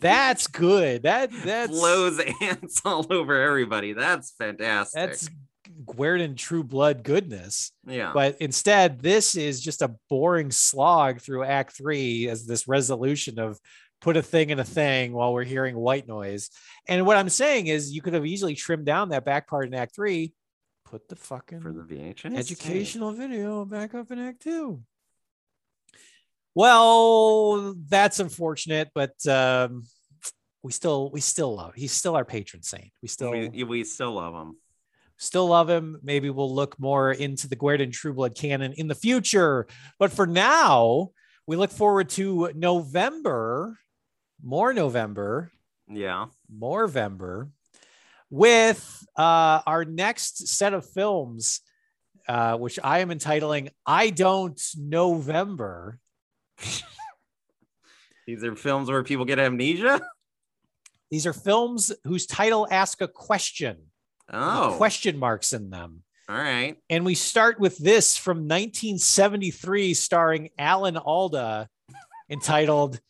[0.00, 1.04] That's good.
[1.04, 3.92] That that's blows ants all over everybody.
[3.92, 5.00] That's fantastic.
[5.00, 5.30] that's
[5.86, 7.70] Guerdon Trueblood goodness.
[7.86, 8.10] yeah.
[8.12, 13.58] But instead, this is just a boring slog through Act Three as this resolution of
[14.00, 16.50] put a thing in a thing while we're hearing white noise.
[16.88, 19.74] And what I'm saying is, you could have easily trimmed down that back part in
[19.74, 20.32] Act Three,
[20.84, 24.82] put the fucking for the VHS educational video back up in Act Two.
[26.54, 29.84] Well, that's unfortunate, but um,
[30.62, 31.74] we still we still love.
[31.74, 32.90] He's still our patron saint.
[33.00, 34.56] We still We, we still love him.
[35.16, 35.98] still love him.
[36.02, 39.66] Maybe we'll look more into the Guerdon Trueblood canon in the future.
[39.98, 41.10] But for now,
[41.46, 43.78] we look forward to November,
[44.42, 45.50] more November,
[45.88, 46.26] Yeah.
[46.54, 47.48] more November,
[48.30, 51.60] with uh, our next set of films,
[52.28, 55.98] uh, which I am entitling "I Don't November."
[58.26, 60.00] These are films where people get amnesia.
[61.10, 63.78] These are films whose title ask a question,
[64.32, 66.04] Oh, question marks in them.
[66.28, 66.76] all right.
[66.88, 71.68] And we start with this from 1973, starring Alan Alda,
[72.30, 73.00] entitled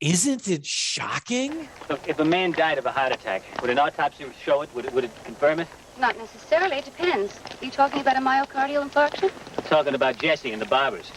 [0.00, 1.68] Isn't it shocking?
[1.88, 4.68] Look, if a man died of a heart attack, would an autopsy show it?
[4.74, 5.68] Would it, would it confirm it?
[5.98, 6.76] Not necessarily.
[6.76, 7.38] It depends.
[7.58, 9.30] Are you talking about a myocardial infarction?
[9.56, 11.10] I'm Talking about Jesse and the barbers.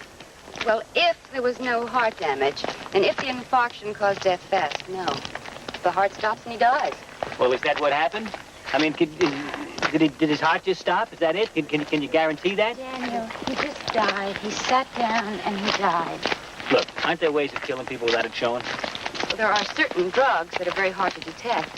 [0.66, 2.64] Well, if there was no heart damage,
[2.94, 5.06] and if the infarction caused death fast, no.
[5.84, 6.94] The heart stops and he dies.
[7.40, 8.30] Well, is that what happened?
[8.74, 9.32] I mean, could, is,
[9.92, 11.12] did, he, did his heart just stop?
[11.14, 11.54] Is that it?
[11.54, 12.78] Can, can, can you guarantee that?
[12.78, 14.36] Daniel, he just died.
[14.38, 16.20] He sat down and he died.
[16.72, 18.64] Look, aren't there ways of killing people without it showing?
[19.28, 21.70] Well, there are certain drugs that are very hard to detect.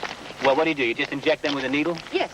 [0.43, 0.83] Well, what do you do?
[0.83, 2.31] You just inject them with a needle, Yes.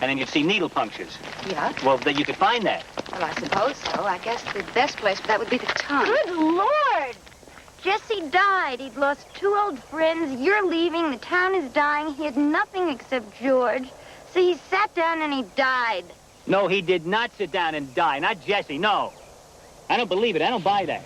[0.00, 1.18] And then you'd see needle punctures.
[1.48, 1.72] Yeah.
[1.84, 2.84] Well, then you could find that.
[3.10, 4.04] Well, I suppose so.
[4.04, 6.04] I guess the best place for that would be the tongue.
[6.04, 7.16] Good Lord!
[7.82, 8.80] Jesse died.
[8.80, 10.40] He'd lost two old friends.
[10.40, 11.10] You're leaving.
[11.10, 12.14] The town is dying.
[12.14, 13.88] He had nothing except George.
[14.32, 16.04] So he sat down and he died.
[16.46, 18.18] No, he did not sit down and die.
[18.18, 19.12] Not Jesse, no.
[19.88, 20.42] I don't believe it.
[20.42, 21.02] I don't buy that.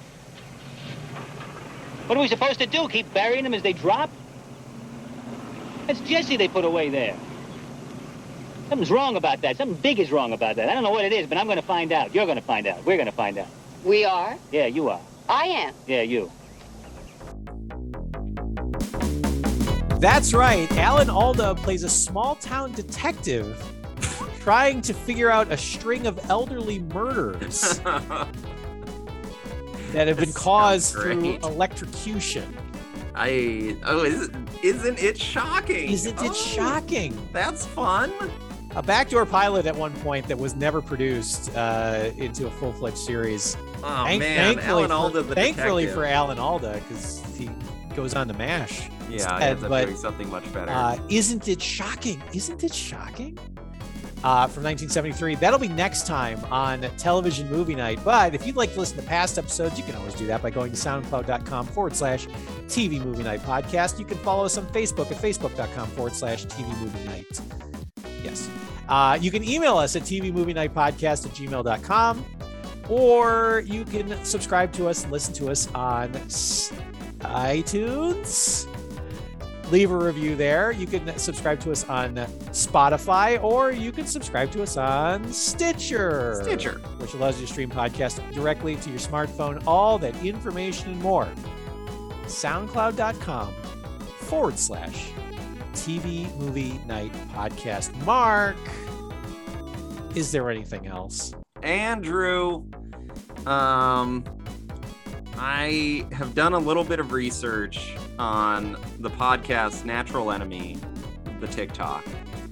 [2.06, 2.88] What are we supposed to do?
[2.88, 4.10] Keep burying them as they drop?
[5.86, 7.16] That's Jesse they put away there.
[8.72, 9.58] Something's wrong about that.
[9.58, 10.70] Something big is wrong about that.
[10.70, 12.14] I don't know what it is, but I'm going to find out.
[12.14, 12.82] You're going to find out.
[12.86, 13.48] We're going to find out.
[13.84, 14.38] We are.
[14.50, 14.98] Yeah, you are.
[15.28, 15.74] I am.
[15.86, 16.32] Yeah, you.
[20.00, 20.72] That's right.
[20.78, 23.62] Alan Alda plays a small town detective
[24.40, 28.28] trying to figure out a string of elderly murders that
[30.08, 32.56] have been caused through electrocution.
[33.14, 34.30] I oh, is,
[34.62, 35.90] isn't it shocking?
[35.92, 37.28] Isn't it Oh, shocking?
[37.34, 38.10] That's fun.
[38.74, 42.96] A backdoor pilot at one point that was never produced uh, into a full fledged
[42.98, 43.56] series.
[43.84, 46.02] Oh Thank- man, thankfully Alan for, Alda, the thankfully detective.
[46.02, 47.50] for Alan Alda, because he
[47.94, 48.80] goes on to MASH.
[48.80, 50.70] Yeah, he instead, ends up but doing something much better.
[50.70, 52.22] Uh, isn't it shocking?
[52.32, 53.38] Isn't it shocking?
[54.24, 55.34] Uh, from 1973.
[55.34, 57.98] That'll be next time on Television Movie Night.
[58.04, 60.50] But if you'd like to listen to past episodes, you can always do that by
[60.50, 62.28] going to soundcloud.com forward slash
[62.68, 63.98] TV Movie Night Podcast.
[63.98, 67.40] You can follow us on Facebook at facebook.com forward slash TV Movie Night.
[68.92, 72.26] Uh, you can email us at tvmovienightpodcast Movie Night Podcast at gmail.com.
[72.90, 76.12] Or you can subscribe to us and listen to us on
[77.20, 78.66] iTunes
[79.72, 80.70] leave a review there.
[80.70, 82.16] You can subscribe to us on
[82.50, 86.40] Spotify or you can subscribe to us on Stitcher.
[86.42, 86.78] Stitcher.
[86.98, 89.62] Which allows you to stream podcasts directly to your smartphone.
[89.66, 91.26] All that information and more.
[92.26, 93.54] SoundCloud.com
[94.20, 95.10] forward slash
[95.72, 97.94] TV Movie Night Podcast.
[98.04, 98.56] Mark,
[100.14, 101.34] is there anything else?
[101.62, 102.64] Andrew,
[103.46, 104.24] um,
[105.36, 110.78] I have done a little bit of research on the podcast Natural Enemy,
[111.40, 112.04] the TikTok,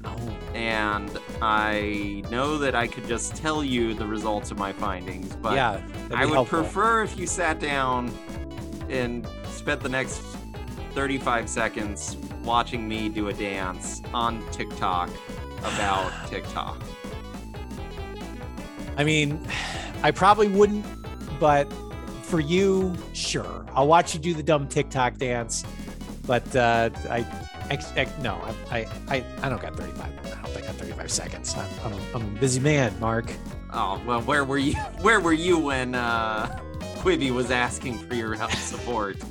[0.02, 0.16] Oh,
[0.54, 1.10] and
[1.42, 5.82] I know that I could just tell you the results of my findings, but yeah.
[6.14, 6.62] I would helpful.
[6.62, 8.10] prefer if you sat down
[8.88, 10.22] and spent the next
[10.92, 15.10] 35 seconds watching me do a dance on TikTok
[15.58, 16.80] about TikTok.
[18.96, 19.46] I mean,
[20.02, 20.84] I probably wouldn't,
[21.38, 21.70] but
[22.22, 23.66] for you, sure.
[23.74, 25.64] I'll watch you do the dumb TikTok dance,
[26.26, 27.26] but uh, I,
[27.70, 28.34] ex- no,
[28.70, 30.00] I, I, I don't got 35.
[30.00, 31.54] I don't think I got 35 seconds.
[31.54, 33.32] I'm, I'm, a, I'm a busy man, Mark.
[33.72, 34.74] Oh well, where were you?
[35.00, 36.60] Where were you when uh,
[36.98, 39.16] Quibi was asking for your help support?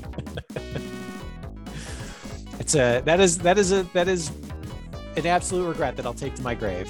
[2.59, 4.31] It's a that is that is a that is
[5.17, 6.87] an absolute regret that I'll take to my grave.